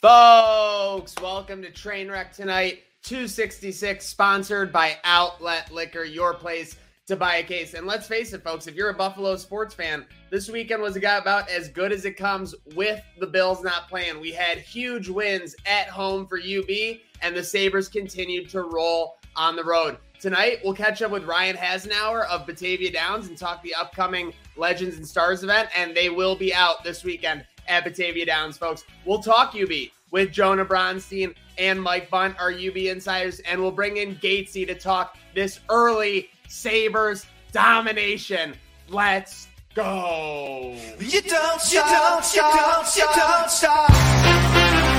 Folks, 0.00 1.12
welcome 1.20 1.60
to 1.60 1.72
Trainwreck 1.72 2.32
tonight. 2.32 2.84
266, 3.02 4.06
sponsored 4.06 4.72
by 4.72 4.96
Outlet 5.02 5.72
Liquor, 5.72 6.04
your 6.04 6.34
place 6.34 6.76
to 7.08 7.16
buy 7.16 7.38
a 7.38 7.42
case. 7.42 7.74
And 7.74 7.84
let's 7.84 8.06
face 8.06 8.32
it, 8.32 8.44
folks, 8.44 8.68
if 8.68 8.76
you're 8.76 8.90
a 8.90 8.94
Buffalo 8.94 9.34
sports 9.34 9.74
fan, 9.74 10.06
this 10.30 10.48
weekend 10.48 10.82
was 10.82 10.94
about 10.94 11.50
as 11.50 11.68
good 11.68 11.90
as 11.90 12.04
it 12.04 12.16
comes 12.16 12.54
with 12.76 13.02
the 13.18 13.26
Bills 13.26 13.64
not 13.64 13.88
playing. 13.88 14.20
We 14.20 14.30
had 14.30 14.58
huge 14.58 15.08
wins 15.08 15.56
at 15.66 15.88
home 15.88 16.28
for 16.28 16.38
UB, 16.38 17.00
and 17.20 17.34
the 17.34 17.42
Sabres 17.42 17.88
continued 17.88 18.48
to 18.50 18.62
roll 18.62 19.16
on 19.34 19.56
the 19.56 19.64
road. 19.64 19.96
Tonight, 20.20 20.60
we'll 20.62 20.74
catch 20.74 21.02
up 21.02 21.10
with 21.10 21.24
Ryan 21.24 21.56
Hasenauer 21.56 22.24
of 22.28 22.46
Batavia 22.46 22.92
Downs 22.92 23.26
and 23.26 23.36
talk 23.36 23.64
the 23.64 23.74
upcoming 23.74 24.32
Legends 24.56 24.96
and 24.96 25.06
Stars 25.06 25.42
event, 25.42 25.70
and 25.76 25.92
they 25.92 26.08
will 26.08 26.36
be 26.36 26.54
out 26.54 26.84
this 26.84 27.02
weekend 27.02 27.44
at 27.68 27.84
Batavia 27.84 28.26
Downs, 28.26 28.56
folks. 28.56 28.84
We'll 29.04 29.22
talk 29.22 29.54
UB 29.54 29.70
with 30.10 30.32
Jonah 30.32 30.64
Bronstein 30.64 31.34
and 31.58 31.82
Mike 31.82 32.10
Bunt, 32.10 32.40
our 32.40 32.50
UB 32.50 32.76
insiders, 32.76 33.40
and 33.40 33.60
we'll 33.60 33.70
bring 33.70 33.96
in 33.98 34.16
Gatesy 34.16 34.66
to 34.66 34.74
talk 34.74 35.16
this 35.34 35.60
early 35.68 36.30
Sabres 36.48 37.26
domination. 37.52 38.54
Let's 38.88 39.48
go. 39.74 40.76
You 40.98 41.22
don't 41.22 41.60
stop, 41.60 42.34
you 42.34 42.40
don't 42.40 42.86
stop, 42.86 42.96
you 42.96 43.06
don't 43.22 43.50
stop. 43.50 44.98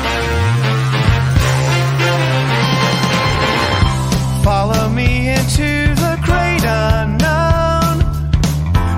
Follow 4.44 4.90
me 4.90 5.30
into 5.30 5.94
the 5.96 6.20
great 6.24 6.64
unknown 6.64 8.00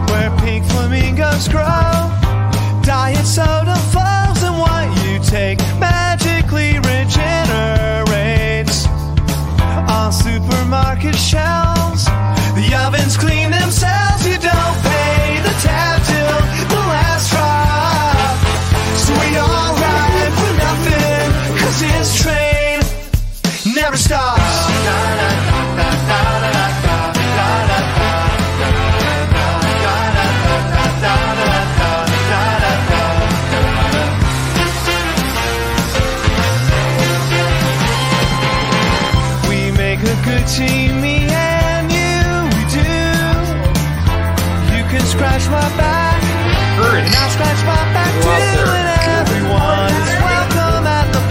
where 0.07 0.31
pink 0.39 0.65
flamingos 0.65 1.47
grow. 1.47 2.00
Supermarket 11.11 11.19
shelves. 11.19 11.60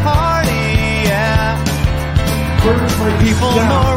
Party, 0.03 1.09
yeah. 1.09 1.56
People 3.20 3.89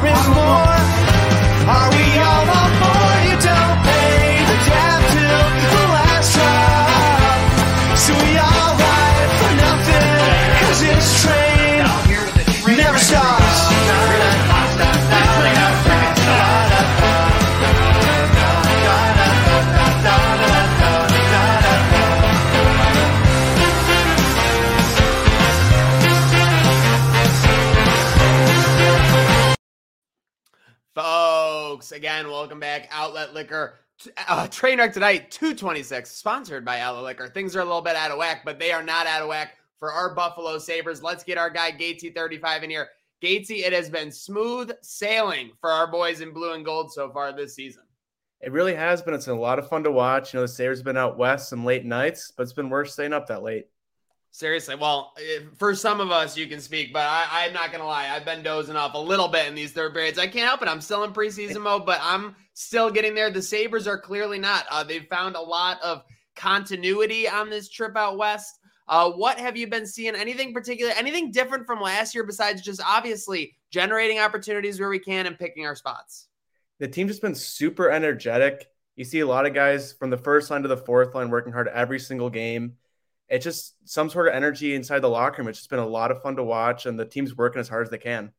again, 32.03 32.29
welcome 32.29 32.59
back. 32.59 32.89
Outlet 32.91 33.33
Liquor. 33.33 33.79
Uh, 34.27 34.45
train 34.49 34.77
wreck 34.77 34.91
tonight, 34.91 35.31
226, 35.31 36.11
sponsored 36.11 36.65
by 36.65 36.81
Outlet 36.81 37.05
Liquor. 37.05 37.29
Things 37.29 37.55
are 37.55 37.61
a 37.61 37.63
little 37.63 37.81
bit 37.81 37.95
out 37.95 38.11
of 38.11 38.17
whack, 38.17 38.41
but 38.43 38.59
they 38.59 38.73
are 38.73 38.83
not 38.83 39.07
out 39.07 39.21
of 39.21 39.29
whack 39.29 39.55
for 39.79 39.93
our 39.93 40.13
Buffalo 40.13 40.57
Sabres. 40.57 41.01
Let's 41.01 41.23
get 41.23 41.37
our 41.37 41.49
guy 41.49 41.71
Gatesy35 41.71 42.63
in 42.63 42.69
here. 42.71 42.89
Gatesy, 43.23 43.65
it 43.65 43.71
has 43.71 43.89
been 43.89 44.11
smooth 44.11 44.73
sailing 44.81 45.51
for 45.61 45.71
our 45.71 45.89
boys 45.89 46.19
in 46.19 46.33
blue 46.33 46.51
and 46.51 46.65
gold 46.65 46.91
so 46.91 47.09
far 47.09 47.31
this 47.31 47.55
season. 47.55 47.83
It 48.41 48.51
really 48.51 48.75
has 48.75 49.01
been. 49.01 49.13
It's 49.13 49.27
been 49.27 49.37
a 49.37 49.39
lot 49.39 49.57
of 49.57 49.69
fun 49.69 49.85
to 49.85 49.91
watch. 49.91 50.33
You 50.33 50.39
know, 50.39 50.41
the 50.41 50.49
Sabres 50.49 50.79
have 50.79 50.85
been 50.85 50.97
out 50.97 51.17
west 51.17 51.47
some 51.47 51.63
late 51.63 51.85
nights, 51.85 52.33
but 52.35 52.43
it's 52.43 52.51
been 52.51 52.69
worth 52.69 52.89
staying 52.89 53.13
up 53.13 53.27
that 53.27 53.43
late. 53.43 53.67
Seriously, 54.33 54.73
well, 54.73 55.13
eh, 55.19 55.41
for 55.59 55.75
some 55.75 56.01
of 56.01 56.09
us, 56.09 56.35
you 56.35 56.47
can 56.47 56.59
speak, 56.59 56.91
but 56.91 57.03
I, 57.03 57.27
I'm 57.31 57.53
not 57.53 57.71
gonna 57.71 57.85
lie. 57.85 58.09
I've 58.09 58.25
been 58.25 58.41
dozing 58.41 58.75
off 58.75 58.95
a 58.95 58.97
little 58.97 59.27
bit 59.27 59.45
in 59.45 59.53
these 59.53 59.73
third 59.73 59.93
periods. 59.93 60.17
I 60.17 60.25
can't 60.25 60.47
help 60.47 60.63
it. 60.63 60.67
I'm 60.67 60.81
still 60.81 61.03
in 61.03 61.13
preseason 61.13 61.61
mode, 61.61 61.85
but 61.85 61.99
I'm 62.01 62.35
still 62.55 62.89
getting 62.89 63.13
there. 63.13 63.29
The 63.29 63.43
Sabres 63.43 63.85
are 63.85 63.99
clearly 63.99 64.39
not. 64.39 64.65
Uh, 64.71 64.83
they've 64.83 65.05
found 65.07 65.35
a 65.35 65.39
lot 65.39 65.79
of 65.83 66.01
continuity 66.35 67.29
on 67.29 67.51
this 67.51 67.69
trip 67.69 67.95
out 67.95 68.17
west. 68.17 68.57
Uh, 68.87 69.11
what 69.11 69.37
have 69.37 69.55
you 69.55 69.67
been 69.67 69.85
seeing? 69.85 70.15
Anything 70.15 70.51
particular? 70.51 70.91
Anything 70.97 71.29
different 71.29 71.67
from 71.67 71.79
last 71.79 72.15
year 72.15 72.23
besides 72.23 72.63
just 72.63 72.81
obviously 72.83 73.55
generating 73.69 74.17
opportunities 74.17 74.79
where 74.79 74.89
we 74.89 74.97
can 74.97 75.27
and 75.27 75.37
picking 75.37 75.67
our 75.67 75.75
spots? 75.75 76.27
The 76.79 76.87
team's 76.87 77.11
just 77.11 77.21
been 77.21 77.35
super 77.35 77.91
energetic. 77.91 78.67
You 78.95 79.05
see 79.05 79.19
a 79.19 79.27
lot 79.27 79.45
of 79.45 79.53
guys 79.53 79.93
from 79.93 80.09
the 80.09 80.17
first 80.17 80.49
line 80.49 80.63
to 80.63 80.67
the 80.67 80.75
fourth 80.75 81.13
line 81.13 81.29
working 81.29 81.53
hard 81.53 81.67
every 81.67 81.99
single 81.99 82.31
game. 82.31 82.77
It's 83.33 83.43
just 83.43 83.75
some 83.85 84.09
sort 84.09 84.27
of 84.27 84.35
energy 84.35 84.75
inside 84.75 84.99
the 84.99 85.09
locker 85.09 85.41
room. 85.41 85.49
It's 85.49 85.57
just 85.59 85.69
been 85.69 85.79
a 85.79 85.87
lot 85.87 86.11
of 86.11 86.21
fun 86.21 86.35
to 86.35 86.43
watch, 86.43 86.85
and 86.85 86.99
the 86.99 87.05
team's 87.05 87.35
working 87.35 87.59
as 87.59 87.67
hard 87.67 87.85
as 87.85 87.89
they 87.89 87.97
can. 87.97 88.31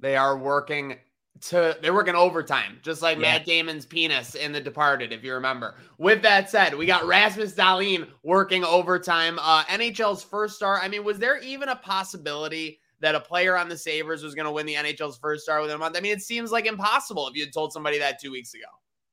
They 0.00 0.16
are 0.16 0.36
working 0.36 0.96
to 1.40 1.78
they're 1.80 1.94
working 1.94 2.16
overtime, 2.16 2.80
just 2.82 3.00
like 3.00 3.16
Yeah. 3.16 3.22
Matt 3.22 3.46
Damon's 3.46 3.86
penis 3.86 4.34
in 4.34 4.50
The 4.52 4.60
Departed, 4.60 5.12
if 5.12 5.22
you 5.22 5.34
remember. 5.34 5.76
With 5.96 6.22
that 6.22 6.50
said, 6.50 6.74
we 6.74 6.86
got 6.86 7.06
Rasmus 7.06 7.54
Dahlin 7.54 8.08
working 8.24 8.64
overtime. 8.64 9.38
Uh, 9.40 9.62
NHL's 9.64 10.24
first 10.24 10.56
star. 10.56 10.80
I 10.80 10.88
mean, 10.88 11.04
was 11.04 11.18
there 11.18 11.38
even 11.38 11.68
a 11.68 11.76
possibility 11.76 12.80
that 13.00 13.14
a 13.14 13.20
player 13.20 13.56
on 13.56 13.68
the 13.68 13.76
Sabres 13.76 14.24
was 14.24 14.34
going 14.34 14.46
to 14.46 14.50
win 14.52 14.66
the 14.66 14.74
NHL's 14.74 15.16
first 15.18 15.44
star 15.44 15.60
within 15.60 15.76
a 15.76 15.78
month? 15.78 15.96
I 15.96 16.00
mean, 16.00 16.12
it 16.12 16.22
seems 16.22 16.50
like 16.50 16.66
impossible 16.66 17.28
if 17.28 17.36
you 17.36 17.44
had 17.44 17.52
told 17.52 17.72
somebody 17.72 18.00
that 18.00 18.20
two 18.20 18.32
weeks 18.32 18.54
ago. 18.54 18.66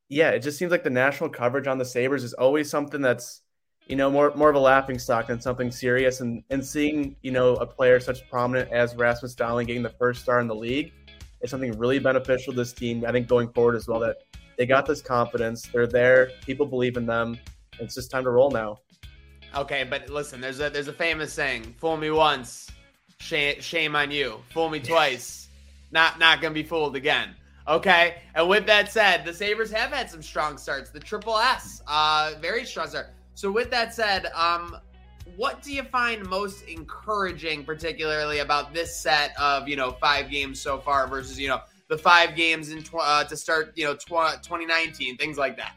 Yeah, 0.09 0.29
it 0.31 0.39
just 0.39 0.57
seems 0.57 0.71
like 0.71 0.83
the 0.83 0.89
national 0.89 1.29
coverage 1.29 1.67
on 1.67 1.77
the 1.77 1.85
Sabres 1.85 2.23
is 2.23 2.33
always 2.33 2.69
something 2.69 3.01
that's, 3.01 3.41
you 3.87 3.95
know, 3.95 4.09
more 4.09 4.33
more 4.35 4.49
of 4.49 4.55
a 4.55 4.59
laughing 4.59 4.97
stock 4.97 5.27
than 5.27 5.39
something 5.39 5.71
serious. 5.71 6.21
And 6.21 6.43
and 6.49 6.65
seeing, 6.65 7.15
you 7.21 7.31
know, 7.31 7.55
a 7.55 7.65
player 7.65 7.99
such 7.99 8.27
prominent 8.29 8.71
as 8.71 8.95
Rasmus 8.95 9.35
Dahlin 9.35 9.67
getting 9.67 9.83
the 9.83 9.89
first 9.89 10.21
star 10.21 10.39
in 10.39 10.47
the 10.47 10.55
league 10.55 10.91
is 11.41 11.51
something 11.51 11.77
really 11.77 11.99
beneficial 11.99 12.53
to 12.53 12.57
this 12.57 12.73
team. 12.73 13.05
I 13.07 13.11
think 13.11 13.27
going 13.27 13.49
forward 13.49 13.75
as 13.75 13.87
well 13.87 13.99
that 13.99 14.17
they 14.57 14.65
got 14.65 14.85
this 14.85 15.01
confidence. 15.01 15.63
They're 15.63 15.87
there. 15.87 16.31
People 16.45 16.65
believe 16.65 16.97
in 16.97 17.05
them. 17.05 17.37
It's 17.79 17.95
just 17.95 18.09
time 18.09 18.23
to 18.23 18.29
roll 18.29 18.51
now. 18.51 18.79
Okay, 19.55 19.85
but 19.89 20.09
listen, 20.09 20.41
there's 20.41 20.59
a 20.59 20.69
there's 20.69 20.87
a 20.87 20.93
famous 20.93 21.31
saying: 21.31 21.75
"Fool 21.77 21.97
me 21.97 22.11
once, 22.11 22.69
shame, 23.19 23.61
shame 23.61 23.95
on 23.95 24.11
you. 24.11 24.39
Fool 24.49 24.69
me 24.69 24.79
twice, 24.79 25.47
not 25.91 26.19
not 26.19 26.41
gonna 26.41 26.53
be 26.53 26.63
fooled 26.63 26.95
again." 26.95 27.35
Okay, 27.67 28.21
and 28.35 28.47
with 28.47 28.65
that 28.67 28.91
said, 28.91 29.25
the 29.25 29.33
Sabres 29.33 29.71
have 29.71 29.91
had 29.91 30.09
some 30.09 30.21
strong 30.21 30.57
starts. 30.57 30.91
The 30.91 30.99
Triple 30.99 31.37
S, 31.37 31.81
uh, 31.87 32.33
very 32.39 32.65
strong 32.65 32.87
start. 32.87 33.07
So 33.35 33.51
with 33.51 33.69
that 33.71 33.93
said, 33.93 34.27
um, 34.27 34.77
what 35.35 35.61
do 35.61 35.73
you 35.73 35.83
find 35.83 36.25
most 36.27 36.63
encouraging, 36.63 37.65
particularly 37.65 38.39
about 38.39 38.73
this 38.73 38.95
set 38.95 39.37
of 39.39 39.67
you 39.67 39.75
know 39.75 39.91
five 39.91 40.29
games 40.29 40.61
so 40.61 40.79
far 40.79 41.07
versus 41.07 41.39
you 41.39 41.49
know 41.49 41.59
the 41.89 41.97
five 41.97 42.35
games 42.35 42.69
in 42.69 42.81
tw- 42.81 42.95
uh, 43.01 43.25
to 43.25 43.35
start 43.35 43.73
you 43.75 43.83
know 43.85 43.93
tw- 43.93 44.41
2019, 44.41 45.17
things 45.17 45.37
like 45.37 45.57
that. 45.57 45.75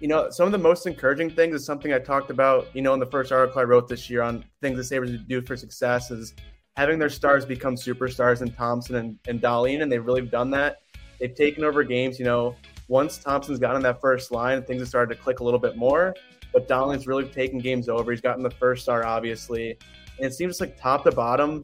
You 0.00 0.08
know, 0.08 0.30
some 0.30 0.46
of 0.46 0.52
the 0.52 0.58
most 0.58 0.86
encouraging 0.86 1.30
things 1.30 1.54
is 1.54 1.64
something 1.64 1.92
I 1.92 1.98
talked 1.98 2.30
about, 2.30 2.66
you 2.74 2.82
know, 2.82 2.92
in 2.92 3.00
the 3.00 3.06
first 3.06 3.30
article 3.30 3.60
I 3.60 3.64
wrote 3.64 3.88
this 3.88 4.10
year 4.10 4.22
on 4.22 4.44
things 4.60 4.76
the 4.76 4.84
Sabres 4.84 5.16
do 5.28 5.40
for 5.40 5.56
success 5.56 6.10
is 6.10 6.34
having 6.76 6.98
their 6.98 7.08
stars 7.08 7.46
become 7.46 7.76
superstars 7.76 8.42
in 8.42 8.50
Thompson 8.50 8.96
and, 8.96 9.18
and 9.28 9.40
Dahlin, 9.40 9.82
and 9.82 9.90
they've 9.90 10.04
really 10.04 10.22
done 10.22 10.50
that. 10.50 10.78
They've 11.20 11.34
taken 11.34 11.62
over 11.62 11.84
games, 11.84 12.18
you 12.18 12.24
know, 12.24 12.56
once 12.88 13.16
Thompson's 13.16 13.60
got 13.60 13.76
on 13.76 13.82
that 13.82 14.00
first 14.00 14.32
line, 14.32 14.62
things 14.64 14.80
have 14.80 14.88
started 14.88 15.14
to 15.14 15.22
click 15.22 15.40
a 15.40 15.44
little 15.44 15.60
bit 15.60 15.76
more. 15.76 16.14
But 16.52 16.68
Dahlin's 16.68 17.06
really 17.06 17.24
taken 17.24 17.58
games 17.58 17.88
over. 17.88 18.10
He's 18.12 18.20
gotten 18.20 18.42
the 18.42 18.50
first 18.50 18.82
star, 18.82 19.04
obviously. 19.04 19.78
And 20.18 20.26
it 20.26 20.34
seems 20.34 20.60
like 20.60 20.78
top 20.78 21.04
to 21.04 21.12
bottom, 21.12 21.62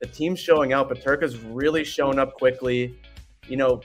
the 0.00 0.06
team's 0.06 0.40
showing 0.40 0.72
out, 0.72 0.88
but 0.88 1.02
Turka's 1.02 1.38
really 1.38 1.84
shown 1.84 2.18
up 2.18 2.34
quickly. 2.34 2.98
You 3.46 3.56
know, 3.56 3.82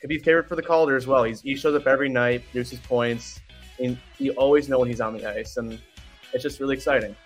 could 0.00 0.08
be 0.08 0.18
favorite 0.18 0.48
for 0.48 0.56
the 0.56 0.62
Calder 0.62 0.96
as 0.96 1.06
well. 1.06 1.24
He's, 1.24 1.40
he 1.40 1.56
shows 1.56 1.74
up 1.74 1.86
every 1.86 2.08
night, 2.08 2.44
produces 2.44 2.78
points, 2.80 3.40
and 3.78 3.98
you 4.18 4.32
always 4.32 4.68
know 4.68 4.78
when 4.78 4.88
he's 4.88 5.00
on 5.00 5.16
the 5.16 5.26
ice, 5.26 5.56
and 5.56 5.78
it's 6.32 6.42
just 6.42 6.60
really 6.60 6.76
exciting. 6.76 7.16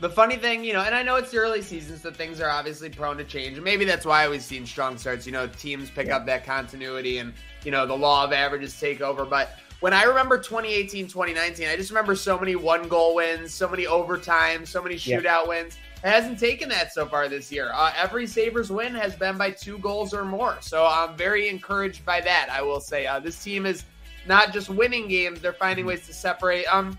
The 0.00 0.10
funny 0.10 0.36
thing, 0.36 0.62
you 0.62 0.74
know, 0.74 0.82
and 0.82 0.94
I 0.94 1.02
know 1.02 1.16
it's 1.16 1.30
the 1.30 1.38
early 1.38 1.62
season, 1.62 1.98
so 1.98 2.10
things 2.10 2.40
are 2.40 2.50
obviously 2.50 2.90
prone 2.90 3.16
to 3.16 3.24
change. 3.24 3.58
Maybe 3.60 3.84
that's 3.86 4.04
why 4.04 4.28
we've 4.28 4.42
seen 4.42 4.66
strong 4.66 4.98
starts. 4.98 5.24
You 5.24 5.32
know, 5.32 5.46
teams 5.46 5.90
pick 5.90 6.10
up 6.10 6.26
that 6.26 6.44
continuity 6.44 7.18
and, 7.18 7.32
you 7.64 7.70
know, 7.70 7.86
the 7.86 7.96
law 7.96 8.24
of 8.24 8.32
averages 8.32 8.78
take 8.78 9.00
over. 9.00 9.24
But 9.24 9.58
when 9.80 9.92
I 9.92 10.04
remember 10.04 10.38
2018, 10.38 11.06
2019, 11.06 11.68
I 11.68 11.76
just 11.76 11.90
remember 11.90 12.16
so 12.16 12.38
many 12.38 12.56
one 12.56 12.88
goal 12.88 13.14
wins, 13.14 13.52
so 13.52 13.68
many 13.68 13.86
overtime, 13.86 14.64
so 14.64 14.82
many 14.82 14.96
shootout 14.96 15.22
yeah. 15.24 15.46
wins. 15.46 15.76
It 16.02 16.08
hasn't 16.08 16.38
taken 16.38 16.68
that 16.70 16.92
so 16.92 17.06
far 17.06 17.28
this 17.28 17.50
year. 17.52 17.70
Uh, 17.74 17.92
every 17.96 18.26
Sabres 18.26 18.70
win 18.70 18.94
has 18.94 19.14
been 19.14 19.36
by 19.36 19.50
two 19.50 19.78
goals 19.78 20.14
or 20.14 20.24
more. 20.24 20.56
So 20.60 20.86
I'm 20.86 21.16
very 21.16 21.48
encouraged 21.48 22.04
by 22.04 22.20
that, 22.22 22.48
I 22.50 22.62
will 22.62 22.80
say. 22.80 23.06
Uh, 23.06 23.18
this 23.18 23.42
team 23.42 23.66
is 23.66 23.84
not 24.26 24.52
just 24.52 24.68
winning 24.68 25.08
games, 25.08 25.40
they're 25.40 25.52
finding 25.52 25.84
mm-hmm. 25.84 25.90
ways 25.90 26.06
to 26.06 26.14
separate. 26.14 26.64
Um, 26.66 26.98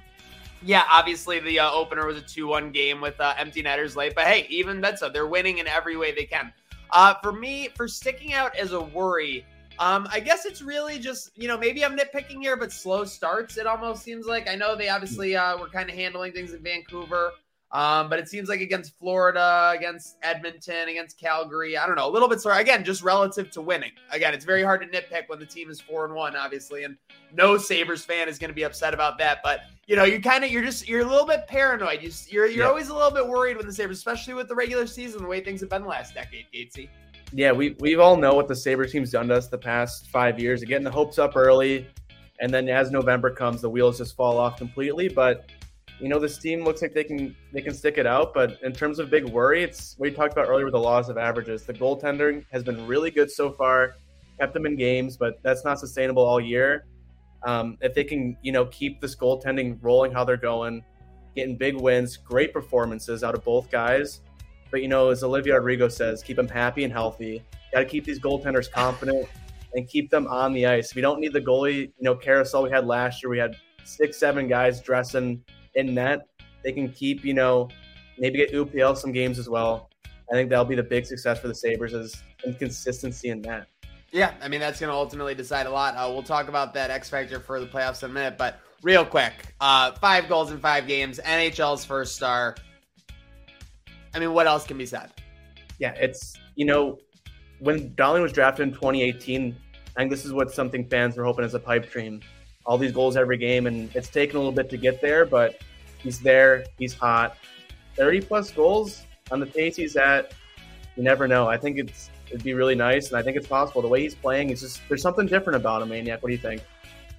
yeah, 0.64 0.84
obviously 0.92 1.40
the 1.40 1.60
uh, 1.60 1.72
opener 1.72 2.06
was 2.06 2.18
a 2.18 2.22
2-1 2.22 2.74
game 2.74 3.02
with 3.02 3.20
uh, 3.20 3.34
empty 3.38 3.62
netters 3.62 3.96
late, 3.96 4.16
but 4.16 4.26
hey, 4.26 4.48
even 4.50 4.82
that's 4.82 5.00
so 5.00 5.10
they're 5.10 5.28
winning 5.28 5.60
in 5.60 5.68
every 5.68 5.98
way 5.98 6.12
they 6.12 6.26
can. 6.26 6.52
Uh, 6.92 7.14
for 7.22 7.32
me, 7.32 7.70
for 7.76 7.88
sticking 7.88 8.34
out 8.34 8.56
as 8.56 8.72
a 8.72 8.82
worry, 8.82 9.46
um, 9.80 10.08
I 10.12 10.20
guess 10.20 10.46
it's 10.46 10.62
really 10.62 11.00
just 11.00 11.32
you 11.36 11.48
know 11.48 11.58
maybe 11.58 11.84
I'm 11.84 11.98
nitpicking 11.98 12.42
here, 12.42 12.58
but 12.58 12.72
slow 12.72 13.06
starts. 13.06 13.58
It 13.58 13.68
almost 13.68 14.04
seems 14.04 14.26
like 14.26 14.50
I 14.50 14.56
know 14.56 14.76
they 14.76 14.90
obviously 14.90 15.36
uh, 15.36 15.58
were 15.58 15.70
kind 15.70 15.90
of 15.90 15.96
handling 15.96 16.34
things 16.34 16.54
in 16.54 16.62
Vancouver. 16.62 17.32
Um, 17.72 18.10
but 18.10 18.18
it 18.18 18.30
seems 18.30 18.48
like 18.48 18.62
against 18.62 18.98
Florida, 18.98 19.74
against 19.76 20.16
Edmonton, 20.24 20.88
against 20.88 21.20
Calgary, 21.20 21.78
I 21.78 21.86
don't 21.86 21.98
know, 21.98 22.08
a 22.08 22.10
little 22.10 22.30
bit 22.30 22.40
slower. 22.40 22.58
Again, 22.58 22.86
just 22.86 23.04
relative 23.04 23.52
to 23.52 23.62
winning. 23.62 23.92
Again, 24.10 24.34
it's 24.34 24.46
very 24.46 24.64
hard 24.64 24.82
to 24.82 24.88
nitpick 24.88 25.28
when 25.28 25.40
the 25.40 25.46
team 25.46 25.70
is 25.70 25.82
four 25.82 26.06
and 26.06 26.14
one, 26.14 26.36
obviously, 26.38 26.86
and 26.86 26.96
no 27.34 27.58
Sabres 27.58 28.06
fan 28.06 28.30
is 28.30 28.40
going 28.40 28.50
to 28.50 28.56
be 28.56 28.64
upset 28.64 28.94
about 28.94 29.18
that. 29.18 29.40
But 29.44 29.62
you 29.86 29.98
know, 29.98 30.06
you 30.06 30.22
kind 30.22 30.46
of 30.46 30.52
you're 30.52 30.64
just 30.64 30.88
you're 30.88 31.02
a 31.02 31.06
little 31.06 31.28
bit 31.28 31.46
paranoid. 31.48 32.02
You, 32.02 32.12
you're 32.30 32.48
you're 32.48 32.64
yeah. 32.64 32.70
always 32.70 32.88
a 32.88 32.94
little 32.94 33.12
bit 33.12 33.28
worried 33.28 33.58
when 33.58 33.66
the 33.66 33.74
Sabres, 33.74 33.98
especially 33.98 34.34
with 34.34 34.48
the 34.48 34.56
regular 34.56 34.88
season, 34.88 35.22
the 35.22 35.28
way 35.28 35.42
things 35.42 35.60
have 35.60 35.70
been 35.70 35.82
the 35.82 35.90
last 35.90 36.14
decade, 36.14 36.46
Gatesy. 36.54 36.88
Yeah, 37.34 37.52
we 37.52 37.76
we 37.80 37.96
all 37.96 38.16
know 38.16 38.34
what 38.34 38.48
the 38.48 38.56
Sabres 38.56 38.92
team's 38.92 39.12
done 39.12 39.28
to 39.28 39.36
us 39.36 39.48
the 39.48 39.58
past 39.58 40.08
five 40.10 40.40
years, 40.40 40.64
getting 40.64 40.84
the 40.84 40.92
hopes 40.92 41.20
up 41.20 41.36
early, 41.36 41.88
and 42.40 42.54
then 42.54 42.70
as 42.70 42.90
November 42.92 43.30
comes, 43.30 43.62
the 43.62 43.70
wheels 43.70 43.98
just 43.98 44.16
fall 44.16 44.38
off 44.38 44.58
completely. 44.58 45.10
But 45.10 45.50
you 46.00 46.10
know, 46.10 46.20
this 46.20 46.38
team 46.38 46.64
looks 46.64 46.82
like 46.82 46.94
they 46.94 47.04
can 47.04 47.36
they 47.54 47.62
can 47.62 47.74
stick 47.74 47.98
it 47.98 48.06
out. 48.06 48.34
But 48.34 48.60
in 48.64 48.72
terms 48.72 49.00
of 49.00 49.10
big 49.10 49.26
worry, 49.26 49.64
it's 49.64 49.96
what 49.98 50.10
you 50.10 50.16
talked 50.16 50.34
about 50.34 50.48
earlier 50.48 50.66
with 50.66 50.74
the 50.74 50.80
loss 50.80 51.10
of 51.10 51.18
averages. 51.18 51.64
The 51.64 51.74
goaltending 51.74 52.46
has 52.52 52.64
been 52.64 52.86
really 52.88 53.12
good 53.12 53.32
so 53.32 53.52
far, 53.52 53.96
kept 54.40 54.54
them 54.54 54.66
in 54.66 54.76
games, 54.76 55.18
but 55.18 55.40
that's 55.44 55.66
not 55.66 55.80
sustainable 55.80 56.24
all 56.24 56.40
year. 56.40 56.86
Um, 57.44 57.78
if 57.82 57.94
they 57.94 58.04
can, 58.04 58.38
you 58.42 58.52
know, 58.52 58.66
keep 58.66 59.02
this 59.02 59.16
goaltending 59.16 59.78
rolling 59.82 60.12
how 60.12 60.24
they're 60.24 60.38
going, 60.38 60.84
getting 61.36 61.56
big 61.58 61.76
wins, 61.76 62.18
great 62.18 62.54
performances 62.54 63.24
out 63.24 63.36
of 63.36 63.44
both 63.44 63.70
guys. 63.70 64.22
But 64.72 64.82
you 64.82 64.88
know, 64.88 65.10
as 65.10 65.24
Olivia 65.24 65.56
Rodrigo 65.56 65.88
says, 65.88 66.22
keep 66.24 66.38
them 66.38 66.48
happy 66.48 66.84
and 66.84 66.92
healthy. 66.92 67.44
Got 67.74 67.80
to 67.80 67.86
keep 67.86 68.06
these 68.06 68.20
goaltenders 68.20 68.72
confident 68.72 69.28
and 69.74 69.88
keep 69.88 70.10
them 70.10 70.28
on 70.28 70.54
the 70.54 70.66
ice. 70.66 70.96
We 70.96 71.02
don't 71.02 71.20
need 71.20 71.34
the 71.34 71.42
goalie, 71.42 71.82
you 71.82 71.94
know, 72.02 72.16
carousel 72.16 72.64
we 72.64 72.70
had 72.70 72.86
last 72.86 73.22
year. 73.22 73.30
We 73.30 73.38
had 73.38 73.56
six, 73.84 74.18
seven 74.18 74.48
guys 74.48 74.82
dressing 74.82 75.44
in 75.76 75.94
net, 75.94 76.28
they 76.64 76.72
can 76.72 76.92
keep, 76.92 77.24
you 77.24 77.34
know, 77.34 77.70
maybe 78.18 78.38
get 78.38 78.52
UPL 78.52 78.98
some 78.98 79.12
games 79.12 79.40
as 79.40 79.48
well. 79.48 79.90
I 80.30 80.34
think 80.34 80.50
that'll 80.50 80.66
be 80.66 80.76
the 80.76 80.84
big 80.84 81.06
success 81.06 81.40
for 81.40 81.48
the 81.48 81.56
Sabres 81.56 81.94
is 81.94 82.22
inconsistency 82.46 83.30
in 83.30 83.42
that. 83.44 83.68
Yeah, 84.12 84.34
I 84.42 84.48
mean 84.48 84.60
that's 84.60 84.80
going 84.80 84.90
to 84.90 84.96
ultimately 84.96 85.36
decide 85.36 85.68
a 85.68 85.70
lot. 85.70 85.96
Uh, 85.96 86.12
we'll 86.12 86.24
talk 86.24 86.48
about 86.48 86.74
that 86.74 86.90
X 86.90 87.10
factor 87.10 87.40
for 87.40 87.60
the 87.60 87.66
playoffs 87.66 88.04
in 88.04 88.10
a 88.10 88.14
minute, 88.14 88.38
but 88.38 88.60
real 88.82 89.06
quick, 89.06 89.34
uh, 89.60 89.92
five 89.94 90.28
goals 90.28 90.52
in 90.52 90.60
five 90.60 90.88
games, 90.88 91.20
NHL's 91.24 91.86
first 91.86 92.16
star. 92.16 92.56
I 94.14 94.20
mean, 94.20 94.34
what 94.34 94.48
else 94.48 94.66
can 94.66 94.78
be 94.78 94.86
said? 94.86 95.12
Yeah, 95.80 95.94
it's 95.94 96.36
you 96.56 96.66
know 96.66 97.00
when 97.60 97.92
Dahlin 97.92 98.22
was 98.22 98.32
drafted 98.32 98.68
in 98.68 98.74
2018. 98.74 99.56
I 99.96 100.02
think 100.02 100.12
this 100.12 100.26
is 100.26 100.34
what 100.34 100.52
something 100.52 100.88
fans 100.88 101.18
were 101.18 101.24
hoping 101.24 101.44
as 101.44 101.56
a 101.56 101.60
pipe 101.60 101.90
dream. 101.92 102.22
All 102.68 102.78
these 102.78 102.92
goals 102.92 103.18
every 103.18 103.38
game, 103.38 103.66
and 103.66 103.90
it's 103.96 104.10
taken 104.10 104.36
a 104.36 104.40
little 104.40 104.52
bit 104.52 104.70
to 104.70 104.78
get 104.78 105.02
there, 105.02 105.26
but 105.26 105.60
He's 106.00 106.20
there. 106.20 106.66
He's 106.78 106.94
hot. 106.94 107.38
30 107.96 108.22
plus 108.22 108.52
goals 108.52 109.04
on 109.32 109.40
the 109.40 109.46
pace 109.46 109.76
he's 109.76 109.96
at. 109.96 110.34
You 110.96 111.04
never 111.04 111.28
know. 111.28 111.48
I 111.48 111.58
think 111.58 111.80
it's 111.80 112.10
it'd 112.28 112.44
be 112.44 112.54
really 112.54 112.76
nice, 112.76 113.10
and 113.10 113.18
I 113.18 113.24
think 113.24 113.38
it's 113.38 113.48
possible. 113.48 113.82
The 113.82 113.88
way 113.88 114.02
he's 114.02 114.16
playing 114.16 114.50
is 114.50 114.62
just 114.62 114.82
there's 114.88 115.02
something 115.02 115.28
different 115.28 115.58
about 115.58 115.82
him, 115.82 115.90
Maniac. 115.90 116.22
What 116.22 116.30
do 116.30 116.34
you 116.34 116.42
think? 116.42 116.64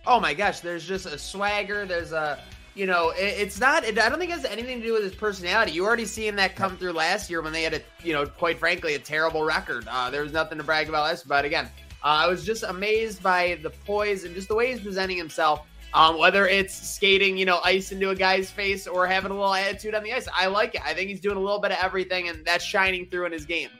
Oh 0.07 0.21
my 0.21 0.35
gosh, 0.35 0.61
there's 0.61 0.87
just 0.87 1.07
a 1.07 1.19
swagger. 1.19 1.85
There's 1.87 2.13
a 2.13 2.39
you 2.79 2.87
know, 2.87 3.11
it, 3.11 3.35
it's 3.39 3.59
not. 3.59 3.83
It, 3.83 3.99
I 3.99 4.09
don't 4.09 4.21
think 4.21 4.31
it 4.31 4.35
has 4.35 4.45
anything 4.45 4.81
to 4.81 4.87
do 4.87 4.93
with 4.93 5.03
his 5.03 5.15
personality. 5.15 5.73
You 5.73 5.85
already 5.85 6.05
seen 6.05 6.37
that 6.37 6.55
come 6.55 6.77
through 6.77 6.93
last 6.93 7.29
year 7.29 7.43
when 7.43 7.53
they 7.53 7.65
had 7.65 7.75
a, 7.75 7.81
you 8.05 8.13
know, 8.13 8.25
quite 8.25 8.59
frankly, 8.59 8.95
a 8.95 9.01
terrible 9.01 9.43
record. 9.43 9.87
Uh, 9.91 10.11
there 10.11 10.23
was 10.23 10.33
nothing 10.33 10.59
to 10.59 10.65
brag 10.65 10.89
about 10.89 11.03
last. 11.03 11.27
But 11.27 11.45
again, 11.45 11.67
uh, 12.05 12.23
I 12.23 12.29
was 12.29 12.45
just 12.45 12.63
amazed 12.63 13.21
by 13.21 13.59
the 13.63 13.71
poise 13.71 14.23
and 14.23 14.33
just 14.33 14.47
the 14.47 14.55
way 14.55 14.71
he's 14.71 14.81
presenting 14.81 15.17
himself. 15.17 15.67
Um, 15.93 16.19
whether 16.19 16.47
it's 16.47 16.75
skating, 16.75 17.37
you 17.37 17.47
know, 17.47 17.61
ice 17.65 17.91
into 17.91 18.11
a 18.11 18.15
guy's 18.15 18.51
face 18.51 18.87
or 18.87 19.07
having 19.07 19.33
a 19.33 19.35
little 19.35 19.55
attitude 19.55 19.95
on 19.95 20.05
the 20.05 20.13
ice, 20.13 20.29
I 20.33 20.47
like 20.47 20.75
it. 20.75 20.83
I 20.85 20.95
think 20.95 21.09
he's 21.09 21.21
doing 21.21 21.37
a 21.37 21.41
little 21.41 21.61
bit 21.61 21.73
of 21.73 21.79
everything, 21.83 22.29
and 22.29 22.45
that's 22.45 22.63
shining 22.63 23.07
through 23.07 23.27
in 23.27 23.33
his 23.33 23.47
game. 23.47 23.71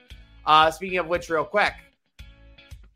Uh, 0.45 0.71
speaking 0.71 0.99
of 0.99 1.07
which, 1.07 1.29
real 1.29 1.45
quick, 1.45 1.75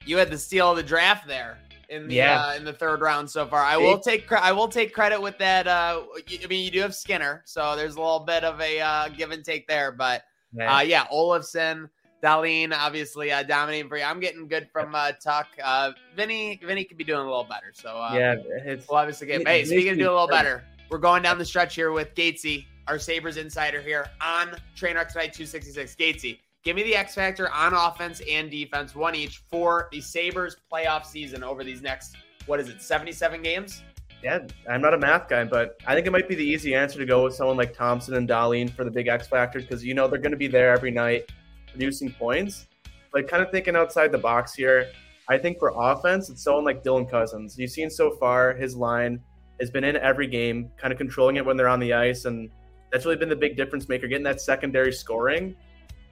you 0.04 0.16
had 0.16 0.30
the 0.30 0.38
steal 0.38 0.70
of 0.70 0.78
the 0.78 0.82
draft 0.82 1.28
there 1.28 1.58
in 1.92 2.08
the 2.08 2.14
yeah. 2.14 2.46
uh, 2.46 2.54
in 2.54 2.64
the 2.64 2.72
third 2.72 3.00
round 3.00 3.28
so 3.28 3.46
far. 3.46 3.62
I 3.62 3.76
will 3.76 3.98
take 3.98 4.30
I 4.32 4.52
will 4.52 4.68
take 4.68 4.92
credit 4.92 5.20
with 5.20 5.38
that. 5.38 5.66
Uh, 5.66 6.02
I 6.42 6.46
mean, 6.46 6.64
you 6.64 6.70
do 6.70 6.80
have 6.80 6.94
Skinner, 6.94 7.42
so 7.44 7.76
there's 7.76 7.96
a 7.96 8.00
little 8.00 8.20
bit 8.20 8.44
of 8.44 8.60
a 8.60 8.80
uh, 8.80 9.08
give 9.08 9.30
and 9.30 9.44
take 9.44 9.68
there, 9.68 9.92
but 9.92 10.24
uh, 10.60 10.82
yeah, 10.86 11.06
Olofsson. 11.12 11.88
Dahlin, 12.22 12.72
obviously 12.72 13.32
uh, 13.32 13.42
dominating 13.42 13.88
for 13.88 13.96
you. 13.96 14.04
I'm 14.04 14.20
getting 14.20 14.46
good 14.46 14.68
from 14.72 14.94
uh, 14.94 15.10
Tuch. 15.20 15.48
Uh, 15.62 15.90
Vinny, 16.14 16.60
Vinny 16.64 16.84
could 16.84 16.96
be 16.96 17.02
doing 17.02 17.18
a 17.18 17.24
little 17.24 17.42
better. 17.42 17.72
So 17.74 17.96
uh, 17.96 18.14
yeah, 18.14 18.36
it's 18.64 18.88
we'll 18.88 18.98
obviously 18.98 19.26
get. 19.26 19.46
Hey, 19.46 19.64
speaking 19.64 19.90
of 19.90 19.98
doing 19.98 20.08
a 20.08 20.12
little 20.12 20.28
better, 20.28 20.62
we're 20.88 20.98
going 20.98 21.24
down 21.24 21.38
the 21.38 21.44
stretch 21.44 21.74
here 21.74 21.90
with 21.90 22.14
Gatesy, 22.14 22.66
our 22.86 23.00
Sabres 23.00 23.38
insider 23.38 23.82
here 23.82 24.06
on 24.20 24.50
Trainwreck 24.76 25.08
tonight 25.08 25.32
266. 25.32 25.96
Gatesy, 25.96 26.38
give 26.62 26.76
me 26.76 26.82
the 26.82 26.94
X 26.94 27.14
factor 27.14 27.50
on 27.50 27.74
offense 27.74 28.20
and 28.28 28.50
defense, 28.50 28.94
one 28.94 29.14
each 29.14 29.42
for 29.50 29.88
the 29.92 30.00
Sabres 30.00 30.56
playoff 30.72 31.04
season 31.04 31.42
over 31.42 31.64
these 31.64 31.82
next 31.82 32.16
what 32.46 32.60
is 32.60 32.68
it, 32.68 32.82
77 32.82 33.42
games? 33.42 33.82
Yeah, 34.22 34.40
I'm 34.70 34.80
not 34.80 34.94
a 34.94 34.98
math 34.98 35.28
guy, 35.28 35.44
but 35.44 35.76
I 35.86 35.94
think 35.94 36.06
it 36.06 36.10
might 36.10 36.28
be 36.28 36.34
the 36.34 36.44
easy 36.44 36.74
answer 36.74 36.98
to 36.98 37.06
go 37.06 37.24
with 37.24 37.34
someone 37.34 37.56
like 37.56 37.76
Thompson 37.76 38.14
and 38.14 38.28
Dahlin 38.28 38.70
for 38.70 38.84
the 38.84 38.90
big 38.90 39.08
X 39.08 39.26
factors 39.26 39.64
because 39.64 39.84
you 39.84 39.94
know 39.94 40.06
they're 40.06 40.20
going 40.20 40.32
to 40.32 40.36
be 40.36 40.46
there 40.46 40.72
every 40.72 40.92
night 40.92 41.30
producing 41.68 42.12
points. 42.12 42.68
Like 43.12 43.26
kind 43.26 43.42
of 43.42 43.50
thinking 43.50 43.74
outside 43.74 44.12
the 44.12 44.18
box 44.18 44.54
here, 44.54 44.88
I 45.28 45.38
think 45.38 45.58
for 45.58 45.72
offense, 45.76 46.30
it's 46.30 46.42
someone 46.42 46.64
like 46.64 46.84
Dylan 46.84 47.10
Cozens. 47.10 47.58
You've 47.58 47.70
seen 47.70 47.90
so 47.90 48.12
far 48.12 48.54
his 48.54 48.76
line 48.76 49.20
has 49.60 49.70
been 49.70 49.84
in 49.84 49.96
every 49.96 50.28
game, 50.28 50.70
kind 50.76 50.92
of 50.92 50.98
controlling 50.98 51.36
it 51.36 51.44
when 51.44 51.56
they're 51.56 51.68
on 51.68 51.80
the 51.80 51.92
ice, 51.92 52.24
and 52.24 52.48
that's 52.92 53.04
really 53.04 53.16
been 53.16 53.28
the 53.28 53.36
big 53.36 53.56
difference 53.56 53.88
maker, 53.88 54.06
getting 54.06 54.24
that 54.24 54.40
secondary 54.40 54.92
scoring. 54.92 55.56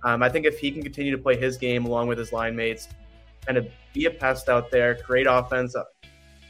Um, 0.05 0.23
I 0.23 0.29
think 0.29 0.47
if 0.47 0.59
he 0.59 0.71
can 0.71 0.83
continue 0.83 1.13
to 1.13 1.23
play 1.23 1.37
his 1.37 1.57
game 1.57 1.85
along 1.85 2.09
with 2.09 2.19
his 2.19 2.33
line 2.33 2.57
mates, 2.57 2.89
kind 3.47 3.59
of 3.59 3.69
be 3.93 4.07
a 4.07 4.11
pest 4.11 4.49
out 4.49 4.71
there, 4.71 4.95
create 4.95 5.27
offense, 5.29 5.77
uh, 5.77 5.85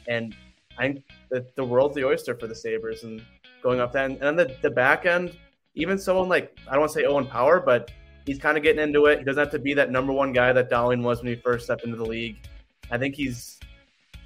and 0.09 0.35
I 0.79 0.83
think 0.83 1.05
the, 1.55 1.65
world's 1.65 1.95
the 1.95 2.05
oyster 2.05 2.35
for 2.35 2.47
the 2.47 2.55
Sabres 2.55 3.03
and 3.05 3.23
going 3.63 3.81
up 3.81 3.93
that. 3.93 4.11
And 4.11 4.23
on 4.23 4.37
the, 4.37 4.57
the 4.63 4.71
back 4.71 5.07
end, 5.07 5.37
even 5.75 5.99
someone 5.99 6.29
like, 6.29 6.57
I 6.67 6.73
don't 6.73 6.81
want 6.81 6.93
to 6.93 6.99
say 7.01 7.05
Owen 7.05 7.27
Power, 7.27 7.61
but 7.61 7.91
he's 8.27 8.39
kind 8.39 8.57
of 8.57 8.63
getting 8.63 8.83
into 8.83 9.07
it. 9.07 9.19
He 9.19 9.25
doesn't 9.25 9.41
have 9.41 9.53
to 9.53 9.59
be 9.59 9.75
that 9.75 9.91
number 9.91 10.13
one 10.13 10.33
guy 10.33 10.53
that 10.53 10.71
Dahlin 10.71 11.03
was 11.03 11.19
when 11.19 11.29
he 11.29 11.37
first 11.37 11.65
stepped 11.65 11.85
into 11.85 11.97
the 11.97 12.05
league. 12.05 12.37
I 12.91 12.99
think 12.99 13.15
he's 13.15 13.59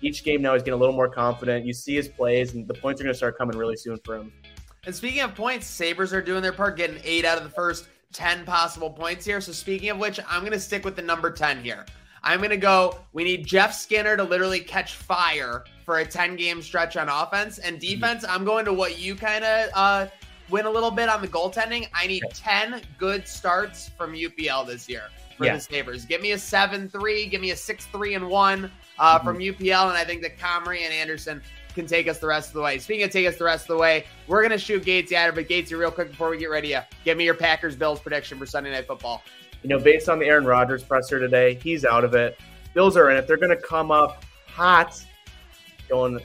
each 0.00 0.24
game 0.24 0.42
now 0.42 0.52
he's 0.52 0.62
getting 0.62 0.74
a 0.74 0.80
little 0.80 0.94
more 0.94 1.08
confident. 1.08 1.64
You 1.64 1.72
see 1.72 1.94
his 1.94 2.08
plays, 2.08 2.54
and 2.54 2.68
the 2.68 2.74
points 2.74 3.00
are 3.00 3.04
going 3.04 3.12
to 3.12 3.16
start 3.16 3.38
coming 3.38 3.56
really 3.56 3.76
soon 3.76 3.98
for 4.04 4.16
him. 4.16 4.32
And 4.86 4.94
speaking 4.94 5.22
of 5.22 5.34
points, 5.34 5.66
Sabres 5.66 6.12
are 6.12 6.20
doing 6.20 6.42
their 6.42 6.52
part, 6.52 6.76
getting 6.76 7.00
eight 7.04 7.24
out 7.24 7.38
of 7.38 7.44
the 7.44 7.50
first 7.50 7.88
10 8.14 8.46
possible 8.46 8.88
points 8.88 9.26
here. 9.26 9.40
So, 9.40 9.52
speaking 9.52 9.90
of 9.90 9.98
which, 9.98 10.18
I'm 10.28 10.40
going 10.40 10.52
to 10.52 10.60
stick 10.60 10.84
with 10.84 10.96
the 10.96 11.02
number 11.02 11.30
10 11.30 11.62
here. 11.62 11.84
I'm 12.22 12.38
going 12.38 12.50
to 12.50 12.56
go, 12.56 12.98
we 13.12 13.22
need 13.22 13.46
Jeff 13.46 13.74
Skinner 13.74 14.16
to 14.16 14.24
literally 14.24 14.60
catch 14.60 14.94
fire 14.94 15.64
for 15.84 15.98
a 15.98 16.06
10 16.06 16.36
game 16.36 16.62
stretch 16.62 16.96
on 16.96 17.10
offense 17.10 17.58
and 17.58 17.78
defense. 17.78 18.24
I'm 18.26 18.44
going 18.44 18.64
to 18.64 18.72
what 18.72 18.98
you 18.98 19.14
kind 19.14 19.44
of 19.44 19.68
uh, 19.74 20.06
win 20.48 20.64
a 20.64 20.70
little 20.70 20.90
bit 20.90 21.10
on 21.10 21.20
the 21.20 21.28
goaltending. 21.28 21.86
I 21.92 22.06
need 22.06 22.22
10 22.32 22.80
good 22.98 23.28
starts 23.28 23.90
from 23.90 24.14
UPL 24.14 24.66
this 24.66 24.88
year 24.88 25.02
for 25.36 25.44
yeah. 25.44 25.54
the 25.54 25.60
Sabres. 25.60 26.06
Give 26.06 26.22
me 26.22 26.32
a 26.32 26.38
7 26.38 26.88
3, 26.88 27.26
give 27.26 27.42
me 27.42 27.50
a 27.50 27.56
6 27.56 27.86
3 27.86 28.14
and 28.14 28.28
1 28.28 28.70
uh, 28.98 29.18
mm-hmm. 29.18 29.26
from 29.26 29.38
UPL. 29.38 29.88
And 29.88 29.98
I 29.98 30.04
think 30.04 30.22
that 30.22 30.38
Comrie 30.38 30.80
and 30.80 30.94
Anderson 30.94 31.42
can 31.74 31.86
take 31.86 32.08
us 32.08 32.18
the 32.18 32.26
rest 32.26 32.48
of 32.48 32.54
the 32.54 32.60
way. 32.60 32.78
Speaking 32.78 33.04
of 33.04 33.10
take 33.10 33.26
us 33.26 33.36
the 33.36 33.44
rest 33.44 33.64
of 33.64 33.68
the 33.68 33.76
way, 33.76 34.04
we're 34.26 34.40
going 34.40 34.52
to 34.52 34.58
shoot 34.58 34.84
Gates 34.84 35.12
out 35.12 35.28
of 35.28 35.38
it. 35.38 35.48
Gatesy, 35.48 35.78
real 35.78 35.90
quick 35.90 36.10
before 36.10 36.30
we 36.30 36.38
get 36.38 36.50
ready 36.50 36.68
to 36.68 36.86
give 37.04 37.18
me 37.18 37.24
your 37.24 37.34
Packers 37.34 37.76
Bills 37.76 38.00
prediction 38.00 38.38
for 38.38 38.46
Sunday 38.46 38.70
Night 38.70 38.86
Football. 38.86 39.22
You 39.62 39.68
know, 39.68 39.78
based 39.78 40.08
on 40.08 40.18
the 40.18 40.26
Aaron 40.26 40.44
Rodgers 40.44 40.82
presser 40.82 41.18
today, 41.18 41.54
he's 41.62 41.84
out 41.84 42.04
of 42.04 42.14
it. 42.14 42.38
Bills 42.74 42.96
are 42.96 43.10
in 43.10 43.16
it. 43.16 43.26
They're 43.26 43.36
going 43.36 43.56
to 43.56 43.62
come 43.62 43.90
up 43.90 44.24
hot, 44.46 45.04
going 45.88 46.20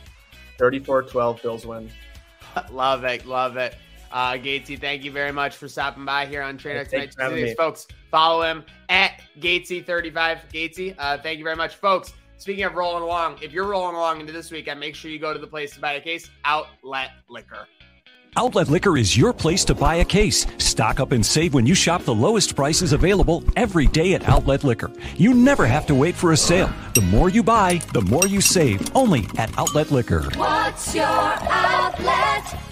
34 0.58 1.04
12. 1.04 1.42
Bills 1.42 1.66
win. 1.66 1.90
love 2.72 3.04
it. 3.04 3.26
Love 3.26 3.58
it. 3.58 3.76
Uh, 4.12 4.34
Gatesy, 4.34 4.80
thank 4.80 5.04
you 5.04 5.12
very 5.12 5.32
much 5.32 5.56
for 5.56 5.68
stopping 5.68 6.04
by 6.04 6.26
here 6.26 6.42
on 6.42 6.58
Tonight. 6.58 6.90
for 6.90 7.22
having. 7.22 7.56
Folks, 7.56 7.88
follow 8.10 8.42
him 8.42 8.66
at 8.90 9.22
Gatesy35. 9.40 10.40
Gatesy, 10.52 10.96
uh, 10.98 11.18
thank 11.20 11.38
you 11.38 11.44
very 11.44 11.56
much, 11.56 11.76
folks. 11.76 12.14
Speaking 12.40 12.64
of 12.64 12.76
rolling 12.76 13.04
along, 13.04 13.38
if 13.42 13.52
you're 13.52 13.68
rolling 13.68 13.98
along 13.98 14.22
into 14.22 14.32
this 14.32 14.50
weekend, 14.50 14.80
make 14.80 14.96
sure 14.96 15.12
you 15.12 15.20
go 15.20 15.34
to 15.34 15.40
the 15.40 15.46
place 15.46 15.74
to 15.74 15.82
buy 15.82 15.94
a 15.94 16.02
case, 16.02 16.30
Outlet 16.46 17.12
Liquor. 17.28 17.68
Outlet 18.38 18.70
Liquor 18.70 18.98
is 18.98 19.18
your 19.18 19.34
place 19.34 19.66
to 19.66 19.76
buy 19.76 19.96
a 19.96 20.06
case. 20.06 20.46
Stock 20.58 21.02
up 21.02 21.12
and 21.12 21.26
save 21.26 21.54
when 21.54 21.66
you 21.66 21.76
shop 21.76 22.04
the 22.04 22.16
lowest 22.16 22.56
prices 22.56 22.94
available 22.94 23.44
every 23.58 23.88
day 23.88 24.14
at 24.14 24.30
Outlet 24.30 24.64
Liquor. 24.64 24.90
You 25.18 25.34
never 25.34 25.66
have 25.66 25.86
to 25.88 25.96
wait 25.96 26.16
for 26.16 26.32
a 26.32 26.38
sale. 26.38 26.72
The 26.94 27.02
more 27.02 27.28
you 27.30 27.44
buy, 27.44 27.82
the 27.92 28.02
more 28.04 28.26
you 28.26 28.40
save. 28.40 28.96
Only 28.96 29.28
at 29.38 29.56
Outlet 29.58 29.92
Liquor. 29.92 30.30
What's 30.38 30.96
your 30.96 31.06
outlet? 31.06 32.69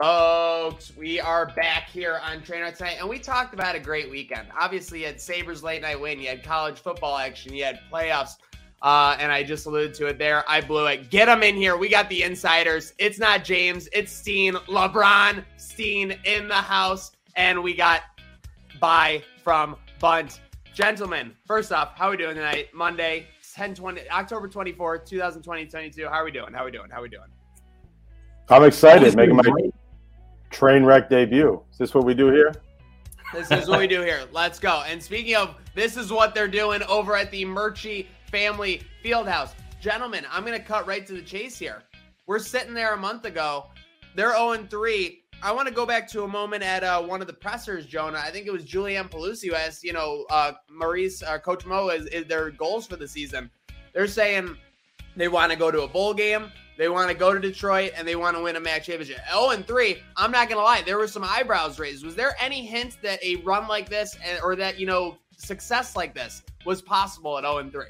Folks, 0.00 0.92
we 0.96 1.18
are 1.18 1.46
back 1.46 1.88
here 1.88 2.20
on 2.24 2.40
Trainer 2.40 2.70
tonight, 2.70 2.98
and 3.00 3.08
we 3.08 3.18
talked 3.18 3.52
about 3.52 3.74
a 3.74 3.80
great 3.80 4.08
weekend. 4.08 4.46
Obviously, 4.56 5.00
you 5.00 5.06
had 5.06 5.20
Sabres 5.20 5.64
late 5.64 5.82
night 5.82 6.00
win, 6.00 6.20
you 6.20 6.28
had 6.28 6.44
college 6.44 6.78
football 6.78 7.18
action, 7.18 7.52
you 7.52 7.64
had 7.64 7.80
playoffs, 7.92 8.36
uh, 8.82 9.16
and 9.18 9.32
I 9.32 9.42
just 9.42 9.66
alluded 9.66 9.94
to 9.94 10.06
it 10.06 10.16
there. 10.16 10.48
I 10.48 10.60
blew 10.60 10.86
it. 10.86 11.10
Get 11.10 11.26
them 11.26 11.42
in 11.42 11.56
here. 11.56 11.76
We 11.76 11.88
got 11.88 12.08
the 12.08 12.22
insiders. 12.22 12.94
It's 12.98 13.18
not 13.18 13.42
James, 13.42 13.88
it's 13.92 14.12
Steen, 14.12 14.54
LeBron 14.68 15.44
Steen 15.56 16.16
in 16.24 16.46
the 16.46 16.54
house, 16.54 17.10
and 17.34 17.60
we 17.60 17.74
got 17.74 18.02
bye 18.78 19.20
from 19.42 19.74
Bunt. 19.98 20.40
Gentlemen, 20.74 21.34
first 21.44 21.72
off, 21.72 21.96
how 21.96 22.06
are 22.06 22.10
we 22.12 22.18
doing 22.18 22.36
tonight? 22.36 22.68
Monday, 22.72 23.26
10 23.52 23.74
20, 23.74 24.08
October 24.10 24.48
24th, 24.48 25.06
2020 25.06 25.66
22. 25.66 26.04
How 26.04 26.12
are 26.12 26.24
we 26.24 26.30
doing? 26.30 26.52
How 26.52 26.62
are 26.62 26.66
we 26.66 26.70
doing? 26.70 26.88
How 26.88 27.00
are 27.00 27.02
we 27.02 27.08
doing? 27.08 27.26
I'm 28.48 28.62
excited 28.62 29.16
making 29.16 29.34
my 29.34 29.42
train 30.50 30.84
wreck 30.84 31.08
debut. 31.08 31.62
Is 31.72 31.78
this 31.78 31.94
what 31.94 32.04
we 32.04 32.14
do 32.14 32.30
here? 32.30 32.52
This 33.32 33.50
is 33.50 33.68
what 33.68 33.78
we 33.78 33.86
do 33.86 34.00
here. 34.00 34.24
Let's 34.32 34.58
go. 34.58 34.82
And 34.86 35.02
speaking 35.02 35.36
of, 35.36 35.56
this 35.74 35.96
is 35.96 36.10
what 36.10 36.34
they're 36.34 36.48
doing 36.48 36.82
over 36.84 37.14
at 37.14 37.30
the 37.30 37.44
Murchie 37.44 38.06
Family 38.30 38.82
Fieldhouse. 39.04 39.50
Gentlemen, 39.80 40.24
I'm 40.30 40.44
going 40.44 40.58
to 40.58 40.64
cut 40.64 40.86
right 40.86 41.06
to 41.06 41.12
the 41.12 41.22
chase 41.22 41.58
here. 41.58 41.82
We're 42.26 42.38
sitting 42.38 42.74
there 42.74 42.94
a 42.94 42.96
month 42.96 43.26
ago. 43.26 43.66
They're 44.14 44.32
0 44.32 44.66
3. 44.68 45.22
I 45.40 45.52
want 45.52 45.68
to 45.68 45.74
go 45.74 45.86
back 45.86 46.08
to 46.08 46.24
a 46.24 46.28
moment 46.28 46.64
at 46.64 46.82
uh, 46.82 47.00
one 47.00 47.20
of 47.20 47.26
the 47.26 47.32
pressers, 47.32 47.86
Jonah. 47.86 48.18
I 48.18 48.30
think 48.30 48.46
it 48.46 48.50
was 48.52 48.64
Julianne 48.64 49.08
Pelusi 49.08 49.48
who 49.48 49.54
asked, 49.54 49.84
you 49.84 49.92
know, 49.92 50.24
uh, 50.30 50.52
Maurice, 50.68 51.22
uh, 51.22 51.38
Coach 51.38 51.64
Mo, 51.64 51.90
is, 51.90 52.06
is 52.06 52.26
their 52.26 52.50
goals 52.50 52.86
for 52.86 52.96
the 52.96 53.06
season. 53.06 53.48
They're 53.92 54.08
saying 54.08 54.56
they 55.16 55.28
want 55.28 55.52
to 55.52 55.58
go 55.58 55.70
to 55.70 55.82
a 55.82 55.88
bowl 55.88 56.12
game. 56.12 56.50
They 56.78 56.88
want 56.88 57.10
to 57.10 57.14
go 57.16 57.34
to 57.34 57.40
Detroit 57.40 57.90
and 57.96 58.06
they 58.06 58.14
want 58.14 58.36
to 58.36 58.42
win 58.42 58.54
a 58.54 58.60
MAC 58.60 58.84
championship. 58.84 59.18
0 59.28 59.50
and 59.50 59.66
3. 59.66 59.98
I'm 60.16 60.30
not 60.30 60.48
going 60.48 60.58
to 60.60 60.64
lie. 60.64 60.80
There 60.82 60.96
were 60.96 61.08
some 61.08 61.24
eyebrows 61.24 61.80
raised. 61.80 62.04
Was 62.04 62.14
there 62.14 62.36
any 62.40 62.64
hint 62.64 62.98
that 63.02 63.22
a 63.22 63.36
run 63.36 63.66
like 63.66 63.88
this 63.88 64.16
and, 64.24 64.40
or 64.44 64.54
that, 64.54 64.78
you 64.78 64.86
know, 64.86 65.18
success 65.36 65.96
like 65.96 66.14
this 66.14 66.44
was 66.64 66.80
possible 66.80 67.36
at 67.36 67.42
0 67.42 67.58
and 67.58 67.72
3? 67.72 67.86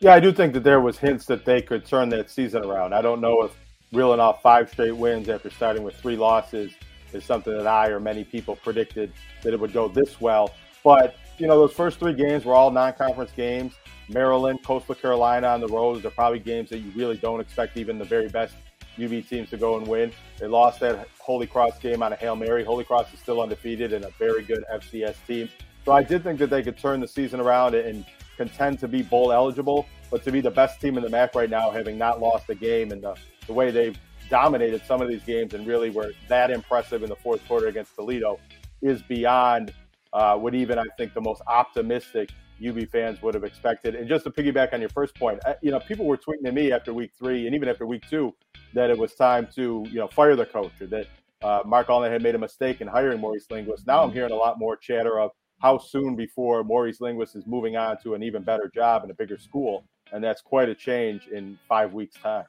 Yeah, 0.00 0.12
I 0.12 0.20
do 0.20 0.32
think 0.32 0.52
that 0.52 0.64
there 0.64 0.82
was 0.82 0.98
hints 0.98 1.24
that 1.26 1.46
they 1.46 1.62
could 1.62 1.86
turn 1.86 2.10
that 2.10 2.28
season 2.28 2.62
around. 2.62 2.92
I 2.92 3.00
don't 3.00 3.22
know 3.22 3.42
if 3.42 3.56
reeling 3.90 4.20
off 4.20 4.42
five 4.42 4.68
straight 4.68 4.96
wins 4.96 5.30
after 5.30 5.48
starting 5.48 5.82
with 5.82 5.96
three 5.96 6.16
losses 6.16 6.72
is 7.14 7.24
something 7.24 7.56
that 7.56 7.66
I 7.66 7.88
or 7.88 8.00
many 8.00 8.22
people 8.22 8.56
predicted 8.56 9.12
that 9.42 9.54
it 9.54 9.60
would 9.60 9.72
go 9.72 9.88
this 9.88 10.20
well. 10.20 10.52
But, 10.84 11.16
you 11.38 11.46
know, 11.46 11.58
those 11.58 11.72
first 11.72 11.98
three 11.98 12.14
games 12.14 12.44
were 12.44 12.54
all 12.54 12.70
non-conference 12.70 13.30
games. 13.34 13.72
Maryland, 14.12 14.62
Coastal 14.64 14.94
Carolina 14.94 15.48
on 15.48 15.60
the 15.60 15.68
road. 15.68 16.02
They're 16.02 16.10
probably 16.10 16.38
games 16.38 16.70
that 16.70 16.78
you 16.78 16.92
really 16.94 17.16
don't 17.16 17.40
expect 17.40 17.76
even 17.76 17.98
the 17.98 18.04
very 18.04 18.28
best 18.28 18.54
UB 19.02 19.26
teams 19.26 19.50
to 19.50 19.56
go 19.56 19.76
and 19.76 19.86
win. 19.86 20.12
They 20.38 20.46
lost 20.46 20.80
that 20.80 21.08
Holy 21.18 21.46
Cross 21.46 21.78
game 21.78 22.02
on 22.02 22.12
a 22.12 22.16
Hail 22.16 22.36
Mary. 22.36 22.64
Holy 22.64 22.84
Cross 22.84 23.12
is 23.12 23.20
still 23.20 23.40
undefeated 23.40 23.92
and 23.92 24.04
a 24.04 24.10
very 24.18 24.42
good 24.42 24.64
FCS 24.72 25.16
team. 25.26 25.48
So 25.84 25.92
I 25.92 26.02
did 26.02 26.22
think 26.22 26.38
that 26.38 26.50
they 26.50 26.62
could 26.62 26.78
turn 26.78 27.00
the 27.00 27.08
season 27.08 27.40
around 27.40 27.74
and 27.74 28.04
contend 28.36 28.78
to 28.80 28.88
be 28.88 29.02
bowl 29.02 29.32
eligible, 29.32 29.86
but 30.10 30.22
to 30.24 30.32
be 30.32 30.40
the 30.40 30.50
best 30.50 30.80
team 30.80 30.96
in 30.96 31.02
the 31.02 31.10
MAC 31.10 31.34
right 31.34 31.50
now, 31.50 31.70
having 31.70 31.98
not 31.98 32.20
lost 32.20 32.48
a 32.50 32.54
game 32.54 32.92
and 32.92 33.02
the, 33.02 33.14
the 33.46 33.52
way 33.52 33.70
they've 33.70 33.98
dominated 34.28 34.82
some 34.86 35.02
of 35.02 35.08
these 35.08 35.22
games 35.24 35.54
and 35.54 35.66
really 35.66 35.90
were 35.90 36.12
that 36.28 36.50
impressive 36.50 37.02
in 37.02 37.08
the 37.08 37.16
fourth 37.16 37.46
quarter 37.46 37.66
against 37.66 37.94
Toledo 37.94 38.38
is 38.80 39.02
beyond 39.02 39.72
uh, 40.12 40.36
what 40.36 40.54
even 40.54 40.78
I 40.78 40.84
think 40.96 41.14
the 41.14 41.20
most 41.20 41.42
optimistic 41.46 42.30
UB 42.66 42.88
fans 42.88 43.20
would 43.22 43.34
have 43.34 43.44
expected. 43.44 43.94
And 43.94 44.08
just 44.08 44.24
to 44.24 44.30
piggyback 44.30 44.72
on 44.72 44.80
your 44.80 44.90
first 44.90 45.14
point, 45.14 45.40
you 45.62 45.70
know, 45.70 45.80
people 45.80 46.06
were 46.06 46.16
tweeting 46.16 46.46
at 46.46 46.54
me 46.54 46.72
after 46.72 46.92
week 46.94 47.12
three 47.18 47.46
and 47.46 47.54
even 47.54 47.68
after 47.68 47.86
week 47.86 48.02
two 48.08 48.34
that 48.74 48.90
it 48.90 48.98
was 48.98 49.14
time 49.14 49.48
to, 49.54 49.84
you 49.88 49.96
know, 49.96 50.08
fire 50.08 50.36
the 50.36 50.46
coach 50.46 50.72
or 50.80 50.86
that 50.86 51.06
uh, 51.42 51.62
Mark 51.66 51.88
Alnutt 51.88 52.10
had 52.10 52.22
made 52.22 52.34
a 52.34 52.38
mistake 52.38 52.80
in 52.80 52.86
hiring 52.86 53.20
Maurice 53.20 53.46
Linguist. 53.50 53.86
Now 53.86 54.02
I'm 54.02 54.12
hearing 54.12 54.32
a 54.32 54.36
lot 54.36 54.58
more 54.58 54.76
chatter 54.76 55.18
of 55.18 55.32
how 55.60 55.78
soon 55.78 56.16
before 56.16 56.64
Maurice 56.64 57.00
Linguist 57.00 57.36
is 57.36 57.46
moving 57.46 57.76
on 57.76 57.96
to 58.02 58.14
an 58.14 58.22
even 58.22 58.42
better 58.42 58.70
job 58.74 59.04
in 59.04 59.10
a 59.10 59.14
bigger 59.14 59.38
school. 59.38 59.84
And 60.12 60.22
that's 60.22 60.42
quite 60.42 60.68
a 60.68 60.74
change 60.74 61.28
in 61.28 61.58
five 61.68 61.92
weeks' 61.92 62.16
time. 62.16 62.44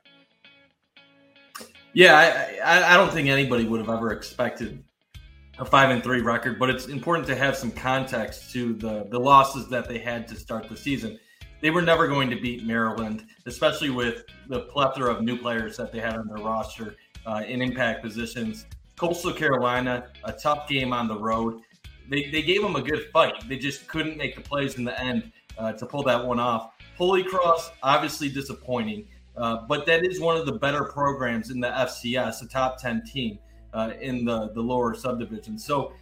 Yeah, 1.93 2.57
I, 2.63 2.79
I, 2.79 2.93
I 2.93 2.97
don't 2.97 3.13
think 3.13 3.29
anybody 3.29 3.65
would 3.65 3.79
have 3.79 3.89
ever 3.89 4.11
expected 4.11 4.83
a 5.59 5.65
five 5.65 5.91
and 5.91 6.03
three 6.03 6.21
record, 6.21 6.57
but 6.57 6.69
it's 6.69 6.87
important 6.87 7.27
to 7.27 7.35
have 7.35 7.55
some 7.55 7.71
context 7.71 8.51
to 8.51 8.73
the 8.73 9.05
the 9.09 9.19
losses 9.19 9.67
that 9.69 9.87
they 9.87 9.99
had 9.99 10.27
to 10.27 10.35
start 10.35 10.67
the 10.67 10.77
season. 10.77 11.19
They 11.61 11.69
were 11.69 11.81
never 11.81 12.07
going 12.07 12.29
to 12.29 12.35
beat 12.35 12.65
Maryland, 12.65 13.25
especially 13.45 13.89
with 13.89 14.25
the 14.49 14.61
plethora 14.61 15.13
of 15.13 15.21
new 15.21 15.37
players 15.37 15.77
that 15.77 15.91
they 15.91 15.99
had 15.99 16.15
on 16.15 16.27
their 16.27 16.43
roster 16.43 16.97
uh, 17.25 17.43
in 17.47 17.61
impact 17.61 18.03
positions. 18.03 18.65
Coastal 18.97 19.31
Carolina, 19.31 20.07
a 20.25 20.33
tough 20.33 20.67
game 20.67 20.91
on 20.91 21.07
the 21.07 21.17
road. 21.17 21.61
They, 22.09 22.29
they 22.29 22.41
gave 22.41 22.61
them 22.61 22.75
a 22.75 22.81
good 22.81 23.07
fight. 23.13 23.47
They 23.47 23.57
just 23.57 23.87
couldn't 23.87 24.17
make 24.17 24.35
the 24.35 24.41
plays 24.41 24.75
in 24.75 24.83
the 24.83 24.99
end 24.99 25.31
uh, 25.57 25.71
to 25.73 25.85
pull 25.85 26.03
that 26.03 26.25
one 26.25 26.39
off. 26.39 26.73
Holy 26.97 27.23
Cross, 27.23 27.71
obviously 27.81 28.27
disappointing, 28.27 29.07
uh, 29.37 29.65
but 29.67 29.85
that 29.85 30.05
is 30.05 30.19
one 30.19 30.35
of 30.35 30.45
the 30.45 30.51
better 30.51 30.83
programs 30.83 31.49
in 31.49 31.61
the 31.61 31.69
FCS, 31.69 32.43
a 32.43 32.47
top 32.47 32.77
10 32.77 33.03
team 33.05 33.39
uh, 33.73 33.91
in 33.99 34.25
the, 34.25 34.51
the 34.53 34.61
lower 34.61 34.93
subdivision. 34.93 35.57
So 35.57 35.93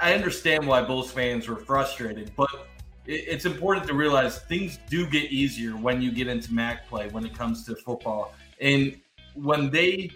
I 0.00 0.14
understand 0.14 0.66
why 0.66 0.82
Bulls 0.82 1.10
fans 1.10 1.48
were 1.48 1.56
frustrated, 1.56 2.32
but 2.36 2.68
it, 3.06 3.24
it's 3.28 3.44
important 3.44 3.86
to 3.88 3.94
realize 3.94 4.38
things 4.40 4.78
do 4.88 5.06
get 5.06 5.30
easier 5.30 5.72
when 5.72 6.00
you 6.00 6.12
get 6.12 6.28
into 6.28 6.52
MAC 6.52 6.88
play 6.88 7.08
when 7.08 7.24
it 7.24 7.36
comes 7.36 7.64
to 7.66 7.76
football. 7.76 8.32
And 8.60 9.00
when 9.34 9.70
they 9.70 10.10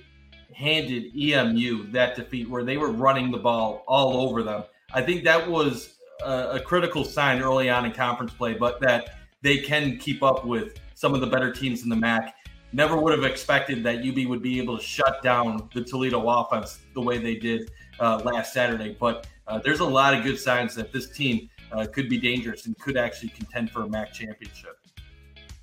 handed 0.55 1.15
EMU 1.17 1.91
that 1.93 2.17
defeat 2.17 2.49
where 2.49 2.65
they 2.65 2.77
were 2.77 2.91
running 2.91 3.31
the 3.31 3.39
ball 3.39 3.85
all 3.87 4.29
over 4.29 4.43
them, 4.43 4.65
I 4.93 5.03
think 5.03 5.25
that 5.25 5.49
was 5.49 5.99
a, 6.25 6.51
a 6.53 6.61
critical 6.61 7.05
sign 7.05 7.43
early 7.43 7.69
on 7.69 7.85
in 7.85 7.93
conference 7.93 8.33
play, 8.33 8.55
but 8.55 8.81
that 8.81 9.17
they 9.43 9.59
can 9.59 9.99
keep 9.99 10.23
up 10.23 10.45
with 10.45 10.79
some 10.95 11.15
of 11.15 11.21
the 11.21 11.27
better 11.27 11.53
teams 11.53 11.83
in 11.83 11.89
the 11.89 11.97
MAC 11.97 12.35
never 12.73 12.97
would 12.97 13.13
have 13.13 13.25
expected 13.25 13.83
that 13.85 14.07
UB 14.07 14.27
would 14.29 14.43
be 14.43 14.59
able 14.61 14.79
to 14.79 14.85
shut 14.85 15.23
down 15.23 15.69
the 15.75 15.83
Toledo 15.83 16.29
offense 16.29 16.81
the 16.95 17.01
way 17.01 17.19
they 17.19 17.35
did 17.35 17.71
uh, 18.01 18.21
last 18.25 18.53
Saturday. 18.53 18.97
But 18.99 19.27
uh, 19.47 19.59
there's 19.59 19.81
a 19.81 19.85
lot 19.85 20.15
of 20.15 20.25
good 20.25 20.39
signs 20.39 20.75
that 20.75 20.93
this 20.93 21.11
team 21.11 21.49
uh, 21.73 21.87
could 21.87 22.09
be 22.09 22.19
dangerous 22.19 22.67
and 22.67 22.79
could 22.79 22.97
actually 22.97 23.31
contend 23.31 23.71
for 23.71 23.83
a 23.83 23.89
MAC 23.89 24.13
championship. 24.13 24.79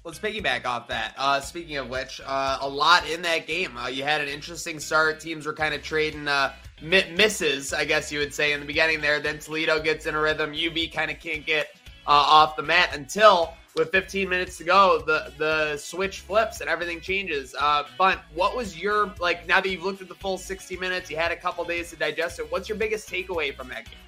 Let's 0.04 0.20
piggyback 0.20 0.66
off 0.66 0.88
that. 0.90 1.16
Uh, 1.18 1.40
speaking 1.40 1.78
of 1.78 1.90
which, 1.90 2.22
uh, 2.24 2.60
a 2.62 2.70
lot 2.70 3.10
in 3.10 3.24
that 3.24 3.48
game. 3.48 3.76
Uh, 3.76 3.88
you 3.88 4.04
had 4.04 4.22
an 4.22 4.28
interesting 4.28 4.80
start. 4.80 5.20
Teams 5.20 5.48
were 5.48 5.54
kind 5.54 5.74
of 5.74 5.82
trading 5.82 6.28
uh, 6.28 6.54
mi- 6.80 7.12
misses, 7.18 7.74
I 7.74 7.86
guess 7.86 8.12
you 8.12 8.20
would 8.20 8.32
say, 8.32 8.54
in 8.54 8.60
the 8.60 8.68
beginning 8.68 9.02
there. 9.02 9.20
Then 9.20 9.40
Toledo 9.40 9.82
gets 9.82 10.06
in 10.06 10.14
a 10.14 10.22
rhythm. 10.22 10.52
UB 10.52 10.92
kind 10.94 11.10
of 11.10 11.20
can't 11.20 11.44
get 11.44 11.70
uh, 12.06 12.12
off 12.12 12.56
the 12.56 12.62
mat 12.62 12.96
until 12.96 13.56
with 13.76 13.92
15 13.92 14.30
minutes 14.30 14.58
to 14.58 14.64
go, 14.64 15.04
the 15.06 15.34
the 15.38 15.78
switch 15.78 16.22
flips 16.22 16.62
and 16.62 16.70
everything 16.70 17.02
changes. 17.02 17.56
Uh, 17.60 17.84
Bunt, 17.98 18.20
what 18.34 18.56
was 18.56 18.80
your 18.80 19.14
like? 19.20 19.48
Now 19.48 19.62
that 19.62 19.70
you've 19.70 19.84
looked 19.84 20.02
at 20.02 20.08
the 20.08 20.16
full 20.16 20.38
60 20.38 20.78
minutes, 20.78 21.10
you 21.10 21.18
had 21.18 21.32
a 21.32 21.36
couple 21.36 21.64
days 21.66 21.90
to 21.92 21.96
digest 21.96 22.40
it. 22.40 22.52
What's 22.52 22.70
your 22.70 22.78
biggest 22.78 23.10
takeaway 23.10 23.54
from 23.54 23.70
that 23.70 23.86
game? 23.86 24.00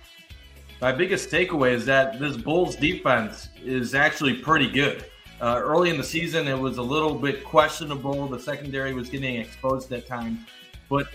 My 0.79 0.91
biggest 0.91 1.29
takeaway 1.29 1.73
is 1.73 1.85
that 1.87 2.19
this 2.19 2.37
Bulls 2.37 2.75
defense 2.75 3.49
is 3.63 3.95
actually 3.95 4.35
pretty 4.35 4.69
good. 4.69 5.05
Uh, 5.41 5.59
early 5.61 5.89
in 5.89 5.97
the 5.97 6.03
season, 6.03 6.47
it 6.47 6.57
was 6.57 6.77
a 6.77 6.81
little 6.81 7.13
bit 7.13 7.43
questionable. 7.43 8.27
The 8.27 8.39
secondary 8.39 8.93
was 8.93 9.09
getting 9.09 9.35
exposed 9.35 9.91
at 9.91 10.07
times, 10.07 10.39
but 10.89 11.07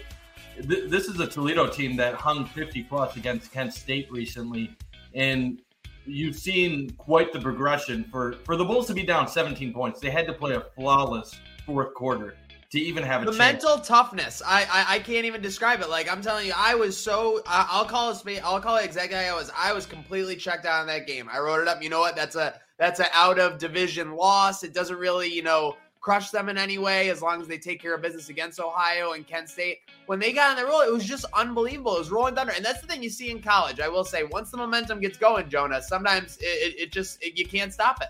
th- 0.68 0.90
this 0.90 1.06
is 1.06 1.18
a 1.20 1.26
Toledo 1.26 1.66
team 1.68 1.96
that 1.96 2.14
hung 2.14 2.44
50 2.44 2.84
plus 2.84 3.16
against 3.16 3.52
Kent 3.52 3.72
State 3.72 4.10
recently, 4.10 4.76
and 5.14 5.58
you've 6.06 6.36
seen 6.36 6.90
quite 6.90 7.32
the 7.32 7.40
progression 7.40 8.04
for 8.10 8.34
for 8.44 8.56
the 8.56 8.64
Bulls 8.64 8.86
to 8.88 8.94
be 8.94 9.02
down 9.02 9.28
17 9.28 9.72
points. 9.72 10.00
They 10.00 10.10
had 10.10 10.26
to 10.26 10.32
play 10.32 10.54
a 10.54 10.62
flawless 10.76 11.38
fourth 11.66 11.94
quarter 11.94 12.36
to 12.70 12.80
even 12.80 13.04
have 13.04 13.22
a 13.22 13.26
the 13.26 13.32
chance. 13.32 13.62
mental 13.62 13.78
toughness. 13.78 14.42
I, 14.44 14.62
I 14.62 14.96
I 14.96 14.98
can't 14.98 15.26
even 15.26 15.42
describe 15.42 15.80
it. 15.80 15.90
Like 15.90 16.10
I'm 16.10 16.22
telling 16.22 16.46
you, 16.46 16.54
I 16.56 16.74
was 16.74 16.96
so 16.96 17.42
I, 17.46 17.68
I'll 17.70 17.84
call 17.84 18.10
it 18.10 18.40
I'll 18.42 18.60
call 18.60 18.76
it 18.76 18.84
exactly 18.84 19.16
how 19.16 19.22
I 19.24 19.34
was. 19.34 19.50
I 19.56 19.72
was 19.72 19.86
completely 19.86 20.36
checked 20.36 20.64
out 20.64 20.80
in 20.80 20.86
that 20.86 21.06
game. 21.06 21.28
I 21.30 21.38
wrote 21.38 21.60
it 21.60 21.68
up. 21.68 21.82
You 21.82 21.90
know 21.90 22.00
what? 22.00 22.16
That's 22.16 22.34
a 22.34 22.58
that's 22.78 22.98
an 22.98 23.06
out 23.12 23.38
of 23.38 23.58
division 23.58 24.12
loss. 24.16 24.64
It 24.64 24.72
doesn't 24.72 24.96
really 24.96 25.28
you 25.28 25.42
know 25.42 25.76
crush 26.02 26.30
them 26.30 26.48
in 26.48 26.58
any 26.58 26.78
way 26.78 27.08
as 27.08 27.22
long 27.22 27.40
as 27.40 27.46
they 27.46 27.56
take 27.56 27.80
care 27.80 27.94
of 27.94 28.02
business 28.02 28.28
against 28.28 28.60
Ohio 28.60 29.12
and 29.12 29.26
Kent 29.26 29.48
State. 29.48 29.78
When 30.06 30.18
they 30.18 30.32
got 30.32 30.50
on 30.50 30.56
the 30.62 30.68
roll, 30.68 30.80
it 30.80 30.92
was 30.92 31.04
just 31.04 31.24
unbelievable. 31.32 31.94
It 31.96 32.00
was 32.00 32.10
rolling 32.10 32.34
thunder, 32.34 32.52
and 32.54 32.64
that's 32.64 32.80
the 32.80 32.88
thing 32.88 33.02
you 33.02 33.08
see 33.08 33.30
in 33.30 33.40
college. 33.40 33.80
I 33.80 33.88
will 33.88 34.04
say, 34.04 34.24
once 34.24 34.50
the 34.50 34.56
momentum 34.56 35.00
gets 35.00 35.16
going, 35.16 35.48
Jonah, 35.48 35.80
sometimes 35.80 36.36
it, 36.38 36.44
it, 36.44 36.80
it 36.80 36.92
just 36.92 37.22
it, 37.22 37.38
you 37.38 37.46
can't 37.46 37.72
stop 37.72 38.02
it. 38.02 38.08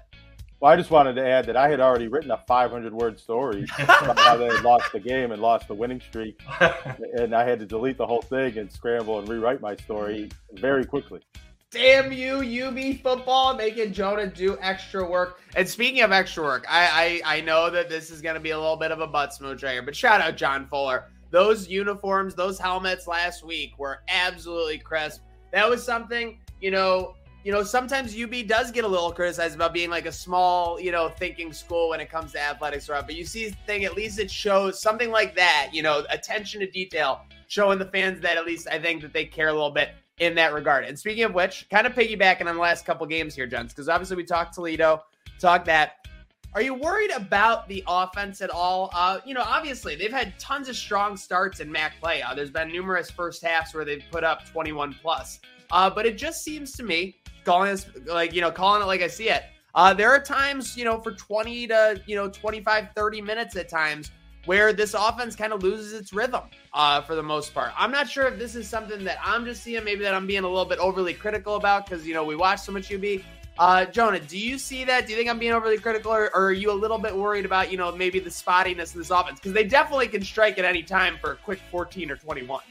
Well, 0.58 0.72
I 0.72 0.76
just 0.76 0.90
wanted 0.90 1.14
to 1.16 1.26
add 1.26 1.46
that 1.46 1.56
I 1.56 1.68
had 1.68 1.80
already 1.80 2.06
written 2.06 2.30
a 2.30 2.38
500 2.46 2.94
word 2.94 3.18
story 3.18 3.66
about 3.78 4.18
how 4.18 4.36
they 4.36 4.46
had 4.46 4.62
lost 4.62 4.92
the 4.92 5.00
game 5.00 5.32
and 5.32 5.42
lost 5.42 5.68
the 5.68 5.74
winning 5.74 6.00
streak, 6.00 6.40
and 7.18 7.34
I 7.34 7.44
had 7.44 7.58
to 7.60 7.66
delete 7.66 7.98
the 7.98 8.06
whole 8.06 8.22
thing 8.22 8.56
and 8.56 8.72
scramble 8.72 9.18
and 9.18 9.28
rewrite 9.28 9.60
my 9.60 9.76
story 9.76 10.30
very 10.54 10.86
quickly. 10.86 11.20
Damn 11.72 12.12
you, 12.12 12.66
UB 12.66 13.00
football, 13.02 13.54
making 13.54 13.94
Jonah 13.94 14.26
do 14.26 14.58
extra 14.60 15.08
work. 15.08 15.40
And 15.56 15.66
speaking 15.66 16.02
of 16.02 16.12
extra 16.12 16.42
work, 16.42 16.66
I 16.68 17.22
I, 17.24 17.36
I 17.38 17.40
know 17.40 17.70
that 17.70 17.88
this 17.88 18.10
is 18.10 18.20
going 18.20 18.34
to 18.34 18.40
be 18.40 18.50
a 18.50 18.58
little 18.58 18.76
bit 18.76 18.90
of 18.90 19.00
a 19.00 19.06
butt 19.06 19.32
smooch 19.32 19.62
right 19.62 19.72
here, 19.72 19.82
but 19.82 19.96
shout 19.96 20.20
out 20.20 20.36
John 20.36 20.66
Fuller. 20.66 21.08
Those 21.30 21.68
uniforms, 21.68 22.34
those 22.34 22.58
helmets 22.58 23.06
last 23.06 23.42
week 23.42 23.78
were 23.78 24.02
absolutely 24.08 24.76
crisp. 24.76 25.22
That 25.50 25.66
was 25.66 25.82
something, 25.82 26.40
you 26.60 26.70
know, 26.70 27.14
you 27.42 27.52
know, 27.52 27.62
sometimes 27.62 28.14
UB 28.14 28.46
does 28.46 28.70
get 28.70 28.84
a 28.84 28.88
little 28.88 29.10
criticized 29.10 29.54
about 29.54 29.72
being 29.72 29.88
like 29.88 30.04
a 30.04 30.12
small, 30.12 30.78
you 30.78 30.92
know, 30.92 31.08
thinking 31.08 31.54
school 31.54 31.88
when 31.88 32.00
it 32.00 32.10
comes 32.10 32.32
to 32.32 32.40
athletics, 32.40 32.90
right? 32.90 33.04
But 33.04 33.16
you 33.16 33.24
see, 33.24 33.48
thing 33.66 33.86
at 33.86 33.96
least 33.96 34.18
it 34.18 34.30
shows 34.30 34.82
something 34.82 35.10
like 35.10 35.34
that, 35.36 35.70
you 35.72 35.82
know, 35.82 36.04
attention 36.10 36.60
to 36.60 36.70
detail, 36.70 37.22
showing 37.48 37.78
the 37.78 37.86
fans 37.86 38.20
that 38.20 38.36
at 38.36 38.44
least 38.44 38.68
I 38.70 38.78
think 38.78 39.00
that 39.00 39.14
they 39.14 39.24
care 39.24 39.48
a 39.48 39.52
little 39.52 39.70
bit 39.70 39.94
in 40.22 40.36
that 40.36 40.54
regard. 40.54 40.84
And 40.84 40.96
speaking 40.96 41.24
of 41.24 41.34
which, 41.34 41.66
kind 41.68 41.84
of 41.84 41.94
piggybacking 41.94 42.46
on 42.46 42.54
the 42.54 42.60
last 42.60 42.86
couple 42.86 43.04
games 43.06 43.34
here, 43.34 43.46
gents, 43.46 43.74
because 43.74 43.88
obviously 43.88 44.16
we 44.16 44.24
talked 44.24 44.54
Toledo, 44.54 45.02
talked 45.40 45.66
that. 45.66 46.06
Are 46.54 46.62
you 46.62 46.74
worried 46.74 47.10
about 47.10 47.66
the 47.66 47.82
offense 47.88 48.40
at 48.40 48.50
all? 48.50 48.90
Uh, 48.94 49.18
you 49.24 49.34
know, 49.34 49.42
obviously 49.44 49.96
they've 49.96 50.12
had 50.12 50.38
tons 50.38 50.68
of 50.68 50.76
strong 50.76 51.16
starts 51.16 51.60
in 51.60 51.72
MAC 51.72 51.98
play. 52.00 52.22
Uh, 52.22 52.34
there's 52.34 52.50
been 52.50 52.70
numerous 52.70 53.10
first 53.10 53.42
halves 53.42 53.74
where 53.74 53.84
they've 53.84 54.04
put 54.12 54.22
up 54.22 54.46
21 54.46 54.94
plus. 55.02 55.40
Uh, 55.72 55.90
but 55.90 56.06
it 56.06 56.16
just 56.16 56.44
seems 56.44 56.72
to 56.72 56.84
me, 56.84 57.16
calling 57.44 57.70
this 57.70 57.86
like 58.06 58.32
you 58.32 58.40
know, 58.40 58.50
calling 58.52 58.80
it 58.82 58.84
like 58.84 59.00
I 59.00 59.08
see 59.08 59.28
it. 59.28 59.44
Uh, 59.74 59.92
there 59.94 60.10
are 60.10 60.20
times, 60.20 60.76
you 60.76 60.84
know, 60.84 61.00
for 61.00 61.12
20 61.12 61.66
to 61.68 62.00
you 62.06 62.14
know 62.14 62.28
25, 62.28 62.88
30 62.94 63.20
minutes 63.22 63.56
at 63.56 63.68
times 63.68 64.12
where 64.44 64.72
this 64.72 64.94
offense 64.94 65.36
kind 65.36 65.52
of 65.52 65.62
loses 65.62 65.92
its 65.92 66.12
rhythm 66.12 66.42
uh, 66.74 67.00
for 67.02 67.14
the 67.14 67.22
most 67.22 67.54
part. 67.54 67.72
I'm 67.76 67.92
not 67.92 68.08
sure 68.08 68.26
if 68.26 68.38
this 68.38 68.54
is 68.54 68.68
something 68.68 69.04
that 69.04 69.18
I'm 69.24 69.44
just 69.44 69.62
seeing, 69.62 69.84
maybe 69.84 70.02
that 70.02 70.14
I'm 70.14 70.26
being 70.26 70.44
a 70.44 70.48
little 70.48 70.64
bit 70.64 70.78
overly 70.78 71.14
critical 71.14 71.56
about 71.56 71.86
because, 71.86 72.06
you 72.06 72.14
know, 72.14 72.24
we 72.24 72.36
watch 72.36 72.60
so 72.60 72.72
much 72.72 72.92
UB. 72.92 73.22
Uh, 73.58 73.84
Jonah, 73.84 74.18
do 74.18 74.38
you 74.38 74.58
see 74.58 74.82
that? 74.84 75.06
Do 75.06 75.12
you 75.12 75.18
think 75.18 75.28
I'm 75.28 75.38
being 75.38 75.52
overly 75.52 75.78
critical 75.78 76.12
or, 76.12 76.34
or 76.34 76.46
are 76.46 76.52
you 76.52 76.70
a 76.70 76.74
little 76.74 76.98
bit 76.98 77.14
worried 77.14 77.44
about, 77.44 77.70
you 77.70 77.76
know, 77.76 77.94
maybe 77.94 78.18
the 78.18 78.30
spottiness 78.30 78.92
of 78.92 78.94
this 78.94 79.10
offense? 79.10 79.38
Because 79.38 79.52
they 79.52 79.64
definitely 79.64 80.08
can 80.08 80.22
strike 80.22 80.58
at 80.58 80.64
any 80.64 80.82
time 80.82 81.18
for 81.20 81.32
a 81.32 81.36
quick 81.36 81.60
14 81.70 82.10
or 82.10 82.16
21. 82.16 82.62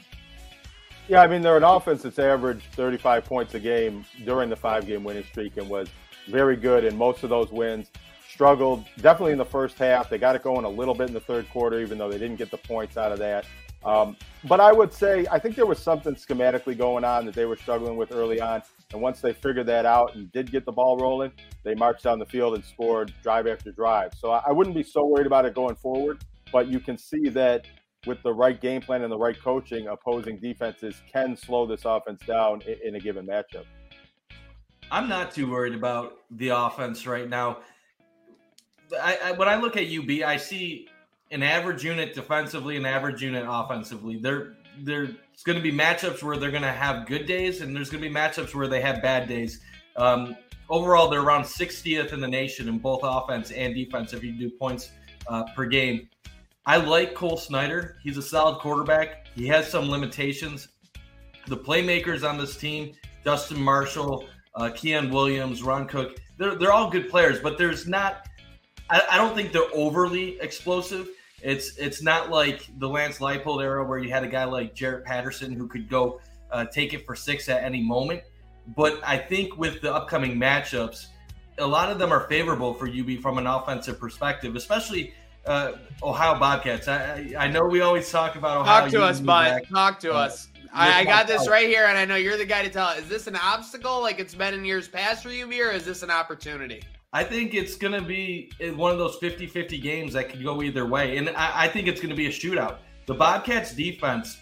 Yeah, 1.08 1.20
I 1.20 1.26
mean, 1.26 1.42
they're 1.42 1.56
an 1.56 1.64
offense 1.64 2.02
that's 2.02 2.18
averaged 2.18 2.64
35 2.72 3.24
points 3.24 3.54
a 3.54 3.60
game 3.60 4.04
during 4.24 4.48
the 4.48 4.56
five 4.56 4.86
game 4.86 5.04
winning 5.04 5.24
streak 5.24 5.56
and 5.56 5.68
was 5.68 5.88
very 6.28 6.56
good 6.56 6.84
in 6.84 6.96
most 6.96 7.24
of 7.24 7.30
those 7.30 7.50
wins 7.50 7.90
struggled 8.32 8.84
definitely 8.96 9.32
in 9.32 9.38
the 9.38 9.44
first 9.44 9.78
half. 9.78 10.08
They 10.08 10.18
got 10.18 10.34
it 10.34 10.42
going 10.42 10.64
a 10.64 10.68
little 10.68 10.94
bit 10.94 11.08
in 11.08 11.14
the 11.14 11.20
third 11.20 11.48
quarter, 11.50 11.80
even 11.80 11.98
though 11.98 12.10
they 12.10 12.18
didn't 12.18 12.36
get 12.36 12.50
the 12.50 12.56
points 12.56 12.96
out 12.96 13.12
of 13.12 13.18
that. 13.18 13.44
Um, 13.84 14.16
but 14.44 14.60
I 14.60 14.72
would 14.72 14.92
say 14.92 15.26
I 15.30 15.38
think 15.38 15.56
there 15.56 15.66
was 15.66 15.78
something 15.78 16.14
schematically 16.14 16.76
going 16.78 17.04
on 17.04 17.26
that 17.26 17.34
they 17.34 17.44
were 17.44 17.56
struggling 17.56 17.96
with 17.96 18.12
early 18.12 18.40
on. 18.40 18.62
And 18.92 19.02
once 19.02 19.20
they 19.20 19.32
figured 19.32 19.66
that 19.66 19.86
out 19.86 20.14
and 20.14 20.30
did 20.32 20.50
get 20.50 20.64
the 20.64 20.72
ball 20.72 20.96
rolling, 20.96 21.32
they 21.64 21.74
marched 21.74 22.04
down 22.04 22.18
the 22.18 22.26
field 22.26 22.54
and 22.54 22.64
scored 22.64 23.12
drive 23.22 23.46
after 23.46 23.72
drive. 23.72 24.12
So 24.16 24.30
I 24.30 24.50
wouldn't 24.52 24.76
be 24.76 24.82
so 24.82 25.04
worried 25.06 25.26
about 25.26 25.44
it 25.44 25.54
going 25.54 25.76
forward. 25.76 26.24
But 26.52 26.68
you 26.68 26.80
can 26.80 26.96
see 26.96 27.28
that 27.30 27.66
with 28.06 28.22
the 28.22 28.32
right 28.32 28.60
game 28.60 28.82
plan 28.82 29.02
and 29.02 29.10
the 29.10 29.18
right 29.18 29.40
coaching, 29.40 29.88
opposing 29.88 30.38
defenses 30.38 31.00
can 31.10 31.36
slow 31.36 31.66
this 31.66 31.84
offense 31.84 32.20
down 32.26 32.62
in, 32.84 32.94
a 32.94 33.00
given 33.00 33.26
matchup. 33.26 33.64
I'm 34.90 35.08
not 35.08 35.32
too 35.32 35.50
worried 35.50 35.74
about 35.74 36.18
the 36.30 36.48
offense 36.48 37.06
right 37.06 37.28
now. 37.28 37.60
I, 39.00 39.18
I, 39.24 39.32
when 39.32 39.48
I 39.48 39.56
look 39.56 39.76
at 39.76 39.84
UB, 39.84 40.22
I 40.26 40.36
see 40.36 40.88
an 41.30 41.42
average 41.42 41.84
unit 41.84 42.14
defensively, 42.14 42.76
an 42.76 42.86
average 42.86 43.22
unit 43.22 43.44
offensively. 43.48 44.16
There, 44.18 44.54
there's 44.80 45.10
going 45.44 45.56
to 45.56 45.62
be 45.62 45.72
matchups 45.72 46.22
where 46.22 46.36
they're 46.36 46.50
going 46.50 46.62
to 46.62 46.72
have 46.72 47.06
good 47.06 47.26
days, 47.26 47.60
and 47.60 47.74
there's 47.74 47.90
going 47.90 48.02
to 48.02 48.08
be 48.08 48.14
matchups 48.14 48.54
where 48.54 48.68
they 48.68 48.80
have 48.80 49.02
bad 49.02 49.28
days. 49.28 49.60
Um, 49.96 50.36
overall, 50.68 51.08
they're 51.08 51.22
around 51.22 51.44
60th 51.44 52.12
in 52.12 52.20
the 52.20 52.28
nation 52.28 52.68
in 52.68 52.78
both 52.78 53.00
offense 53.02 53.50
and 53.50 53.74
defense 53.74 54.12
if 54.12 54.22
you 54.22 54.32
do 54.32 54.50
points 54.50 54.90
uh, 55.26 55.44
per 55.54 55.66
game. 55.66 56.08
I 56.64 56.76
like 56.76 57.14
Cole 57.14 57.36
Snyder. 57.36 57.96
He's 58.02 58.16
a 58.16 58.22
solid 58.22 58.60
quarterback. 58.60 59.26
He 59.34 59.46
has 59.48 59.68
some 59.68 59.90
limitations. 59.90 60.68
The 61.48 61.56
playmakers 61.56 62.28
on 62.28 62.38
this 62.38 62.56
team, 62.56 62.92
Justin 63.24 63.60
Marshall, 63.60 64.26
uh, 64.54 64.70
Quian 64.70 65.10
Williams, 65.10 65.62
Ron 65.62 65.88
Cook, 65.88 66.20
they're, 66.38 66.54
they're 66.54 66.72
all 66.72 66.88
good 66.88 67.08
players, 67.08 67.40
but 67.40 67.58
there's 67.58 67.88
not 67.88 68.28
I, 68.90 69.02
I 69.12 69.16
don't 69.16 69.34
think 69.34 69.52
they're 69.52 69.62
overly 69.74 70.40
explosive. 70.40 71.08
It's 71.42 71.76
it's 71.76 72.02
not 72.02 72.30
like 72.30 72.68
the 72.78 72.88
Lance 72.88 73.18
Leipold 73.18 73.62
era 73.62 73.84
where 73.84 73.98
you 73.98 74.10
had 74.10 74.22
a 74.22 74.28
guy 74.28 74.44
like 74.44 74.74
Jaret 74.74 75.04
Patterson 75.04 75.52
who 75.52 75.66
could 75.66 75.88
go 75.88 76.20
uh, 76.50 76.66
take 76.66 76.94
it 76.94 77.04
for 77.06 77.16
six 77.16 77.48
at 77.48 77.64
any 77.64 77.82
moment. 77.82 78.22
But 78.76 79.00
I 79.04 79.18
think 79.18 79.56
with 79.56 79.80
the 79.80 79.92
upcoming 79.92 80.36
matchups, 80.36 81.06
a 81.58 81.66
lot 81.66 81.90
of 81.90 81.98
them 81.98 82.12
are 82.12 82.28
favorable 82.28 82.74
for 82.74 82.88
UB 82.88 83.18
from 83.20 83.38
an 83.38 83.46
offensive 83.46 83.98
perspective, 83.98 84.54
especially 84.54 85.14
uh, 85.46 85.72
Ohio 86.02 86.38
Bobcats. 86.38 86.86
I, 86.86 87.34
I 87.36 87.48
know 87.48 87.64
we 87.64 87.80
always 87.80 88.10
talk 88.10 88.36
about 88.36 88.58
Ohio. 88.58 88.82
Talk 88.82 88.90
to 88.92 89.02
us, 89.02 89.20
bud. 89.20 89.62
Talk 89.68 89.98
to 90.00 90.12
uh, 90.12 90.18
us. 90.18 90.48
I, 90.72 91.00
I, 91.00 91.04
got 91.04 91.26
this 91.26 91.48
right 91.48 91.66
here, 91.66 91.84
and 91.84 91.98
I 91.98 92.06
know 92.06 92.16
you're 92.16 92.38
the 92.38 92.46
guy 92.46 92.62
to 92.62 92.70
tell. 92.70 92.90
Is 92.90 93.06
this 93.06 93.26
an 93.26 93.36
obstacle 93.36 94.00
like 94.00 94.18
it's 94.18 94.34
been 94.34 94.54
in 94.54 94.64
years 94.64 94.88
past 94.88 95.22
for 95.22 95.28
UB, 95.28 95.52
or 95.52 95.70
is 95.70 95.84
this 95.84 96.02
an 96.02 96.10
opportunity? 96.10 96.82
I 97.14 97.22
think 97.22 97.52
it's 97.52 97.76
going 97.76 97.92
to 97.92 98.00
be 98.00 98.50
one 98.74 98.90
of 98.90 98.98
those 98.98 99.16
50 99.16 99.46
50 99.46 99.78
games 99.78 100.14
that 100.14 100.30
could 100.30 100.42
go 100.42 100.62
either 100.62 100.86
way. 100.86 101.18
And 101.18 101.28
I, 101.30 101.64
I 101.64 101.68
think 101.68 101.86
it's 101.86 102.00
going 102.00 102.10
to 102.10 102.16
be 102.16 102.26
a 102.26 102.30
shootout. 102.30 102.78
The 103.06 103.12
Bobcats 103.14 103.74
defense 103.74 104.38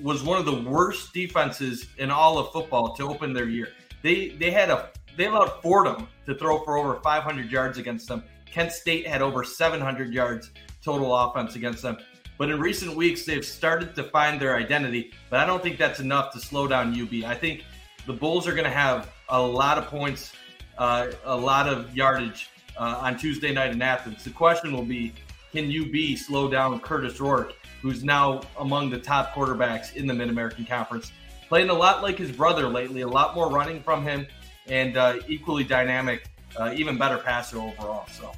was 0.00 0.22
one 0.22 0.38
of 0.38 0.46
the 0.46 0.62
worst 0.62 1.12
defenses 1.12 1.86
in 1.98 2.10
all 2.10 2.38
of 2.38 2.50
football 2.50 2.94
to 2.94 3.02
open 3.04 3.34
their 3.34 3.48
year. 3.48 3.68
They 4.02 4.28
they 4.30 4.50
had 4.50 4.70
a 4.70 4.88
they 5.18 5.26
allowed 5.26 5.60
Fordham 5.60 6.08
to 6.24 6.34
throw 6.34 6.64
for 6.64 6.78
over 6.78 6.98
500 7.00 7.50
yards 7.50 7.76
against 7.76 8.08
them. 8.08 8.22
Kent 8.46 8.72
State 8.72 9.06
had 9.06 9.20
over 9.20 9.44
700 9.44 10.14
yards 10.14 10.50
total 10.82 11.14
offense 11.14 11.56
against 11.56 11.82
them. 11.82 11.98
But 12.38 12.50
in 12.50 12.60
recent 12.60 12.96
weeks, 12.96 13.26
they've 13.26 13.44
started 13.44 13.94
to 13.96 14.04
find 14.04 14.40
their 14.40 14.56
identity. 14.56 15.12
But 15.28 15.40
I 15.40 15.46
don't 15.46 15.62
think 15.62 15.76
that's 15.76 16.00
enough 16.00 16.32
to 16.32 16.40
slow 16.40 16.68
down 16.68 16.98
UB. 16.98 17.24
I 17.28 17.34
think 17.34 17.64
the 18.06 18.12
Bulls 18.12 18.46
are 18.46 18.52
going 18.52 18.64
to 18.64 18.70
have 18.70 19.12
a 19.28 19.42
lot 19.42 19.76
of 19.76 19.86
points 19.88 20.32
uh, 20.78 21.08
a 21.24 21.36
lot 21.36 21.68
of 21.68 21.94
yardage 21.94 22.50
uh, 22.76 23.00
on 23.02 23.18
Tuesday 23.18 23.52
night 23.52 23.72
in 23.72 23.82
Athens. 23.82 24.24
The 24.24 24.30
question 24.30 24.72
will 24.72 24.84
be 24.84 25.12
can 25.52 25.66
UB 25.66 26.16
slow 26.18 26.48
down 26.48 26.78
Kurtis 26.80 27.20
Rourke, 27.20 27.54
who's 27.80 28.04
now 28.04 28.42
among 28.58 28.90
the 28.90 28.98
top 28.98 29.32
quarterbacks 29.34 29.96
in 29.96 30.06
the 30.06 30.14
Mid 30.14 30.28
American 30.28 30.64
Conference? 30.64 31.12
Playing 31.48 31.70
a 31.70 31.74
lot 31.74 32.02
like 32.02 32.18
his 32.18 32.30
brother 32.30 32.68
lately, 32.68 33.00
a 33.00 33.08
lot 33.08 33.34
more 33.34 33.50
running 33.50 33.82
from 33.82 34.02
him, 34.02 34.26
and 34.66 34.96
uh, 34.96 35.16
equally 35.26 35.64
dynamic, 35.64 36.28
uh, 36.56 36.74
even 36.76 36.98
better 36.98 37.16
passer 37.16 37.58
overall. 37.58 38.06
So, 38.12 38.32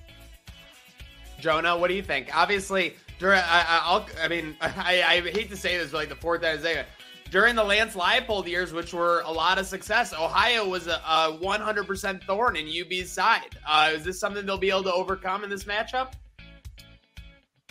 Jonah, 1.41 1.77
what 1.77 1.89
do 1.89 1.95
you 1.95 2.03
think? 2.03 2.35
Obviously, 2.35 2.95
I, 3.21 3.83
will 3.93 4.07
I 4.23 4.29
mean, 4.29 4.57
I, 4.61 5.03
I, 5.07 5.21
hate 5.21 5.51
to 5.51 5.57
say 5.57 5.77
this, 5.77 5.91
but 5.91 5.99
like 5.99 6.09
the 6.09 6.17
fourth 6.17 6.45
Isaiah, 6.45 6.87
during 7.31 7.55
the 7.55 7.63
Lance 7.63 7.95
Leipold 7.95 8.47
years, 8.49 8.73
which 8.73 8.93
were 8.93 9.21
a 9.21 9.31
lot 9.31 9.59
of 9.59 9.67
success, 9.67 10.13
Ohio 10.13 10.69
was 10.69 10.89
a, 10.89 11.01
a 11.07 11.39
100% 11.41 12.25
thorn 12.25 12.57
in 12.57 12.67
UB's 12.67 13.11
side. 13.11 13.57
Uh, 13.67 13.91
is 13.95 14.05
this 14.05 14.19
something 14.19 14.45
they'll 14.45 14.59
be 14.59 14.71
able 14.71 14.83
to 14.83 14.93
overcome 14.93 15.45
in 15.45 15.51
this 15.51 15.65
matchup? 15.65 16.13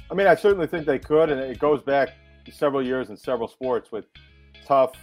I 0.10 0.14
mean, 0.16 0.28
I 0.28 0.36
certainly 0.36 0.66
think 0.66 0.86
they 0.86 0.98
could, 0.98 1.30
and 1.30 1.40
it 1.40 1.60
goes 1.60 1.84
back 1.84 2.16
several 2.52 2.84
years 2.84 3.10
in 3.10 3.18
several 3.18 3.48
sports 3.48 3.92
with 3.92 4.06
tough, 4.66 4.94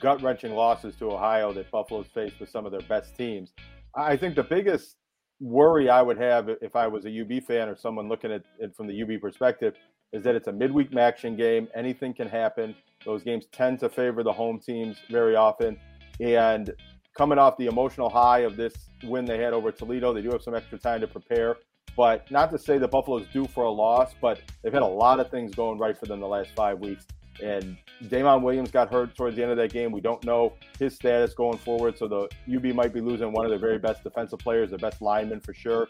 gut 0.00 0.22
wrenching 0.22 0.52
losses 0.54 0.94
to 0.96 1.10
Ohio 1.10 1.52
that 1.52 1.70
Buffalo's 1.70 2.06
faced 2.14 2.40
with 2.40 2.48
some 2.48 2.64
of 2.64 2.72
their 2.72 2.80
best 2.82 3.16
teams. 3.16 3.52
I 3.94 4.16
think 4.16 4.34
the 4.34 4.44
biggest 4.44 4.96
worry 5.40 5.90
I 5.90 6.00
would 6.00 6.16
have 6.18 6.48
if 6.62 6.76
I 6.76 6.86
was 6.86 7.04
a 7.04 7.20
UB 7.20 7.42
fan 7.42 7.68
or 7.68 7.76
someone 7.76 8.08
looking 8.08 8.32
at 8.32 8.44
it 8.58 8.74
from 8.74 8.86
the 8.86 9.02
UB 9.02 9.20
perspective 9.20 9.74
is 10.12 10.22
that 10.24 10.34
it's 10.34 10.46
a 10.46 10.52
midweek 10.52 10.96
action 10.96 11.36
game. 11.36 11.68
Anything 11.74 12.14
can 12.14 12.28
happen. 12.28 12.74
Those 13.06 13.22
games 13.22 13.46
tend 13.52 13.78
to 13.80 13.88
favor 13.88 14.22
the 14.22 14.32
home 14.32 14.58
teams 14.58 14.98
very 15.08 15.36
often. 15.36 15.78
And 16.20 16.72
coming 17.16 17.38
off 17.38 17.56
the 17.56 17.66
emotional 17.66 18.10
high 18.10 18.40
of 18.40 18.56
this 18.56 18.74
win 19.04 19.24
they 19.24 19.38
had 19.38 19.52
over 19.52 19.72
Toledo, 19.72 20.12
they 20.12 20.22
do 20.22 20.30
have 20.30 20.42
some 20.42 20.54
extra 20.54 20.78
time 20.78 21.00
to 21.00 21.06
prepare. 21.06 21.56
But 21.96 22.30
not 22.30 22.50
to 22.50 22.58
say 22.58 22.76
the 22.76 22.88
Buffalo's 22.88 23.26
due 23.32 23.46
for 23.46 23.64
a 23.64 23.70
loss, 23.70 24.12
but 24.20 24.40
they've 24.62 24.72
had 24.72 24.82
a 24.82 24.86
lot 24.86 25.18
of 25.20 25.30
things 25.30 25.54
going 25.54 25.78
right 25.78 25.96
for 25.96 26.04
them 26.04 26.20
the 26.20 26.26
last 26.26 26.50
five 26.54 26.78
weeks. 26.78 27.06
And 27.42 27.76
Damon 28.08 28.42
Williams 28.42 28.70
got 28.70 28.92
hurt 28.92 29.14
towards 29.14 29.36
the 29.36 29.42
end 29.42 29.50
of 29.50 29.56
that 29.58 29.72
game. 29.72 29.92
We 29.92 30.00
don't 30.00 30.22
know 30.24 30.54
his 30.78 30.94
status 30.94 31.32
going 31.32 31.58
forward. 31.58 31.96
So 31.96 32.08
the 32.08 32.28
UB 32.54 32.74
might 32.74 32.92
be 32.92 33.00
losing 33.00 33.32
one 33.32 33.46
of 33.46 33.50
their 33.50 33.58
very 33.58 33.78
best 33.78 34.02
defensive 34.02 34.38
players, 34.40 34.70
the 34.70 34.78
best 34.78 35.00
lineman 35.00 35.40
for 35.40 35.54
sure. 35.54 35.88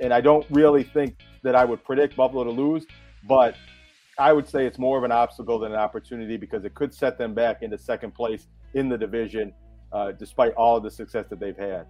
And 0.00 0.12
I 0.12 0.20
don't 0.20 0.46
really 0.50 0.84
think 0.84 1.20
that 1.42 1.56
I 1.56 1.64
would 1.64 1.82
predict 1.84 2.16
Buffalo 2.16 2.44
to 2.44 2.50
lose, 2.50 2.86
but 3.26 3.56
I 4.20 4.34
would 4.34 4.46
say 4.46 4.66
it's 4.66 4.78
more 4.78 4.98
of 4.98 5.04
an 5.04 5.12
obstacle 5.12 5.58
than 5.58 5.72
an 5.72 5.78
opportunity 5.78 6.36
because 6.36 6.66
it 6.66 6.74
could 6.74 6.92
set 6.92 7.16
them 7.16 7.32
back 7.32 7.62
into 7.62 7.78
second 7.78 8.14
place 8.14 8.48
in 8.74 8.90
the 8.90 8.98
division, 8.98 9.54
uh, 9.92 10.12
despite 10.12 10.52
all 10.54 10.76
of 10.76 10.82
the 10.82 10.90
success 10.90 11.24
that 11.30 11.40
they've 11.40 11.56
had. 11.56 11.86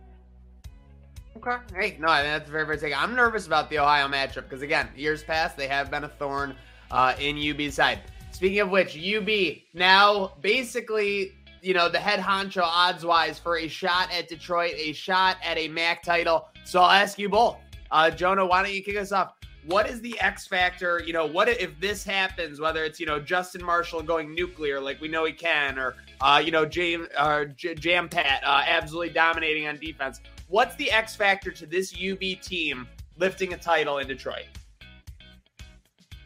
Okay. 1.37 1.57
Hey, 1.75 1.97
no, 1.99 2.09
I 2.09 2.23
think 2.23 2.33
that's 2.33 2.51
very, 2.51 2.64
very 2.64 2.79
take. 2.79 2.97
I'm 2.97 3.16
nervous 3.16 3.49
about 3.49 3.69
the 3.69 3.81
Ohio 3.81 4.07
matchup 4.07 4.45
because, 4.45 4.62
again, 4.62 4.88
years 4.97 5.25
past, 5.25 5.57
they 5.57 5.66
have 5.66 5.90
been 5.90 6.05
a 6.05 6.09
thorn 6.09 6.55
uh, 6.93 7.14
in 7.19 7.37
UB's 7.37 7.75
side. 7.75 8.01
Speaking 8.31 8.61
of 8.61 8.71
which, 8.71 8.97
UB 8.97 9.29
now 9.75 10.33
basically, 10.40 11.33
you 11.62 11.75
know, 11.75 11.88
the 11.88 11.99
head 11.99 12.21
honcho 12.21 12.62
odds 12.62 13.05
wise 13.05 13.40
for 13.40 13.59
a 13.59 13.66
shot 13.66 14.09
at 14.12 14.29
Detroit, 14.29 14.75
a 14.77 14.93
shot 14.93 15.37
at 15.45 15.59
a 15.59 15.66
MAC 15.66 16.05
title. 16.05 16.49
So 16.64 16.81
I'll 16.81 16.90
ask 16.90 17.19
you 17.19 17.29
both. 17.29 17.57
Uh, 17.90 18.09
Jonah, 18.09 18.47
why 18.47 18.62
don't 18.62 18.73
you 18.73 18.85
kick 18.85 18.97
us 18.97 19.11
off? 19.11 19.35
What 19.66 19.90
is 19.90 20.01
the 20.01 20.18
X 20.20 20.46
factor? 20.46 21.03
You 21.05 21.12
know, 21.12 21.27
what 21.27 21.49
if 21.49 21.79
this 21.81 22.03
happens? 22.03 22.61
Whether 22.61 22.85
it's 22.85 22.99
you 22.99 23.07
know 23.07 23.20
Justin 23.20 23.62
Marshall 23.62 24.03
going 24.03 24.35
nuclear 24.35 24.81
like 24.81 25.01
we 25.01 25.09
know 25.09 25.25
he 25.25 25.33
can, 25.33 25.79
or 25.79 25.96
uh, 26.20 26.40
you 26.42 26.51
know 26.51 26.64
Jam 26.64 27.07
uh, 27.16 27.44
J- 27.57 27.75
Jam 27.75 28.09
Pat 28.09 28.42
uh, 28.44 28.62
absolutely 28.66 29.11
dominating 29.11 29.66
on 29.66 29.77
defense. 29.77 30.20
What's 30.49 30.75
the 30.77 30.90
X 30.90 31.14
factor 31.14 31.51
to 31.51 31.66
this 31.66 31.94
UB 31.94 32.40
team 32.40 32.88
lifting 33.18 33.53
a 33.53 33.59
title 33.59 33.99
in 33.99 34.09
Detroit? 34.09 34.46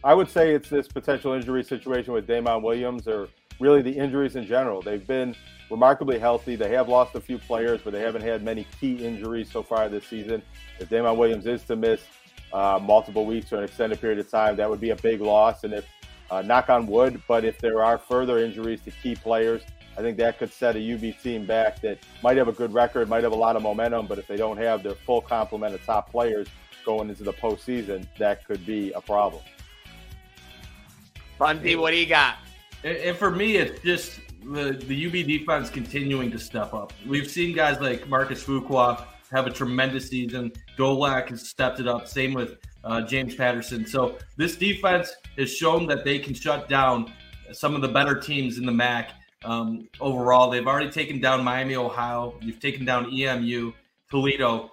I 0.05 0.15
would 0.15 0.31
say 0.31 0.55
it's 0.55 0.69
this 0.69 0.87
potential 0.87 1.33
injury 1.33 1.65
situation 1.65 2.13
with 2.13 2.27
Damon 2.27 2.63
Williams, 2.63 3.09
or 3.09 3.29
really 3.59 3.83
the 3.83 3.91
injuries 3.91 4.37
in 4.37 4.47
general. 4.47 4.81
They've 4.81 5.05
been 5.05 5.35
remarkably 5.71 6.19
healthy. 6.19 6.57
They 6.57 6.71
have 6.71 6.89
lost 6.89 7.15
a 7.15 7.21
few 7.21 7.39
players, 7.39 7.81
but 7.83 7.93
they 7.93 8.01
haven't 8.01 8.23
had 8.23 8.43
many 8.45 8.67
key 8.79 9.05
injuries 9.05 9.51
so 9.51 9.63
far 9.63 9.89
this 9.89 10.07
season. 10.07 10.43
If 10.79 10.89
Damon 10.89 11.17
Williams 11.17 11.47
is 11.47 11.65
to 11.65 11.75
miss 11.75 12.03
uh, 12.55 12.79
multiple 12.81 13.27
weeks 13.27 13.53
or 13.53 13.57
an 13.57 13.65
extended 13.65 14.01
period 14.01 14.19
of 14.21 14.31
time, 14.31 14.57
that 14.57 14.71
would 14.71 14.81
be 14.81 14.91
a 14.91 14.97
big 14.97 15.21
loss. 15.21 15.65
And 15.65 15.75
if, 15.75 15.87
uh, 16.31 16.41
knock 16.41 16.71
on 16.71 16.87
wood, 16.87 17.21
but 17.29 17.45
if 17.45 17.59
there 17.59 17.85
are 17.85 17.99
further 17.99 18.39
injuries 18.39 18.81
to 18.83 18.93
key 18.93 19.17
players, 19.17 19.63
I 19.99 20.01
think 20.01 20.17
that 20.19 20.39
could 20.39 20.53
set 20.53 20.77
a 20.77 20.95
UB 20.95 21.21
team 21.21 21.47
back 21.47 21.81
that 21.83 21.99
might 22.23 22.37
have 22.37 22.49
a 22.49 22.53
good 22.53 22.73
record, 22.73 23.09
might 23.09 23.25
have 23.25 23.33
a 23.33 23.37
lot 23.37 23.57
of 23.57 23.63
momentum, 23.63 24.07
but 24.07 24.19
if 24.19 24.27
they 24.27 24.37
don't 24.37 24.57
have 24.57 24.83
their 24.83 24.95
full 24.95 25.21
complement 25.21 25.75
of 25.75 25.85
top 25.85 26.11
players 26.11 26.47
going 26.85 27.09
into 27.09 27.25
the 27.25 27.33
postseason, 27.33 28.07
that 28.19 28.47
could 28.47 28.65
be 28.65 28.93
a 28.93 29.01
problem. 29.01 29.43
Bunty, 31.39 31.75
what 31.77 31.91
do 31.91 31.97
you 31.97 32.07
got? 32.07 32.37
And 32.85 33.17
for 33.17 33.31
me, 33.31 33.57
it's 33.57 33.83
just 33.83 34.21
the, 34.45 34.73
the 34.73 35.07
UB 35.07 35.27
defense 35.27 35.71
continuing 35.71 36.31
to 36.31 36.39
step 36.39 36.73
up. 36.73 36.93
We've 37.07 37.29
seen 37.29 37.55
guys 37.55 37.81
like 37.81 38.09
Marcus 38.09 38.45
Fuqua 38.45 39.07
have 39.31 39.47
a 39.47 39.51
tremendous 39.51 40.09
season. 40.09 40.53
Dolac 40.79 41.29
has 41.29 41.49
stepped 41.49 41.81
it 41.81 41.89
up. 41.89 42.07
Same 42.09 42.35
with 42.35 42.59
uh, 42.85 43.03
James 43.03 43.35
Patterson. 43.35 43.87
So 43.87 44.19
this 44.37 44.57
defense 44.57 45.15
has 45.39 45.53
shown 45.55 45.87
that 45.87 46.05
they 46.05 46.19
can 46.19 46.35
shut 46.35 46.69
down 46.69 47.13
some 47.53 47.75
of 47.75 47.83
the 47.83 47.89
better 47.89 48.19
teams 48.19 48.59
in 48.59 48.67
the 48.67 48.73
MAC. 48.73 49.11
Um, 49.45 49.89
overall, 50.01 50.51
they've 50.51 50.67
already 50.67 50.91
taken 50.91 51.21
down 51.21 51.45
Miami, 51.45 51.77
Ohio. 51.77 52.39
You've 52.41 52.61
taken 52.61 52.85
down 52.85 53.13
EMU, 53.13 53.73
Toledo. 54.11 54.71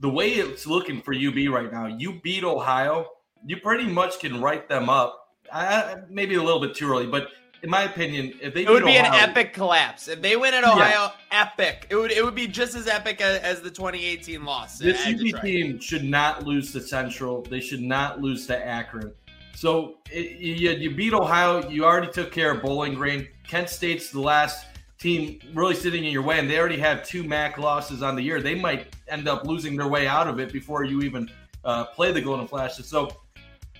The 0.00 0.08
way 0.08 0.30
it's 0.30 0.66
looking 0.66 1.00
for 1.00 1.14
UB 1.14 1.52
right 1.52 1.72
now, 1.72 1.86
you 1.86 2.20
beat 2.22 2.44
Ohio, 2.44 3.06
you 3.44 3.56
pretty 3.56 3.86
much 3.86 4.20
can 4.20 4.40
write 4.40 4.68
them 4.68 4.88
up 4.88 5.22
I, 5.52 5.96
maybe 6.08 6.36
a 6.36 6.42
little 6.42 6.60
bit 6.60 6.74
too 6.74 6.90
early, 6.90 7.06
but 7.06 7.28
in 7.62 7.70
my 7.70 7.82
opinion, 7.82 8.34
if 8.40 8.54
they 8.54 8.64
it 8.64 8.68
would 8.68 8.84
be 8.84 8.98
Ohio, 8.98 9.12
an 9.12 9.30
epic 9.30 9.52
collapse 9.52 10.08
if 10.08 10.20
they 10.20 10.36
win 10.36 10.52
at 10.52 10.64
Ohio. 10.64 11.12
Yeah. 11.30 11.42
Epic. 11.42 11.86
It 11.90 11.96
would 11.96 12.10
it 12.10 12.24
would 12.24 12.34
be 12.34 12.48
just 12.48 12.74
as 12.74 12.88
epic 12.88 13.20
as, 13.20 13.40
as 13.40 13.62
the 13.62 13.70
2018 13.70 14.44
loss. 14.44 14.78
This 14.78 15.06
UB 15.06 15.40
team 15.42 15.78
should 15.78 16.04
not 16.04 16.44
lose 16.44 16.72
to 16.72 16.80
Central. 16.80 17.42
They 17.42 17.60
should 17.60 17.80
not 17.80 18.20
lose 18.20 18.46
to 18.48 18.66
Akron. 18.66 19.12
So 19.54 19.98
it, 20.10 20.40
you, 20.40 20.70
you 20.70 20.94
beat 20.94 21.14
Ohio. 21.14 21.68
You 21.68 21.84
already 21.84 22.10
took 22.10 22.32
care 22.32 22.52
of 22.52 22.62
Bowling 22.62 22.94
Green. 22.94 23.28
Kent 23.46 23.68
State's 23.68 24.10
the 24.10 24.20
last 24.20 24.66
team 24.98 25.38
really 25.54 25.74
sitting 25.74 26.04
in 26.04 26.12
your 26.12 26.22
way, 26.22 26.38
and 26.38 26.50
they 26.50 26.58
already 26.58 26.78
have 26.78 27.06
two 27.06 27.22
MAC 27.22 27.58
losses 27.58 28.02
on 28.02 28.16
the 28.16 28.22
year. 28.22 28.40
They 28.40 28.56
might 28.56 28.94
end 29.08 29.28
up 29.28 29.44
losing 29.44 29.76
their 29.76 29.88
way 29.88 30.06
out 30.06 30.26
of 30.26 30.40
it 30.40 30.52
before 30.52 30.84
you 30.84 31.02
even 31.02 31.30
uh, 31.64 31.84
play 31.86 32.10
the 32.10 32.20
Golden 32.20 32.48
Flashes. 32.48 32.86
So 32.86 33.16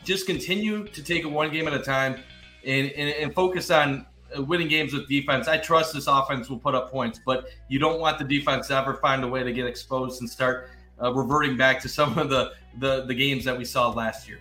just 0.05 0.27
continue 0.27 0.87
to 0.87 1.03
take 1.03 1.25
it 1.25 1.31
one 1.31 1.51
game 1.51 1.67
at 1.67 1.75
a 1.75 1.79
time 1.79 2.23
and, 2.65 2.91
and, 2.93 3.11
and 3.11 3.35
focus 3.35 3.71
on 3.71 4.07
uh, 4.37 4.43
winning 4.43 4.69
games 4.69 4.93
with 4.93 5.09
defense. 5.09 5.49
I 5.49 5.59
trust 5.59 5.93
this 5.95 6.07
offense 6.07 6.49
will 6.49 6.59
put 6.59 6.75
up 6.75 6.91
points, 6.91 7.21
but 7.25 7.47
you 7.69 7.79
don't 7.79 8.01
want 8.01 8.19
the 8.19 8.25
defense 8.25 8.69
to 8.69 8.77
ever 8.77 8.95
find 8.95 9.25
a 9.25 9.29
way 9.29 9.43
to 9.43 9.53
get 9.53 9.67
exposed 9.67 10.21
and 10.21 10.31
start 10.31 10.71
uh, 11.03 11.13
reverting 11.13 11.57
back 11.57 11.81
to 11.83 11.89
some 11.89 12.19
of 12.19 12.31
the, 12.31 12.53
the, 12.79 13.05
the 13.07 13.15
games 13.15 13.45
that 13.45 13.57
we 13.57 13.65
saw 13.65 13.91
last 13.91 14.29
year. 14.29 14.41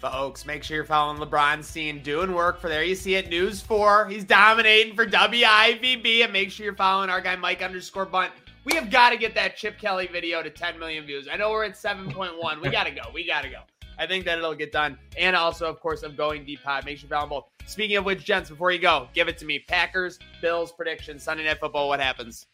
Folks, 0.00 0.44
make 0.44 0.62
sure 0.62 0.76
you're 0.76 0.84
following 0.84 1.18
LeBron 1.18 1.64
Steen 1.64 2.02
doing 2.02 2.32
work 2.32 2.60
for 2.60 2.68
there. 2.68 2.84
You 2.84 2.94
see 2.94 3.14
it, 3.14 3.30
News 3.30 3.62
4. 3.62 4.08
He's 4.08 4.24
dominating 4.24 4.94
for 4.94 5.06
WIVB. 5.06 6.22
And 6.22 6.32
make 6.32 6.50
sure 6.50 6.64
you're 6.64 6.76
following 6.76 7.08
our 7.08 7.20
guy, 7.20 7.34
Mike 7.34 7.62
underscore 7.62 8.04
Bunt. 8.04 8.30
We 8.64 8.74
have 8.74 8.90
got 8.90 9.10
to 9.10 9.16
get 9.16 9.34
that 9.36 9.56
Chip 9.56 9.78
Kelly 9.78 10.06
video 10.06 10.42
to 10.42 10.50
10 10.50 10.78
million 10.78 11.06
views. 11.06 11.28
I 11.32 11.36
know 11.36 11.50
we're 11.50 11.64
at 11.64 11.74
7.1. 11.74 12.60
We 12.60 12.68
got 12.68 12.84
to 12.84 12.90
go. 12.90 13.02
We 13.14 13.26
got 13.26 13.42
to 13.42 13.48
go. 13.48 13.60
I 13.98 14.06
think 14.06 14.24
that 14.26 14.38
it'll 14.38 14.54
get 14.54 14.72
done. 14.72 14.98
And 15.18 15.34
also, 15.34 15.66
of 15.66 15.80
course, 15.80 16.02
I'm 16.02 16.14
going 16.14 16.44
deep 16.44 16.62
pod. 16.62 16.84
Make 16.84 16.98
sure 16.98 17.06
you 17.06 17.16
follow 17.16 17.28
both. 17.28 17.44
Speaking 17.66 17.96
of 17.96 18.04
which, 18.04 18.24
gents, 18.24 18.50
before 18.50 18.70
you 18.70 18.78
go, 18.78 19.08
give 19.14 19.28
it 19.28 19.38
to 19.38 19.44
me. 19.44 19.58
Packers, 19.58 20.18
Bills 20.40 20.72
prediction, 20.72 21.18
Sunday 21.18 21.44
Night 21.44 21.58
Football. 21.58 21.88
What 21.88 22.00
happens? 22.00 22.46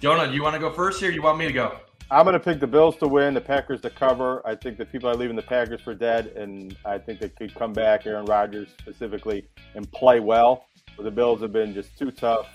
Jonah, 0.00 0.28
do 0.28 0.34
you 0.34 0.42
want 0.42 0.54
to 0.54 0.60
go 0.60 0.70
first 0.70 1.00
here? 1.00 1.10
you 1.10 1.22
want 1.22 1.38
me 1.38 1.46
to 1.46 1.52
go? 1.52 1.78
I'm 2.10 2.24
going 2.24 2.34
to 2.34 2.40
pick 2.40 2.60
the 2.60 2.66
Bills 2.66 2.96
to 2.98 3.08
win, 3.08 3.32
the 3.32 3.40
Packers 3.40 3.80
to 3.80 3.90
cover. 3.90 4.46
I 4.46 4.54
think 4.54 4.76
the 4.76 4.84
people 4.84 5.08
are 5.08 5.16
leaving 5.16 5.36
the 5.36 5.42
Packers 5.42 5.80
for 5.80 5.94
dead, 5.94 6.28
and 6.36 6.76
I 6.84 6.98
think 6.98 7.18
they 7.18 7.30
could 7.30 7.54
come 7.54 7.72
back, 7.72 8.06
Aaron 8.06 8.26
Rodgers 8.26 8.68
specifically, 8.78 9.48
and 9.74 9.90
play 9.90 10.20
well. 10.20 10.66
But 10.96 11.04
the 11.04 11.10
Bills 11.10 11.40
have 11.40 11.52
been 11.52 11.72
just 11.72 11.96
too 11.98 12.10
tough, 12.10 12.46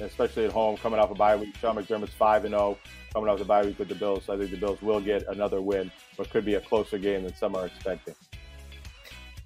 especially 0.00 0.44
at 0.44 0.52
home, 0.52 0.76
coming 0.76 0.98
off 0.98 1.10
a 1.10 1.14
bye 1.14 1.36
week. 1.36 1.56
Sean 1.56 1.76
McDermott's 1.76 2.14
5 2.14 2.46
and 2.46 2.54
0 2.54 2.76
coming 3.16 3.30
off 3.30 3.38
the 3.38 3.44
bye 3.46 3.62
week 3.62 3.78
with 3.78 3.88
the 3.88 3.94
Bills. 3.94 4.24
So 4.26 4.34
I 4.34 4.36
think 4.36 4.50
the 4.50 4.58
Bills 4.58 4.82
will 4.82 5.00
get 5.00 5.26
another 5.28 5.62
win, 5.62 5.90
but 6.18 6.28
could 6.28 6.44
be 6.44 6.56
a 6.56 6.60
closer 6.60 6.98
game 6.98 7.22
than 7.22 7.34
some 7.34 7.56
are 7.56 7.64
expecting. 7.64 8.14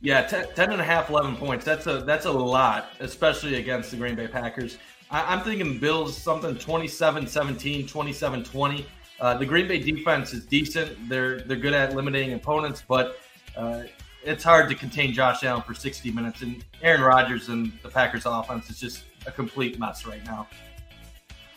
Yeah, 0.01 0.23
10, 0.23 0.49
10 0.57 0.73
and 0.73 0.81
a 0.81 0.85
half, 0.85 1.09
11 1.09 1.37
points. 1.37 1.65
That's 1.65 1.87
a 1.87 2.01
that's 2.01 2.25
a 2.25 2.33
lot, 2.33 2.91
especially 2.99 3.55
against 3.57 3.93
the 3.93 3.97
Green 3.97 4.17
Bay 4.17 4.27
Packers. 4.27 4.79
I, 5.09 5.33
am 5.33 5.43
thinking 5.45 5.79
Bills 5.79 6.17
something 6.17 6.57
27-17, 6.57 7.89
27-20. 7.89 8.85
Uh, 9.21 9.35
the 9.35 9.47
Green 9.47 9.69
Bay 9.69 9.79
defense 9.79 10.33
is 10.33 10.45
decent. 10.47 11.09
They're 11.09 11.43
they're 11.43 11.57
good 11.57 11.75
at 11.75 11.95
limiting 11.95 12.33
opponents, 12.33 12.83
but 12.89 13.21
uh, 13.57 13.85
it's 14.25 14.43
hard 14.43 14.69
to 14.71 14.75
contain 14.75 15.13
Josh 15.13 15.45
Allen 15.45 15.63
for 15.63 15.75
60 15.75 16.11
minutes. 16.11 16.43
And 16.43 16.65
Aaron 16.83 17.03
Rodgers 17.03 17.51
and 17.51 17.73
the 17.85 17.89
Packers 17.89 18.27
offense 18.27 18.69
is 18.69 18.81
just 18.81 19.05
a 19.27 19.31
complete 19.31 19.79
mess 19.79 20.07
right 20.07 20.25
now. 20.25 20.49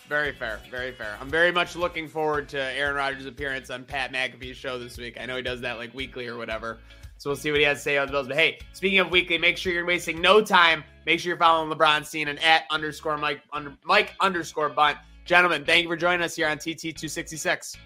Very 0.07 0.33
fair, 0.33 0.59
very 0.69 0.91
fair. 0.91 1.17
I'm 1.19 1.29
very 1.29 1.51
much 1.51 1.75
looking 1.75 2.07
forward 2.07 2.49
to 2.49 2.59
Aaron 2.59 2.95
Rodgers' 2.95 3.25
appearance 3.25 3.69
on 3.69 3.85
Pat 3.85 4.11
McAfee's 4.11 4.57
show 4.57 4.77
this 4.77 4.97
week. 4.97 5.17
I 5.19 5.25
know 5.25 5.37
he 5.37 5.41
does 5.41 5.61
that 5.61 5.77
like 5.77 5.93
weekly 5.93 6.27
or 6.27 6.37
whatever. 6.37 6.79
So 7.17 7.29
we'll 7.29 7.37
see 7.37 7.51
what 7.51 7.61
he 7.61 7.65
has 7.65 7.77
to 7.77 7.83
say 7.83 7.97
on 7.97 8.07
the 8.07 8.11
Bills. 8.11 8.27
But 8.27 8.35
hey, 8.35 8.59
speaking 8.73 8.99
of 8.99 9.09
weekly, 9.09 9.37
make 9.37 9.57
sure 9.57 9.71
you're 9.71 9.85
wasting 9.85 10.19
no 10.19 10.41
time. 10.41 10.83
Make 11.05 11.21
sure 11.21 11.29
you're 11.29 11.37
following 11.37 11.71
LeBron 11.71 12.05
Steen 12.05 12.27
and 12.27 12.37
at 12.43 12.65
underscore 12.69 13.17
Mike 13.17 13.41
under 13.53 13.77
Mike 13.85 14.13
underscore 14.19 14.69
Bunt. 14.69 14.97
Gentlemen, 15.23 15.63
thank 15.63 15.83
you 15.83 15.89
for 15.89 15.95
joining 15.95 16.21
us 16.21 16.35
here 16.35 16.49
on 16.49 16.57
TT 16.57 16.81
266. 16.81 17.77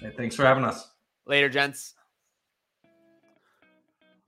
Hey, 0.00 0.12
thanks 0.16 0.34
for 0.34 0.44
having 0.44 0.64
us. 0.64 0.88
Later, 1.26 1.50
gents. 1.50 1.94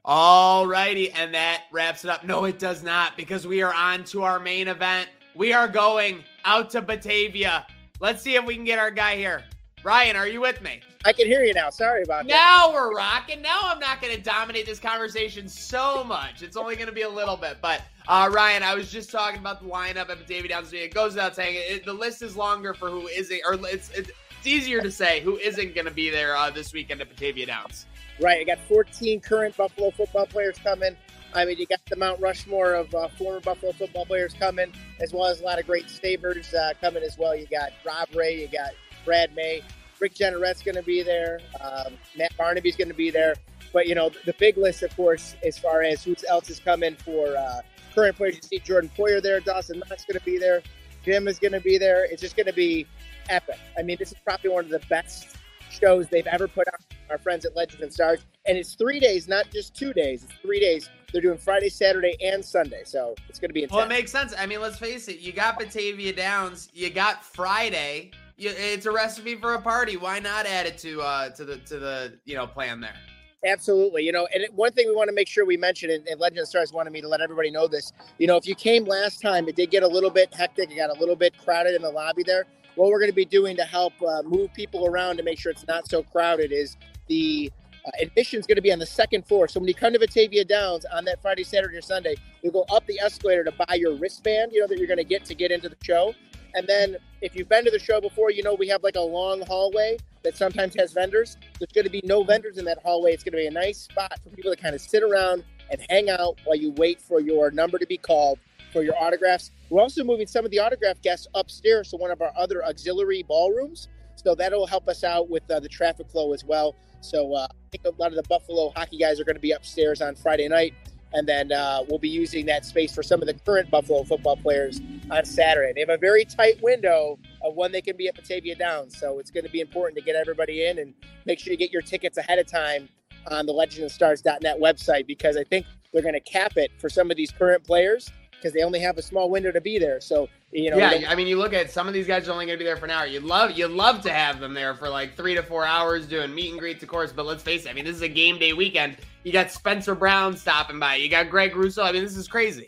All 0.05 0.66
righty, 0.66 1.11
and 1.12 1.35
that 1.35 1.62
wraps 1.72 2.05
it 2.05 2.11
up. 2.11 2.22
No, 2.22 2.44
it 2.44 2.59
does 2.59 2.83
not, 2.83 3.16
because 3.16 3.46
we 3.46 3.62
are 3.62 3.74
on 3.74 4.05
to 4.05 4.22
our 4.22 4.38
main 4.38 4.68
event. 4.68 5.09
We 5.37 5.53
are 5.53 5.68
going 5.68 6.25
out 6.46 6.70
to 6.70 6.81
Batavia. 6.81 7.66
Let's 8.01 8.22
see 8.22 8.37
if 8.37 8.46
we 8.46 8.55
can 8.55 8.64
get 8.64 8.79
our 8.79 8.90
guy 8.90 9.16
here. 9.16 9.44
Ryan, 9.85 10.16
are 10.16 10.27
you 10.27 10.40
with 10.40 10.62
me? 10.62 10.81
I 11.05 11.12
can 11.12 11.27
hear 11.27 11.44
you 11.44 11.53
now. 11.53 11.68
Sorry 11.68 12.03
about 12.03 12.27
that. 12.27 12.31
Now 12.31 12.72
we're 12.72 12.94
rocking. 12.94 13.42
Now 13.42 13.61
I'm 13.64 13.79
not 13.79 14.01
going 14.01 14.16
to 14.16 14.22
dominate 14.22 14.64
this 14.64 14.81
conversation 14.81 15.46
so 15.46 16.03
much. 16.03 16.42
It's 16.42 16.57
only 16.57 16.75
going 16.75 16.88
to 16.88 16.94
be 16.94 17.03
a 17.03 17.09
little 17.09 17.37
bit. 17.37 17.59
But 17.61 17.83
uh, 18.09 18.31
Ryan, 18.33 18.62
I 18.62 18.75
was 18.75 18.90
just 18.90 19.11
talking 19.11 19.38
about 19.38 19.61
the 19.61 19.68
lineup 19.68 20.09
at 20.09 20.18
Batavia 20.18 20.49
Downs. 20.49 20.72
It 20.72 20.94
goes 20.94 21.12
without 21.12 21.37
saying 21.37 21.57
it, 21.59 21.85
the 21.85 21.92
list 21.92 22.22
is 22.22 22.35
longer 22.35 22.72
for 22.72 22.88
who 22.88 23.07
isn't, 23.09 23.40
or 23.46 23.55
it's, 23.68 23.90
it's, 23.90 24.11
it's 24.38 24.46
easier 24.46 24.81
to 24.81 24.90
say 24.90 25.20
who 25.20 25.37
isn't 25.37 25.75
going 25.75 25.85
to 25.85 25.94
be 25.94 26.09
there 26.09 26.35
uh, 26.35 26.51
this 26.51 26.72
weekend 26.72 27.03
at 27.03 27.11
Batavia 27.11 27.44
Downs. 27.44 27.85
Right. 28.20 28.40
I 28.40 28.44
got 28.44 28.59
14 28.66 29.20
current 29.20 29.55
Buffalo 29.55 29.90
football 29.90 30.27
players 30.27 30.57
coming. 30.59 30.96
I 31.35 31.45
mean, 31.45 31.59
you 31.59 31.67
got 31.67 31.81
the 31.89 31.97
Mount 31.97 32.21
Rushmore 32.21 32.75
of 32.75 32.95
uh, 32.95 33.09
former 33.09 33.41
Buffalo 33.41 33.73
football 33.73 34.07
players 34.07 34.35
coming, 34.35 34.73
as 35.01 35.12
well 35.12 35.27
as 35.27 35.41
a 35.41 35.45
lot 35.45 35.59
of 35.59 35.67
great 35.67 35.91
stavers 35.91 36.53
uh, 36.55 36.73
coming 36.81 37.03
as 37.03 37.19
well. 37.19 37.35
You 37.35 37.47
got 37.47 37.73
Rob 37.85 38.09
Ray, 38.15 38.41
you 38.41 38.49
got 38.49 38.71
Brad 39.05 39.35
May, 39.35 39.62
Rick 40.01 40.15
Jeanneret's 40.15 40.62
going 40.62 40.77
to 40.77 40.83
be 40.83 41.03
there, 41.03 41.41
um, 41.61 41.95
Matt 42.17 42.37
Barnaby's 42.37 42.77
going 42.77 42.89
to 42.89 42.95
be 42.95 43.11
there. 43.11 43.35
But 43.73 43.87
you 43.87 43.95
know, 43.95 44.11
the 44.25 44.35
big 44.39 44.57
list, 44.57 44.83
of 44.83 44.95
course, 44.97 45.37
as 45.45 45.59
far 45.59 45.83
as 45.83 46.03
who 46.05 46.15
else 46.29 46.49
is 46.49 46.61
coming 46.61 46.97
for 46.97 47.37
uh, 47.37 47.61
current 47.95 48.17
players. 48.17 48.37
You 48.37 48.43
see 48.43 48.59
Jordan 48.61 48.91
Poyer 48.97 49.23
there, 49.23 49.41
Dawson 49.41 49.79
Knox 49.81 50.05
going 50.05 50.19
to 50.19 50.25
be 50.25 50.39
there, 50.39 50.62
Jim 51.05 51.29
is 51.29 51.39
going 51.39 51.53
to 51.53 51.61
be 51.61 51.79
there. 51.79 52.05
It's 52.05 52.21
just 52.21 52.37
going 52.37 52.47
to 52.47 52.53
be 52.53 52.87
epic. 53.29 53.59
I 53.79 53.83
mean, 53.83 53.97
this 53.99 54.12
is 54.12 54.19
probably 54.25 54.51
one 54.51 54.65
of 54.65 54.71
the 54.71 54.83
best 54.89 55.37
shows 55.71 56.09
they've 56.09 56.27
ever 56.27 56.49
put 56.49 56.67
out. 56.69 56.81
Our 57.11 57.19
friends 57.19 57.45
at 57.45 57.55
Legends 57.55 57.83
and 57.83 57.93
Stars, 57.93 58.27
and 58.47 58.59
it's 58.59 58.75
three 58.75 58.99
days, 58.99 59.29
not 59.29 59.51
just 59.53 59.75
two 59.77 59.93
days. 59.93 60.25
It's 60.25 60.33
three 60.43 60.59
days. 60.59 60.91
They're 61.12 61.23
doing 61.23 61.38
Friday, 61.38 61.69
Saturday, 61.69 62.16
and 62.23 62.45
Sunday, 62.45 62.83
so 62.85 63.14
it's 63.29 63.38
going 63.38 63.51
to 63.51 63.55
be 63.55 63.62
intense. 63.62 63.77
Well, 63.77 63.87
it 63.87 63.88
makes 63.88 64.11
sense. 64.11 64.35
I 64.37 64.47
mean, 64.47 64.61
let's 64.61 64.79
face 64.79 65.09
it. 65.09 65.21
You 65.21 65.33
got 65.33 65.59
Batavia 65.59 66.12
Downs. 66.12 66.69
You 66.73 66.90
got 66.90 67.25
Friday. 67.25 68.11
You, 68.37 68.53
it's 68.55 68.87
a 68.87 68.90
recipe 68.90 69.37
for 69.37 69.55
a 69.55 69.61
party. 69.61 69.97
Why 69.97 70.19
not 70.19 70.47
add 70.47 70.66
it 70.66 70.77
to 70.79 71.01
uh 71.01 71.31
to 71.31 71.45
the 71.45 71.57
to 71.59 71.79
the 71.79 72.19
you 72.25 72.35
know 72.35 72.47
plan 72.47 72.81
there? 72.81 72.97
Absolutely. 73.45 74.03
You 74.03 74.12
know, 74.12 74.27
and 74.35 74.45
one 74.55 74.73
thing 74.73 74.88
we 74.88 74.95
want 74.95 75.09
to 75.09 75.14
make 75.14 75.29
sure 75.29 75.47
we 75.47 75.57
mention, 75.57 75.90
and, 75.90 76.07
and 76.09 76.19
Legends 76.19 76.40
and 76.40 76.49
Stars 76.49 76.73
wanted 76.73 76.92
me 76.92 77.01
to 77.01 77.09
let 77.09 77.21
everybody 77.21 77.51
know 77.51 77.69
this. 77.69 77.92
You 78.19 78.27
know, 78.27 78.37
if 78.37 78.47
you 78.47 78.55
came 78.55 78.85
last 78.85 79.21
time, 79.21 79.49
it 79.49 79.57
did 79.57 79.71
get 79.71 79.83
a 79.83 79.88
little 79.88 80.11
bit 80.11 80.35
hectic. 80.35 80.71
It 80.71 80.77
got 80.77 80.90
a 80.95 80.99
little 80.99 81.16
bit 81.16 81.35
crowded 81.38 81.75
in 81.75 81.83
the 81.83 81.90
lobby 81.90 82.25
there. 82.25 82.47
What 82.75 82.90
we're 82.90 82.99
going 82.99 83.11
to 83.11 83.16
be 83.16 83.25
doing 83.25 83.57
to 83.57 83.64
help 83.64 83.92
uh, 84.03 84.23
move 84.23 84.53
people 84.53 84.87
around 84.87 85.16
to 85.19 85.23
make 85.23 85.38
sure 85.38 85.53
it's 85.53 85.66
not 85.66 85.88
so 85.88 86.03
crowded 86.03 86.53
is 86.53 86.77
the 87.09 87.51
uh, 87.87 87.90
admission 88.01 88.40
is 88.40 88.46
going 88.46 88.57
to 88.57 88.62
be 88.62 88.72
on 88.72 88.79
the 88.79 88.87
second 88.87 89.27
floor. 89.27 89.49
So 89.49 89.61
when 89.61 89.68
you 89.68 89.75
come 89.75 89.92
to 89.92 89.99
Batavia 89.99 90.44
Downs 90.44 90.85
on 90.92 91.05
that 91.05 91.22
Friday, 91.22 91.44
Saturday, 91.44 91.77
or 91.77 91.83
Sunday, 91.83 92.16
you'll 92.42 92.53
go 92.53 92.64
up 92.70 92.87
the 92.87 92.99
escalator 93.01 93.44
to 93.44 93.53
buy 93.53 93.75
your 93.75 93.94
wristband, 93.94 94.53
you 94.53 94.61
know, 94.61 94.66
that 94.66 94.79
you're 94.79 94.88
going 94.88 94.99
to 94.99 95.05
get 95.05 95.25
to 95.27 95.35
get 95.35 95.51
into 95.51 95.68
the 95.68 95.77
show. 95.83 96.14
And 96.55 96.66
then 96.66 96.96
if 97.20 97.37
you've 97.37 97.49
been 97.49 97.64
to 97.64 97.70
the 97.70 97.79
show 97.79 98.01
before, 98.01 98.31
you 98.31 98.42
know 98.42 98.55
we 98.55 98.68
have 98.68 98.83
like 98.83 98.96
a 98.96 99.01
long 99.01 99.42
hallway 99.42 99.99
that 100.22 100.37
sometimes 100.37 100.75
has 100.77 100.92
vendors. 100.92 101.37
There's 101.59 101.72
going 101.72 101.85
to 101.85 101.90
be 101.90 102.01
no 102.05 102.25
vendors 102.25 102.59
in 102.59 102.64
that 102.64 102.79
hallway. 102.83 103.12
It's 103.12 103.22
going 103.22 103.33
to 103.33 103.38
be 103.38 103.46
a 103.46 103.51
nice 103.51 103.83
spot 103.83 104.18
for 104.22 104.31
people 104.31 104.55
to 104.55 104.61
kind 104.61 104.75
of 104.75 104.81
sit 104.81 105.03
around 105.03 105.44
and 105.70 105.81
hang 105.90 106.09
out 106.09 106.38
while 106.44 106.57
you 106.57 106.72
wait 106.72 107.01
for 107.01 107.20
your 107.20 107.51
number 107.51 107.79
to 107.79 107.87
be 107.87 107.99
called 107.99 108.38
for 108.72 108.83
your 108.83 108.96
autographs. 109.01 109.51
We're 109.70 109.83
also 109.83 110.03
moving 110.03 110.27
some 110.27 110.44
of 110.44 110.51
the 110.51 110.59
autograph 110.59 111.01
guests 111.03 111.27
upstairs 111.35 111.90
to 111.90 111.96
one 111.96 112.11
of 112.11 112.20
our 112.20 112.33
other 112.37 112.64
auxiliary 112.64 113.22
ballrooms. 113.22 113.88
So 114.16 114.35
that'll 114.35 114.66
help 114.66 114.88
us 114.88 115.05
out 115.05 115.29
with 115.29 115.48
uh, 115.50 115.61
the 115.61 115.68
traffic 115.68 116.11
flow 116.11 116.33
as 116.33 116.44
well. 116.44 116.74
So 117.00 117.35
uh, 117.35 117.46
I 117.50 117.68
think 117.70 117.85
a 117.85 118.00
lot 118.00 118.11
of 118.11 118.16
the 118.16 118.29
Buffalo 118.29 118.72
hockey 118.74 118.98
guys 118.98 119.20
are 119.20 119.24
going 119.24 119.37
to 119.37 119.40
be 119.40 119.52
upstairs 119.52 120.00
on 120.00 120.14
Friday 120.16 120.48
night. 120.48 120.74
And 121.12 121.26
then 121.26 121.52
uh, 121.52 121.85
we'll 121.88 122.00
be 122.00 122.09
using 122.09 122.46
that 122.46 122.64
space 122.64 122.94
for 122.94 123.02
some 123.02 123.22
of 123.22 123.26
the 123.26 123.35
current 123.35 123.70
Buffalo 123.70 124.02
football 124.02 124.37
players 124.37 124.81
on 125.11 125.24
Saturday. 125.24 125.72
They 125.72 125.81
have 125.81 125.88
a 125.88 125.98
very 125.98 126.24
tight 126.24 126.61
window 126.62 127.18
of 127.42 127.55
when 127.55 127.72
they 127.72 127.81
can 127.81 127.96
be 127.96 128.09
at 128.09 128.16
Batavia 128.16 128.57
Downs. 128.57 128.98
So 128.98 129.18
it's 129.18 129.31
going 129.31 129.44
to 129.44 129.50
be 129.50 129.61
important 129.61 129.96
to 129.98 130.05
get 130.05 130.16
everybody 130.16 130.66
in 130.66 130.79
and 130.79 130.94
make 131.24 131.38
sure 131.38 131.52
you 131.52 131.57
get 131.57 131.70
your 131.70 131.83
tickets 131.83 132.18
ahead 132.18 132.38
of 132.38 132.46
time 132.46 132.88
on 133.31 133.46
the 133.46 133.52
legendsandstars.net 133.52 134.59
website 134.59 135.07
because 135.07 135.37
I 135.37 135.44
think 135.44 135.66
they're 135.92 136.02
going 136.02 136.14
to 136.14 136.20
cap 136.20 136.57
it 136.57 136.70
for 136.79 136.88
some 136.88 137.11
of 137.11 137.16
these 137.16 137.31
current 137.31 137.64
players 137.64 138.11
because 138.37 138.53
they 138.53 138.62
only 138.62 138.81
have 138.81 138.99
a 138.99 139.03
small 139.03 139.31
window 139.31 139.51
to 139.51 139.61
be 139.61 139.79
there. 139.79 140.01
So 140.01 140.29
you 140.53 140.70
know, 140.70 140.79
yeah. 140.79 141.11
I 141.11 141.14
mean, 141.14 141.27
you 141.27 141.37
look 141.37 141.53
at 141.53 141.70
some 141.70 141.87
of 141.87 141.92
these 141.92 142.07
guys 142.07 142.29
are 142.29 142.33
only 142.33 142.46
going 142.46 142.57
to 142.57 142.59
be 142.59 142.64
there 142.64 142.77
for 142.77 142.87
an 142.87 142.90
hour. 142.90 143.07
You'd 143.07 143.25
love, 143.25 143.53
you'd 143.59 143.72
love 143.72 144.01
to 144.03 144.12
have 144.12 144.40
them 144.40 144.55
there 144.55 144.75
for 144.75 144.88
like 144.88 145.16
three 145.16 145.35
to 145.35 145.42
four 145.42 145.66
hours 145.66 146.07
doing 146.07 146.35
meet 146.35 146.51
and 146.51 146.59
greets, 146.59 146.83
of 146.83 146.88
course. 146.88 147.12
But 147.12 147.27
let's 147.27 147.42
face 147.42 147.66
it. 147.66 147.70
I 147.70 147.72
mean, 147.72 147.85
this 147.85 147.96
is 147.96 148.03
a 148.03 148.09
game 148.09 148.38
day 148.38 148.53
weekend. 148.53 148.96
You 149.25 149.33
got 149.33 149.51
Spencer 149.51 149.94
Brown 149.94 150.37
stopping 150.37 150.79
by. 150.79 150.96
You 150.96 151.09
got 151.09 151.29
Greg 151.29 151.55
Rousseau. 151.57 151.83
I 151.83 151.92
mean, 151.92 152.03
this 152.03 152.16
is 152.16 152.29
crazy. 152.29 152.66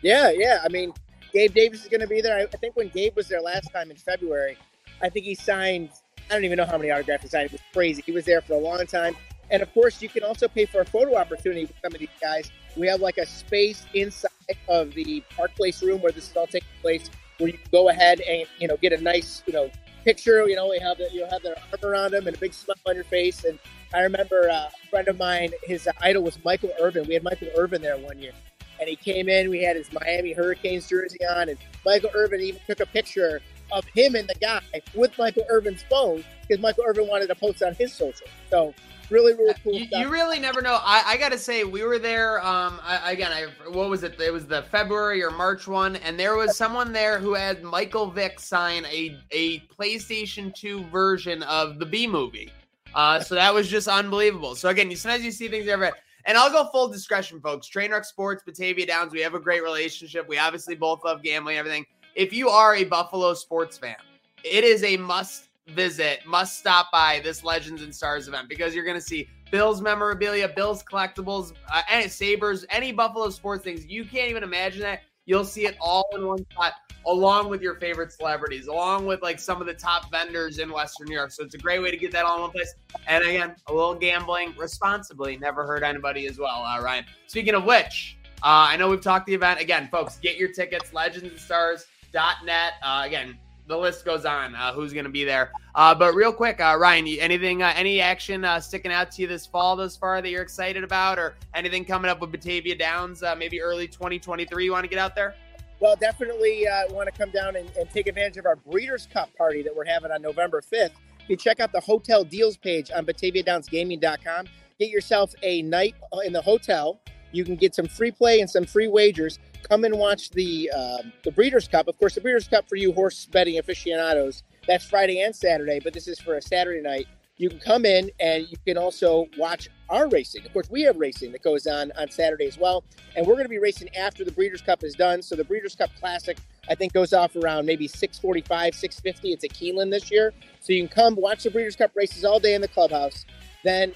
Yeah, 0.00 0.30
yeah. 0.30 0.60
I 0.64 0.68
mean, 0.68 0.92
Gabe 1.32 1.52
Davis 1.52 1.82
is 1.82 1.88
going 1.88 2.00
to 2.00 2.06
be 2.06 2.20
there. 2.20 2.38
I, 2.38 2.42
I 2.42 2.56
think 2.56 2.76
when 2.76 2.88
Gabe 2.88 3.16
was 3.16 3.28
there 3.28 3.40
last 3.40 3.70
time 3.72 3.90
in 3.90 3.96
February, 3.96 4.56
I 5.02 5.08
think 5.08 5.26
he 5.26 5.34
signed. 5.34 5.90
I 6.30 6.34
don't 6.34 6.44
even 6.44 6.56
know 6.56 6.66
how 6.66 6.78
many 6.78 6.90
autographs 6.90 7.24
he 7.24 7.28
signed. 7.28 7.46
It 7.46 7.52
was 7.52 7.60
crazy. 7.72 8.02
He 8.06 8.12
was 8.12 8.24
there 8.24 8.40
for 8.40 8.52
a 8.54 8.58
long 8.58 8.86
time. 8.86 9.16
And 9.50 9.62
of 9.62 9.72
course, 9.74 10.00
you 10.00 10.08
can 10.08 10.22
also 10.22 10.46
pay 10.46 10.66
for 10.66 10.80
a 10.80 10.84
photo 10.84 11.16
opportunity 11.16 11.62
with 11.62 11.74
some 11.82 11.92
of 11.92 11.98
these 11.98 12.08
guys. 12.20 12.50
We 12.76 12.86
have 12.86 13.00
like 13.00 13.18
a 13.18 13.26
space 13.26 13.84
inside 13.94 14.30
of 14.68 14.94
the 14.94 15.22
Park 15.36 15.54
Place 15.54 15.82
room 15.82 16.00
where 16.00 16.12
this 16.12 16.30
is 16.30 16.36
all 16.36 16.46
taking 16.46 16.68
place, 16.80 17.10
where 17.38 17.50
you 17.50 17.58
go 17.70 17.88
ahead 17.88 18.20
and 18.20 18.46
you 18.58 18.68
know 18.68 18.76
get 18.76 18.92
a 18.92 19.02
nice 19.02 19.42
you 19.46 19.52
know 19.52 19.70
picture. 20.04 20.48
You 20.48 20.56
know, 20.56 20.72
you 20.72 20.80
have 20.80 20.98
the, 20.98 21.08
you 21.12 21.26
have 21.30 21.42
their 21.42 21.56
arm 21.56 21.92
around 21.92 22.10
them 22.12 22.26
and 22.26 22.36
a 22.36 22.38
big 22.38 22.54
smile 22.54 22.76
on 22.86 22.94
your 22.94 23.04
face. 23.04 23.44
And 23.44 23.58
I 23.94 24.00
remember 24.00 24.48
uh, 24.50 24.68
a 24.82 24.88
friend 24.88 25.08
of 25.08 25.18
mine, 25.18 25.50
his 25.64 25.88
idol 26.00 26.22
was 26.22 26.42
Michael 26.44 26.70
Irvin. 26.80 27.06
We 27.06 27.14
had 27.14 27.22
Michael 27.22 27.48
Irvin 27.56 27.82
there 27.82 27.98
one 27.98 28.18
year, 28.18 28.32
and 28.80 28.88
he 28.88 28.96
came 28.96 29.28
in. 29.28 29.50
We 29.50 29.62
had 29.62 29.76
his 29.76 29.92
Miami 29.92 30.32
Hurricanes 30.32 30.88
jersey 30.88 31.18
on, 31.26 31.48
and 31.48 31.58
Michael 31.84 32.10
Irvin 32.14 32.40
even 32.40 32.60
took 32.66 32.80
a 32.80 32.86
picture 32.86 33.40
of 33.70 33.84
him 33.86 34.14
and 34.14 34.26
the 34.28 34.34
guy 34.34 34.62
with 34.94 35.16
Michael 35.18 35.44
Irvin's 35.50 35.82
phone 35.82 36.24
because 36.40 36.62
Michael 36.62 36.84
Irvin 36.86 37.06
wanted 37.06 37.26
to 37.26 37.34
post 37.34 37.62
on 37.62 37.74
his 37.74 37.92
social. 37.92 38.26
So 38.50 38.74
really 39.10 39.34
really 39.34 39.54
cool 39.62 39.72
you, 39.72 39.86
you, 39.90 40.08
really 40.08 40.38
never 40.38 40.60
know 40.60 40.78
I, 40.82 41.02
I, 41.06 41.16
gotta 41.16 41.38
say 41.38 41.64
we 41.64 41.82
were 41.82 41.98
there 41.98 42.44
um 42.44 42.80
I, 42.82 43.12
again 43.12 43.32
i 43.32 43.46
what 43.70 43.88
was 43.88 44.02
it 44.02 44.20
it 44.20 44.32
was 44.32 44.46
the 44.46 44.62
february 44.62 45.22
or 45.22 45.30
march 45.30 45.66
one 45.66 45.96
and 45.96 46.18
there 46.18 46.36
was 46.36 46.56
someone 46.56 46.92
there 46.92 47.18
who 47.18 47.34
had 47.34 47.62
michael 47.62 48.10
vick 48.10 48.40
sign 48.40 48.84
a 48.86 49.18
a 49.30 49.60
playstation 49.60 50.54
2 50.54 50.84
version 50.84 51.42
of 51.44 51.78
the 51.78 51.86
b 51.86 52.06
movie 52.06 52.50
uh 52.94 53.20
so 53.20 53.34
that 53.34 53.52
was 53.52 53.68
just 53.68 53.88
unbelievable 53.88 54.54
so 54.54 54.68
again 54.68 54.90
you 54.90 54.96
sometimes 54.96 55.24
you 55.24 55.32
see 55.32 55.48
things 55.48 55.68
everywhere. 55.68 55.94
and 56.26 56.36
I'll 56.36 56.50
go 56.50 56.68
full 56.70 56.88
discretion, 56.88 57.40
folks. 57.40 57.68
Trainwreck 57.68 58.04
Sports, 58.04 58.42
Batavia 58.44 58.86
Downs, 58.86 59.12
we 59.12 59.20
have 59.20 59.34
a 59.34 59.40
great 59.40 59.62
relationship. 59.62 60.28
We 60.28 60.36
obviously 60.36 60.74
both 60.74 61.02
love 61.04 61.22
gambling 61.22 61.56
and 61.56 61.66
everything. 61.66 61.86
If 62.14 62.32
you 62.32 62.48
are 62.50 62.74
a 62.74 62.84
Buffalo 62.84 63.32
sports 63.32 63.78
fan, 63.78 63.96
it 64.44 64.64
is 64.64 64.84
a 64.84 64.96
must 64.96 65.47
visit, 65.70 66.20
must 66.26 66.58
stop 66.58 66.90
by 66.92 67.20
this 67.22 67.44
Legends 67.44 67.82
and 67.82 67.94
Stars 67.94 68.28
event 68.28 68.48
because 68.48 68.74
you're 68.74 68.84
going 68.84 68.96
to 68.96 69.02
see 69.02 69.28
Bills 69.50 69.80
memorabilia, 69.80 70.48
Bills 70.48 70.82
collectibles, 70.82 71.52
uh, 71.72 71.82
any 71.88 72.08
Sabres, 72.08 72.66
any 72.70 72.92
Buffalo 72.92 73.30
sports 73.30 73.64
things. 73.64 73.86
You 73.86 74.04
can't 74.04 74.28
even 74.28 74.42
imagine 74.42 74.82
that. 74.82 75.02
You'll 75.24 75.44
see 75.44 75.66
it 75.66 75.76
all 75.80 76.06
in 76.14 76.26
one 76.26 76.38
spot, 76.50 76.72
along 77.06 77.48
with 77.50 77.60
your 77.60 77.74
favorite 77.74 78.12
celebrities, 78.12 78.66
along 78.66 79.06
with 79.06 79.22
like 79.22 79.38
some 79.38 79.60
of 79.60 79.66
the 79.66 79.74
top 79.74 80.10
vendors 80.10 80.58
in 80.58 80.72
Western 80.72 81.08
New 81.08 81.14
York. 81.14 81.30
So 81.30 81.44
it's 81.44 81.54
a 81.54 81.58
great 81.58 81.82
way 81.82 81.90
to 81.90 81.96
get 81.96 82.12
that 82.12 82.24
all 82.24 82.36
in 82.36 82.42
one 82.42 82.50
place. 82.50 82.74
And 83.06 83.22
again, 83.24 83.54
a 83.66 83.72
little 83.72 83.94
gambling 83.94 84.54
responsibly 84.56 85.36
never 85.36 85.66
hurt 85.66 85.82
anybody 85.82 86.26
as 86.26 86.38
well. 86.38 86.62
Uh, 86.62 86.80
Ryan. 86.80 87.04
Speaking 87.26 87.54
of 87.54 87.64
which, 87.64 88.16
uh, 88.42 88.70
I 88.70 88.76
know 88.76 88.88
we've 88.88 89.02
talked 89.02 89.26
the 89.26 89.34
event 89.34 89.60
again, 89.60 89.88
folks. 89.90 90.16
Get 90.18 90.36
your 90.36 90.50
tickets, 90.52 90.90
legendsandstars.net. 90.92 92.72
Uh, 92.82 93.02
again, 93.04 93.38
the 93.68 93.76
list 93.76 94.04
goes 94.04 94.24
on. 94.24 94.54
Uh, 94.54 94.72
who's 94.72 94.92
going 94.92 95.04
to 95.04 95.10
be 95.10 95.24
there? 95.24 95.52
Uh, 95.74 95.94
but 95.94 96.14
real 96.14 96.32
quick, 96.32 96.60
uh, 96.60 96.76
Ryan, 96.78 97.06
anything, 97.06 97.62
uh, 97.62 97.72
any 97.76 98.00
action 98.00 98.44
uh, 98.44 98.58
sticking 98.58 98.90
out 98.90 99.12
to 99.12 99.22
you 99.22 99.28
this 99.28 99.46
fall 99.46 99.76
thus 99.76 99.96
far 99.96 100.20
that 100.20 100.30
you're 100.30 100.42
excited 100.42 100.82
about, 100.82 101.18
or 101.18 101.36
anything 101.54 101.84
coming 101.84 102.10
up 102.10 102.20
with 102.20 102.32
Batavia 102.32 102.76
Downs, 102.76 103.22
uh, 103.22 103.34
maybe 103.36 103.60
early 103.60 103.86
2023? 103.86 104.64
You 104.64 104.72
want 104.72 104.84
to 104.84 104.88
get 104.88 104.98
out 104.98 105.14
there? 105.14 105.34
Well, 105.80 105.94
definitely 105.94 106.66
want 106.90 107.12
to 107.12 107.16
come 107.16 107.30
down 107.30 107.54
and, 107.54 107.70
and, 107.78 107.88
take 107.90 108.08
advantage 108.08 108.36
of 108.36 108.46
our 108.46 108.56
Breeders' 108.56 109.06
Cup 109.12 109.28
party 109.36 109.62
that 109.62 109.76
we're 109.76 109.84
having 109.84 110.10
on 110.10 110.20
November 110.20 110.60
5th. 110.60 110.90
You 111.28 111.36
check 111.36 111.60
out 111.60 111.70
the 111.70 111.80
hotel 111.80 112.24
deals 112.24 112.56
page 112.56 112.90
on 112.90 113.06
BataviaDownsGaming.com. 113.06 114.46
Get 114.80 114.90
yourself 114.90 115.34
a 115.44 115.62
night 115.62 115.94
in 116.24 116.32
the 116.32 116.42
hotel. 116.42 116.98
You 117.30 117.44
can 117.44 117.54
get 117.54 117.76
some 117.76 117.86
free 117.86 118.10
play 118.10 118.40
and 118.40 118.50
some 118.50 118.64
free 118.64 118.88
wagers 118.88 119.38
come 119.62 119.84
and 119.84 119.98
watch 119.98 120.30
the 120.30 120.70
uh, 120.74 120.98
the 121.24 121.32
Breeders' 121.32 121.68
Cup. 121.68 121.88
Of 121.88 121.98
course, 121.98 122.14
the 122.14 122.20
Breeders' 122.20 122.48
Cup 122.48 122.68
for 122.68 122.76
you 122.76 122.92
horse 122.92 123.26
betting 123.26 123.58
aficionados. 123.58 124.42
That's 124.66 124.84
Friday 124.84 125.20
and 125.20 125.34
Saturday, 125.34 125.80
but 125.82 125.92
this 125.92 126.08
is 126.08 126.18
for 126.20 126.36
a 126.36 126.42
Saturday 126.42 126.82
night. 126.82 127.06
You 127.36 127.48
can 127.48 127.60
come 127.60 127.86
in 127.86 128.10
and 128.18 128.48
you 128.50 128.56
can 128.66 128.76
also 128.76 129.26
watch 129.38 129.68
our 129.88 130.08
racing. 130.08 130.44
Of 130.44 130.52
course, 130.52 130.68
we 130.68 130.82
have 130.82 130.96
racing 130.96 131.32
that 131.32 131.42
goes 131.42 131.66
on 131.66 131.92
on 131.96 132.10
Saturday 132.10 132.46
as 132.46 132.58
well, 132.58 132.84
and 133.16 133.26
we're 133.26 133.34
going 133.34 133.44
to 133.44 133.50
be 133.50 133.58
racing 133.58 133.94
after 133.96 134.24
the 134.24 134.32
Breeders' 134.32 134.60
Cup 134.60 134.82
is 134.82 134.94
done. 134.94 135.22
So 135.22 135.36
the 135.36 135.44
Breeders' 135.44 135.76
Cup 135.76 135.90
Classic, 135.98 136.36
I 136.68 136.74
think, 136.74 136.92
goes 136.92 137.12
off 137.12 137.36
around 137.36 137.64
maybe 137.64 137.88
6:45, 137.88 138.74
6:50. 138.74 139.32
It's 139.32 139.44
at 139.44 139.50
Keeneland 139.50 139.90
this 139.90 140.10
year, 140.10 140.32
so 140.60 140.72
you 140.72 140.80
can 140.80 140.88
come 140.88 141.14
watch 141.14 141.44
the 141.44 141.50
Breeders' 141.50 141.76
Cup 141.76 141.92
races 141.94 142.24
all 142.24 142.40
day 142.40 142.54
in 142.54 142.60
the 142.60 142.68
clubhouse. 142.68 143.24
Then 143.64 143.94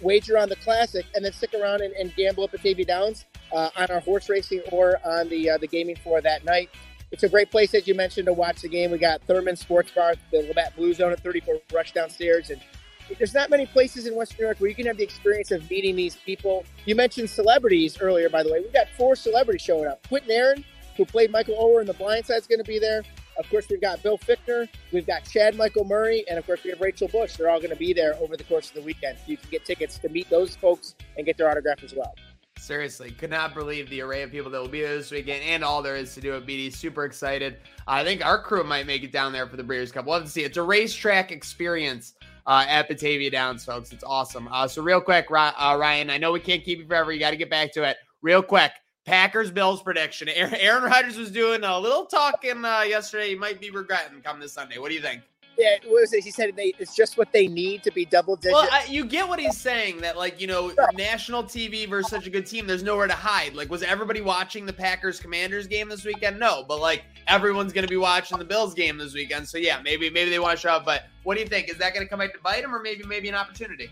wager 0.00 0.38
on 0.38 0.48
the 0.48 0.56
Classic, 0.56 1.04
and 1.14 1.24
then 1.24 1.32
stick 1.32 1.54
around 1.54 1.80
and, 1.80 1.92
and 1.94 2.14
gamble 2.16 2.44
up 2.44 2.54
at 2.54 2.62
Batavia 2.62 2.84
Downs 2.84 3.24
uh, 3.52 3.70
on 3.76 3.90
our 3.90 4.00
horse 4.00 4.28
racing 4.28 4.62
or 4.72 4.98
on 5.04 5.28
the 5.28 5.50
uh, 5.50 5.58
the 5.58 5.66
gaming 5.66 5.96
floor 5.96 6.20
that 6.20 6.44
night. 6.44 6.70
It's 7.10 7.22
a 7.22 7.28
great 7.28 7.50
place, 7.50 7.72
as 7.74 7.88
you 7.88 7.94
mentioned, 7.94 8.26
to 8.26 8.34
watch 8.34 8.60
the 8.60 8.68
game. 8.68 8.90
We 8.90 8.98
got 8.98 9.22
Thurman 9.22 9.56
Sports 9.56 9.90
Bar, 9.94 10.14
the 10.30 10.42
Labatt 10.42 10.76
Blue 10.76 10.92
Zone 10.92 11.12
at 11.12 11.20
34 11.20 11.56
Rush 11.72 11.92
downstairs, 11.92 12.50
and 12.50 12.60
there's 13.16 13.32
not 13.32 13.48
many 13.48 13.64
places 13.64 14.06
in 14.06 14.14
Western 14.14 14.38
New 14.40 14.44
York 14.44 14.58
where 14.58 14.68
you 14.68 14.76
can 14.76 14.86
have 14.86 14.98
the 14.98 15.04
experience 15.04 15.50
of 15.50 15.68
meeting 15.70 15.96
these 15.96 16.16
people. 16.16 16.66
You 16.84 16.94
mentioned 16.94 17.30
celebrities 17.30 17.98
earlier, 18.00 18.28
by 18.28 18.42
the 18.42 18.52
way. 18.52 18.60
We've 18.60 18.72
got 18.72 18.88
four 18.98 19.16
celebrities 19.16 19.62
showing 19.62 19.86
up. 19.86 20.06
Quentin 20.08 20.30
Aaron, 20.30 20.64
who 20.96 21.06
played 21.06 21.30
Michael 21.30 21.56
Oher 21.56 21.80
in 21.80 21.86
The 21.86 21.94
Blind 21.94 22.26
Side, 22.26 22.38
is 22.38 22.46
going 22.46 22.62
to 22.62 22.68
be 22.68 22.78
there. 22.78 23.02
Of 23.38 23.48
course, 23.50 23.66
we've 23.70 23.80
got 23.80 24.02
Bill 24.02 24.18
Fichtner, 24.18 24.68
we've 24.92 25.06
got 25.06 25.24
Chad 25.24 25.56
Michael 25.56 25.84
Murray, 25.84 26.24
and 26.28 26.38
of 26.38 26.46
course, 26.46 26.64
we 26.64 26.70
have 26.70 26.80
Rachel 26.80 27.08
Bush. 27.08 27.36
They're 27.36 27.48
all 27.48 27.58
going 27.58 27.70
to 27.70 27.76
be 27.76 27.92
there 27.92 28.14
over 28.16 28.36
the 28.36 28.44
course 28.44 28.68
of 28.68 28.74
the 28.74 28.82
weekend. 28.82 29.16
You 29.26 29.36
can 29.36 29.48
get 29.50 29.64
tickets 29.64 29.98
to 29.98 30.08
meet 30.08 30.28
those 30.28 30.56
folks 30.56 30.94
and 31.16 31.24
get 31.24 31.36
their 31.36 31.50
autograph 31.50 31.82
as 31.84 31.94
well. 31.94 32.14
Seriously, 32.58 33.12
could 33.12 33.30
not 33.30 33.54
believe 33.54 33.88
the 33.88 34.00
array 34.00 34.22
of 34.22 34.32
people 34.32 34.50
that 34.50 34.60
will 34.60 34.68
be 34.68 34.80
there 34.80 34.96
this 34.96 35.12
weekend 35.12 35.42
and 35.44 35.62
all 35.62 35.80
there 35.80 35.96
is 35.96 36.12
to 36.14 36.20
do 36.20 36.34
at 36.34 36.44
BD. 36.44 36.74
Super 36.74 37.04
excited. 37.04 37.58
I 37.86 38.02
think 38.02 38.24
our 38.26 38.42
crew 38.42 38.64
might 38.64 38.86
make 38.86 39.04
it 39.04 39.12
down 39.12 39.32
there 39.32 39.46
for 39.46 39.56
the 39.56 39.62
Breeders' 39.62 39.92
Cup. 39.92 40.06
We'll 40.06 40.16
have 40.16 40.24
to 40.24 40.30
see. 40.30 40.42
It's 40.42 40.56
a 40.56 40.62
racetrack 40.62 41.30
experience 41.30 42.14
uh, 42.46 42.64
at 42.68 42.88
Batavia 42.88 43.30
Downs, 43.30 43.64
folks. 43.64 43.92
It's 43.92 44.04
awesome. 44.04 44.48
Uh, 44.50 44.66
so, 44.66 44.82
real 44.82 45.00
quick, 45.00 45.26
uh, 45.30 45.76
Ryan, 45.78 46.10
I 46.10 46.18
know 46.18 46.32
we 46.32 46.40
can't 46.40 46.64
keep 46.64 46.78
you 46.80 46.86
forever. 46.86 47.12
You 47.12 47.20
got 47.20 47.30
to 47.30 47.36
get 47.36 47.50
back 47.50 47.72
to 47.74 47.84
it. 47.84 47.96
Real 48.22 48.42
quick, 48.42 48.72
Packers 49.08 49.50
Bills 49.50 49.82
prediction. 49.82 50.28
Aaron 50.34 50.84
Rodgers 50.84 51.16
was 51.16 51.30
doing 51.30 51.64
a 51.64 51.78
little 51.78 52.04
talking 52.04 52.62
uh, 52.62 52.82
yesterday. 52.82 53.30
He 53.30 53.34
might 53.34 53.58
be 53.58 53.70
regretting 53.70 54.20
come 54.20 54.38
this 54.38 54.52
Sunday. 54.52 54.76
What 54.76 54.90
do 54.90 54.94
you 54.94 55.00
think? 55.00 55.22
Yeah, 55.56 55.76
what 55.86 56.02
was 56.02 56.12
it? 56.12 56.22
He 56.22 56.30
said 56.30 56.54
they, 56.54 56.74
it's 56.78 56.94
just 56.94 57.16
what 57.16 57.32
they 57.32 57.48
need 57.48 57.82
to 57.84 57.90
be 57.90 58.04
double 58.04 58.36
digit. 58.36 58.52
Well, 58.52 58.68
I, 58.70 58.84
you 58.84 59.06
get 59.06 59.26
what 59.26 59.40
he's 59.40 59.56
saying 59.56 60.02
that 60.02 60.16
like 60.16 60.40
you 60.40 60.46
know 60.46 60.72
national 60.92 61.42
TV 61.42 61.88
versus 61.88 62.10
such 62.10 62.26
a 62.26 62.30
good 62.30 62.46
team. 62.46 62.66
There's 62.66 62.82
nowhere 62.82 63.08
to 63.08 63.14
hide. 63.14 63.54
Like, 63.54 63.70
was 63.70 63.82
everybody 63.82 64.20
watching 64.20 64.66
the 64.66 64.72
Packers 64.74 65.18
Commanders 65.18 65.66
game 65.66 65.88
this 65.88 66.04
weekend? 66.04 66.38
No, 66.38 66.64
but 66.68 66.78
like 66.78 67.02
everyone's 67.26 67.72
going 67.72 67.86
to 67.86 67.90
be 67.90 67.96
watching 67.96 68.38
the 68.38 68.44
Bills 68.44 68.74
game 68.74 68.98
this 68.98 69.14
weekend. 69.14 69.48
So 69.48 69.56
yeah, 69.58 69.80
maybe 69.82 70.10
maybe 70.10 70.30
they 70.30 70.38
want 70.38 70.56
to 70.56 70.60
show 70.60 70.74
up. 70.74 70.84
But 70.84 71.06
what 71.24 71.34
do 71.34 71.40
you 71.40 71.48
think? 71.48 71.70
Is 71.70 71.78
that 71.78 71.94
going 71.94 72.06
to 72.06 72.10
come 72.10 72.20
back 72.20 72.34
to 72.34 72.40
bite 72.40 72.60
them, 72.60 72.74
or 72.74 72.80
maybe 72.80 73.02
maybe 73.04 73.28
an 73.30 73.34
opportunity? 73.34 73.90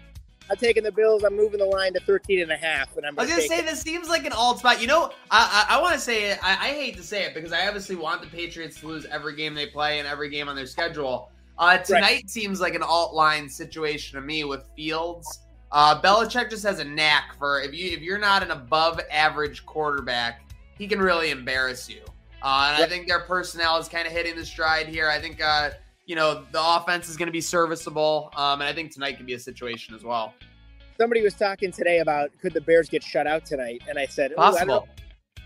I'm 0.51 0.57
taking 0.57 0.85
the 0.85 0.93
Bills. 0.93 1.25
I'm 1.25 1.37
moving 1.37 1.59
the 1.59 1.67
line 1.67 1.93
to 1.95 2.01
13 2.01 2.41
and 2.41 2.53
a 2.53 2.57
half. 2.57 2.97
And 2.97 3.05
I'm 3.05 3.19
I 3.19 3.23
was 3.23 3.31
going 3.31 3.43
to 3.43 3.49
say, 3.49 3.59
it. 3.59 3.67
this 3.67 3.81
seems 3.81 4.09
like 4.09 4.25
an 4.27 4.33
alt 4.33 4.61
spot. 4.61 4.81
You 4.81 4.87
know, 4.87 5.11
I, 5.31 5.67
I, 5.69 5.77
I 5.77 5.83
want 5.83 5.95
to 5.95 6.01
say 6.01 6.31
it. 6.31 6.39
I, 6.43 6.53
I, 6.53 6.69
hate 6.73 6.97
to 6.97 7.03
say 7.03 7.25
it 7.25 7.35
because 7.35 7.53
I 7.53 7.67
obviously 7.67 7.97
want 7.97 8.21
the 8.21 8.29
Patriots 8.29 8.81
to 8.81 8.87
lose 8.87 9.07
every 9.07 9.35
game 9.35 9.55
they 9.55 9.67
play 9.67 9.99
and 9.99 10.07
every 10.07 10.31
game 10.31 10.49
on 10.49 10.55
their 10.55 10.67
schedule. 10.67 11.31
Uh, 11.59 11.79
tonight 11.79 12.03
right. 12.03 12.31
seems 12.31 12.61
like 12.61 12.75
an 12.75 12.83
alt 12.83 13.15
line 13.15 13.49
situation 13.49 14.21
to 14.21 14.25
me 14.25 14.45
with 14.45 14.65
Fields. 14.77 15.41
Uh, 15.73 16.01
Belichick 16.01 16.51
just 16.51 16.63
has 16.65 16.79
a 16.79 16.85
knack 16.85 17.37
for 17.39 17.61
if 17.61 17.75
you 17.75 17.93
if 17.93 18.01
you're 18.01 18.19
not 18.19 18.43
an 18.43 18.51
above 18.51 19.01
average 19.11 19.67
quarterback, 19.67 20.43
he 20.79 20.87
can 20.87 21.01
really 21.01 21.31
embarrass 21.31 21.89
you. 21.89 22.03
Uh, 22.43 22.69
and 22.71 22.79
yep. 22.79 22.87
I 22.87 22.91
think 22.91 23.09
their 23.09 23.21
personnel 23.21 23.79
is 23.79 23.89
kind 23.89 24.07
of 24.07 24.13
hitting 24.13 24.37
the 24.37 24.45
stride 24.45 24.87
here. 24.87 25.09
I 25.09 25.19
think 25.19 25.43
uh, 25.43 25.71
you 26.07 26.17
know 26.17 26.45
the 26.53 26.61
offense 26.63 27.09
is 27.09 27.17
going 27.17 27.27
to 27.27 27.33
be 27.33 27.41
serviceable, 27.41 28.31
um, 28.37 28.61
and 28.61 28.69
I 28.69 28.73
think 28.73 28.93
tonight 28.93 29.17
can 29.17 29.27
be 29.27 29.35
a 29.35 29.39
situation 29.39 29.95
as 29.95 30.03
well. 30.03 30.33
Somebody 30.99 31.21
was 31.21 31.35
talking 31.35 31.71
today 31.71 31.99
about 31.99 32.31
could 32.41 32.55
the 32.55 32.61
Bears 32.61 32.89
get 32.89 33.03
shut 33.03 33.27
out 33.27 33.45
tonight, 33.45 33.83
and 33.89 33.99
I 33.99 34.07
said 34.07 34.35
possible. 34.35 34.89
I 34.89 34.97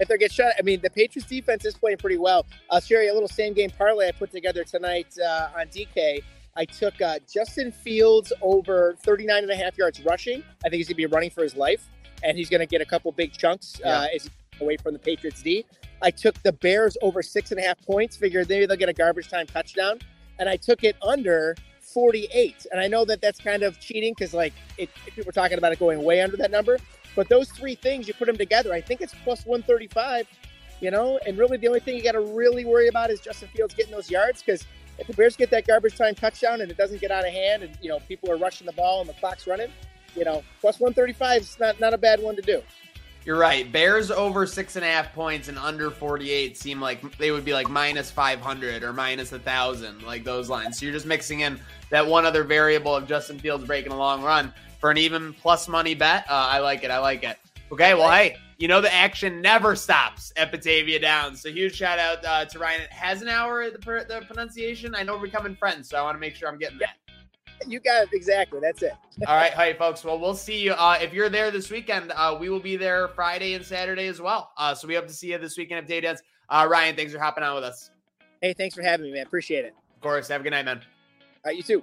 if 0.00 0.08
they 0.08 0.16
get 0.16 0.32
shut, 0.32 0.54
I 0.58 0.62
mean, 0.62 0.80
the 0.80 0.90
Patriots 0.90 1.28
defense 1.28 1.64
is 1.66 1.74
playing 1.74 1.98
pretty 1.98 2.16
well. 2.16 2.46
I'll 2.70 2.80
share 2.80 3.02
you 3.02 3.12
a 3.12 3.14
little 3.14 3.28
same 3.28 3.52
game 3.52 3.70
parlay 3.70 4.08
I 4.08 4.12
put 4.12 4.30
together 4.30 4.64
tonight 4.64 5.14
uh, 5.22 5.48
on 5.56 5.66
DK. 5.66 6.22
I 6.56 6.64
took 6.64 7.00
uh, 7.02 7.18
Justin 7.32 7.70
Fields 7.70 8.32
over 8.40 8.96
39 9.04 9.42
and 9.42 9.52
a 9.52 9.56
half 9.56 9.76
yards 9.76 10.00
rushing. 10.00 10.42
I 10.64 10.68
think 10.68 10.78
he's 10.78 10.88
going 10.88 10.96
to 10.96 11.06
be 11.06 11.06
running 11.06 11.30
for 11.30 11.42
his 11.42 11.54
life, 11.54 11.88
and 12.24 12.36
he's 12.36 12.48
going 12.48 12.60
to 12.60 12.66
get 12.66 12.80
a 12.80 12.84
couple 12.86 13.12
big 13.12 13.32
chunks 13.32 13.80
uh, 13.84 14.06
yeah. 14.10 14.18
away 14.60 14.78
from 14.78 14.94
the 14.94 14.98
Patriots 14.98 15.42
D. 15.42 15.66
I 16.02 16.10
took 16.10 16.42
the 16.42 16.52
Bears 16.52 16.96
over 17.02 17.22
six 17.22 17.50
and 17.50 17.60
a 17.60 17.62
half 17.62 17.80
points, 17.82 18.16
figured 18.16 18.48
maybe 18.48 18.64
they'll 18.66 18.76
get 18.78 18.88
a 18.88 18.94
garbage 18.94 19.28
time 19.28 19.46
touchdown, 19.46 19.98
and 20.40 20.48
I 20.48 20.56
took 20.56 20.82
it 20.82 20.96
under 21.02 21.54
48. 21.80 22.66
And 22.72 22.80
I 22.80 22.88
know 22.88 23.04
that 23.04 23.20
that's 23.20 23.38
kind 23.38 23.62
of 23.62 23.78
cheating 23.78 24.14
because, 24.16 24.34
like, 24.34 24.54
it, 24.78 24.90
people 25.04 25.24
were 25.26 25.32
talking 25.32 25.58
about 25.58 25.72
it 25.72 25.78
going 25.78 26.02
way 26.02 26.20
under 26.20 26.36
that 26.38 26.50
number. 26.50 26.78
But 27.14 27.28
those 27.28 27.50
three 27.50 27.74
things, 27.74 28.08
you 28.08 28.14
put 28.14 28.26
them 28.26 28.36
together, 28.36 28.72
I 28.72 28.80
think 28.80 29.00
it's 29.00 29.14
plus 29.22 29.44
135, 29.44 30.26
you 30.80 30.90
know? 30.90 31.18
And 31.26 31.36
really, 31.38 31.58
the 31.58 31.68
only 31.68 31.80
thing 31.80 31.96
you 31.96 32.02
got 32.02 32.12
to 32.12 32.20
really 32.20 32.64
worry 32.64 32.88
about 32.88 33.10
is 33.10 33.20
Justin 33.20 33.48
Fields 33.54 33.74
getting 33.74 33.92
those 33.92 34.10
yards 34.10 34.42
because 34.42 34.64
if 34.98 35.06
the 35.06 35.12
Bears 35.12 35.36
get 35.36 35.50
that 35.50 35.66
garbage 35.66 35.96
time 35.96 36.14
touchdown 36.14 36.60
and 36.60 36.70
it 36.70 36.76
doesn't 36.76 37.00
get 37.00 37.10
out 37.10 37.26
of 37.26 37.32
hand 37.32 37.62
and, 37.62 37.76
you 37.82 37.88
know, 37.88 37.98
people 38.00 38.30
are 38.30 38.36
rushing 38.36 38.66
the 38.66 38.72
ball 38.72 39.00
and 39.00 39.08
the 39.08 39.14
clock's 39.14 39.46
running, 39.46 39.70
you 40.14 40.24
know, 40.24 40.42
plus 40.60 40.78
135 40.80 41.42
is 41.42 41.58
not, 41.58 41.80
not 41.80 41.92
a 41.92 41.98
bad 41.98 42.22
one 42.22 42.36
to 42.36 42.42
do. 42.42 42.62
You're 43.24 43.38
right. 43.38 43.70
Bears 43.70 44.10
over 44.10 44.46
six 44.46 44.76
and 44.76 44.84
a 44.84 44.88
half 44.88 45.12
points 45.12 45.48
and 45.48 45.58
under 45.58 45.90
48 45.90 46.56
seem 46.56 46.80
like 46.80 47.18
they 47.18 47.30
would 47.30 47.44
be 47.44 47.52
like 47.52 47.68
minus 47.68 48.10
500 48.10 48.82
or 48.82 48.92
minus 48.92 49.32
a 49.32 49.38
thousand, 49.38 50.02
like 50.02 50.24
those 50.24 50.48
lines. 50.48 50.78
So 50.78 50.86
you're 50.86 50.94
just 50.94 51.06
mixing 51.06 51.40
in 51.40 51.60
that 51.90 52.06
one 52.06 52.24
other 52.24 52.44
variable 52.44 52.96
of 52.96 53.06
Justin 53.06 53.38
Fields 53.38 53.64
breaking 53.64 53.92
a 53.92 53.96
long 53.96 54.22
run 54.22 54.54
for 54.80 54.90
an 54.90 54.96
even 54.96 55.34
plus 55.34 55.68
money 55.68 55.94
bet. 55.94 56.24
Uh, 56.30 56.48
I 56.50 56.60
like 56.60 56.82
it. 56.82 56.90
I 56.90 56.98
like 56.98 57.22
it. 57.22 57.36
Okay, 57.70 57.94
well, 57.94 58.10
hey, 58.10 58.36
you 58.58 58.68
know 58.68 58.80
the 58.80 58.92
action 58.92 59.40
never 59.40 59.76
stops 59.76 60.32
at 60.36 60.50
Batavia 60.50 60.98
Downs. 60.98 61.42
So 61.42 61.50
huge 61.50 61.76
shout 61.76 61.98
out 61.98 62.24
uh, 62.24 62.44
to 62.46 62.58
Ryan 62.58 62.82
Hassenauer, 62.92 63.72
the, 63.72 63.78
the 63.78 64.24
pronunciation. 64.26 64.94
I 64.94 65.02
know 65.02 65.14
we're 65.14 65.22
becoming 65.22 65.54
friends, 65.54 65.88
so 65.88 65.98
I 65.98 66.02
want 66.02 66.16
to 66.16 66.20
make 66.20 66.34
sure 66.34 66.48
I'm 66.48 66.58
getting 66.58 66.78
that. 66.78 66.96
You 67.66 67.80
got 67.80 68.04
it 68.04 68.08
exactly. 68.12 68.60
That's 68.60 68.82
it. 68.82 68.92
All 69.26 69.36
right, 69.36 69.52
hey 69.52 69.74
folks. 69.74 70.04
Well, 70.04 70.18
we'll 70.18 70.34
see 70.34 70.60
you. 70.60 70.72
Uh, 70.72 70.98
if 71.00 71.12
you're 71.12 71.28
there 71.28 71.50
this 71.50 71.70
weekend, 71.70 72.12
uh, 72.16 72.36
we 72.38 72.48
will 72.48 72.60
be 72.60 72.76
there 72.76 73.08
Friday 73.08 73.54
and 73.54 73.64
Saturday 73.64 74.06
as 74.06 74.20
well. 74.20 74.52
Uh, 74.56 74.74
so 74.74 74.88
we 74.88 74.94
hope 74.94 75.06
to 75.06 75.12
see 75.12 75.32
you 75.32 75.38
this 75.38 75.56
weekend 75.56 75.78
at 75.78 75.86
Batavia 75.86 76.10
Downs. 76.10 76.22
Uh, 76.48 76.66
Ryan, 76.70 76.96
thanks 76.96 77.12
for 77.12 77.18
hopping 77.18 77.44
on 77.44 77.54
with 77.54 77.64
us. 77.64 77.90
Hey, 78.40 78.54
thanks 78.54 78.74
for 78.74 78.82
having 78.82 79.06
me, 79.06 79.12
man. 79.12 79.26
Appreciate 79.26 79.64
it. 79.64 79.74
Of 79.94 80.00
course. 80.00 80.28
Have 80.28 80.40
a 80.40 80.44
good 80.44 80.50
night, 80.50 80.64
man. 80.64 80.78
All 80.78 81.50
right, 81.50 81.56
you 81.56 81.62
too. 81.62 81.82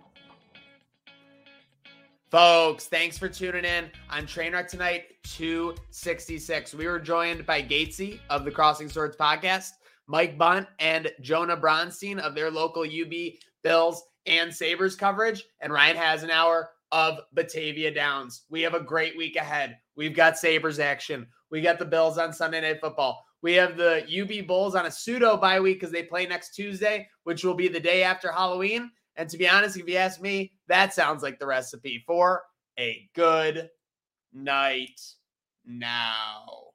Folks, 2.29 2.87
thanks 2.87 3.17
for 3.17 3.29
tuning 3.29 3.63
in 3.63 3.89
on 4.09 4.23
Trainwreck 4.23 4.67
tonight, 4.67 5.05
266. 5.23 6.73
We 6.73 6.85
were 6.85 6.99
joined 6.99 7.45
by 7.45 7.61
Gatesy 7.61 8.19
of 8.29 8.43
the 8.43 8.51
Crossing 8.51 8.89
Swords 8.89 9.15
podcast, 9.15 9.69
Mike 10.07 10.37
Bunt 10.37 10.67
and 10.79 11.09
Jonah 11.21 11.55
Bronstein 11.55 12.19
of 12.19 12.35
their 12.35 12.51
local 12.51 12.83
UB 12.83 13.13
Bills 13.63 14.03
and 14.27 14.53
Sabres 14.53 14.95
coverage, 14.95 15.43
and 15.61 15.73
Ryan 15.73 15.97
Hassenauer 15.97 16.65
of 16.91 17.19
Batavia 17.33 17.93
Downs. 17.93 18.43
We 18.49 18.61
have 18.61 18.73
a 18.73 18.79
great 18.79 19.17
week 19.17 19.35
ahead. 19.35 19.77
We've 19.95 20.15
got 20.15 20.37
Sabres 20.37 20.79
action. 20.79 21.27
We 21.49 21.61
got 21.61 21.79
the 21.79 21.85
Bills 21.85 22.17
on 22.17 22.33
Sunday 22.33 22.61
Night 22.61 22.79
Football. 22.81 23.23
We 23.41 23.53
have 23.53 23.77
the 23.77 24.03
UB 24.03 24.47
Bulls 24.47 24.75
on 24.75 24.85
a 24.85 24.91
pseudo 24.91 25.37
bye 25.37 25.59
week 25.59 25.79
because 25.79 25.91
they 25.91 26.03
play 26.03 26.25
next 26.25 26.55
Tuesday, 26.55 27.07
which 27.23 27.43
will 27.43 27.53
be 27.53 27.67
the 27.67 27.79
day 27.79 28.03
after 28.03 28.31
Halloween. 28.31 28.91
And 29.15 29.29
to 29.29 29.37
be 29.37 29.47
honest, 29.47 29.77
if 29.77 29.87
you 29.87 29.95
ask 29.95 30.21
me, 30.21 30.53
that 30.67 30.93
sounds 30.93 31.23
like 31.23 31.39
the 31.39 31.47
recipe 31.47 32.03
for 32.05 32.43
a 32.79 33.07
good 33.15 33.69
night 34.33 34.99
now. 35.65 36.66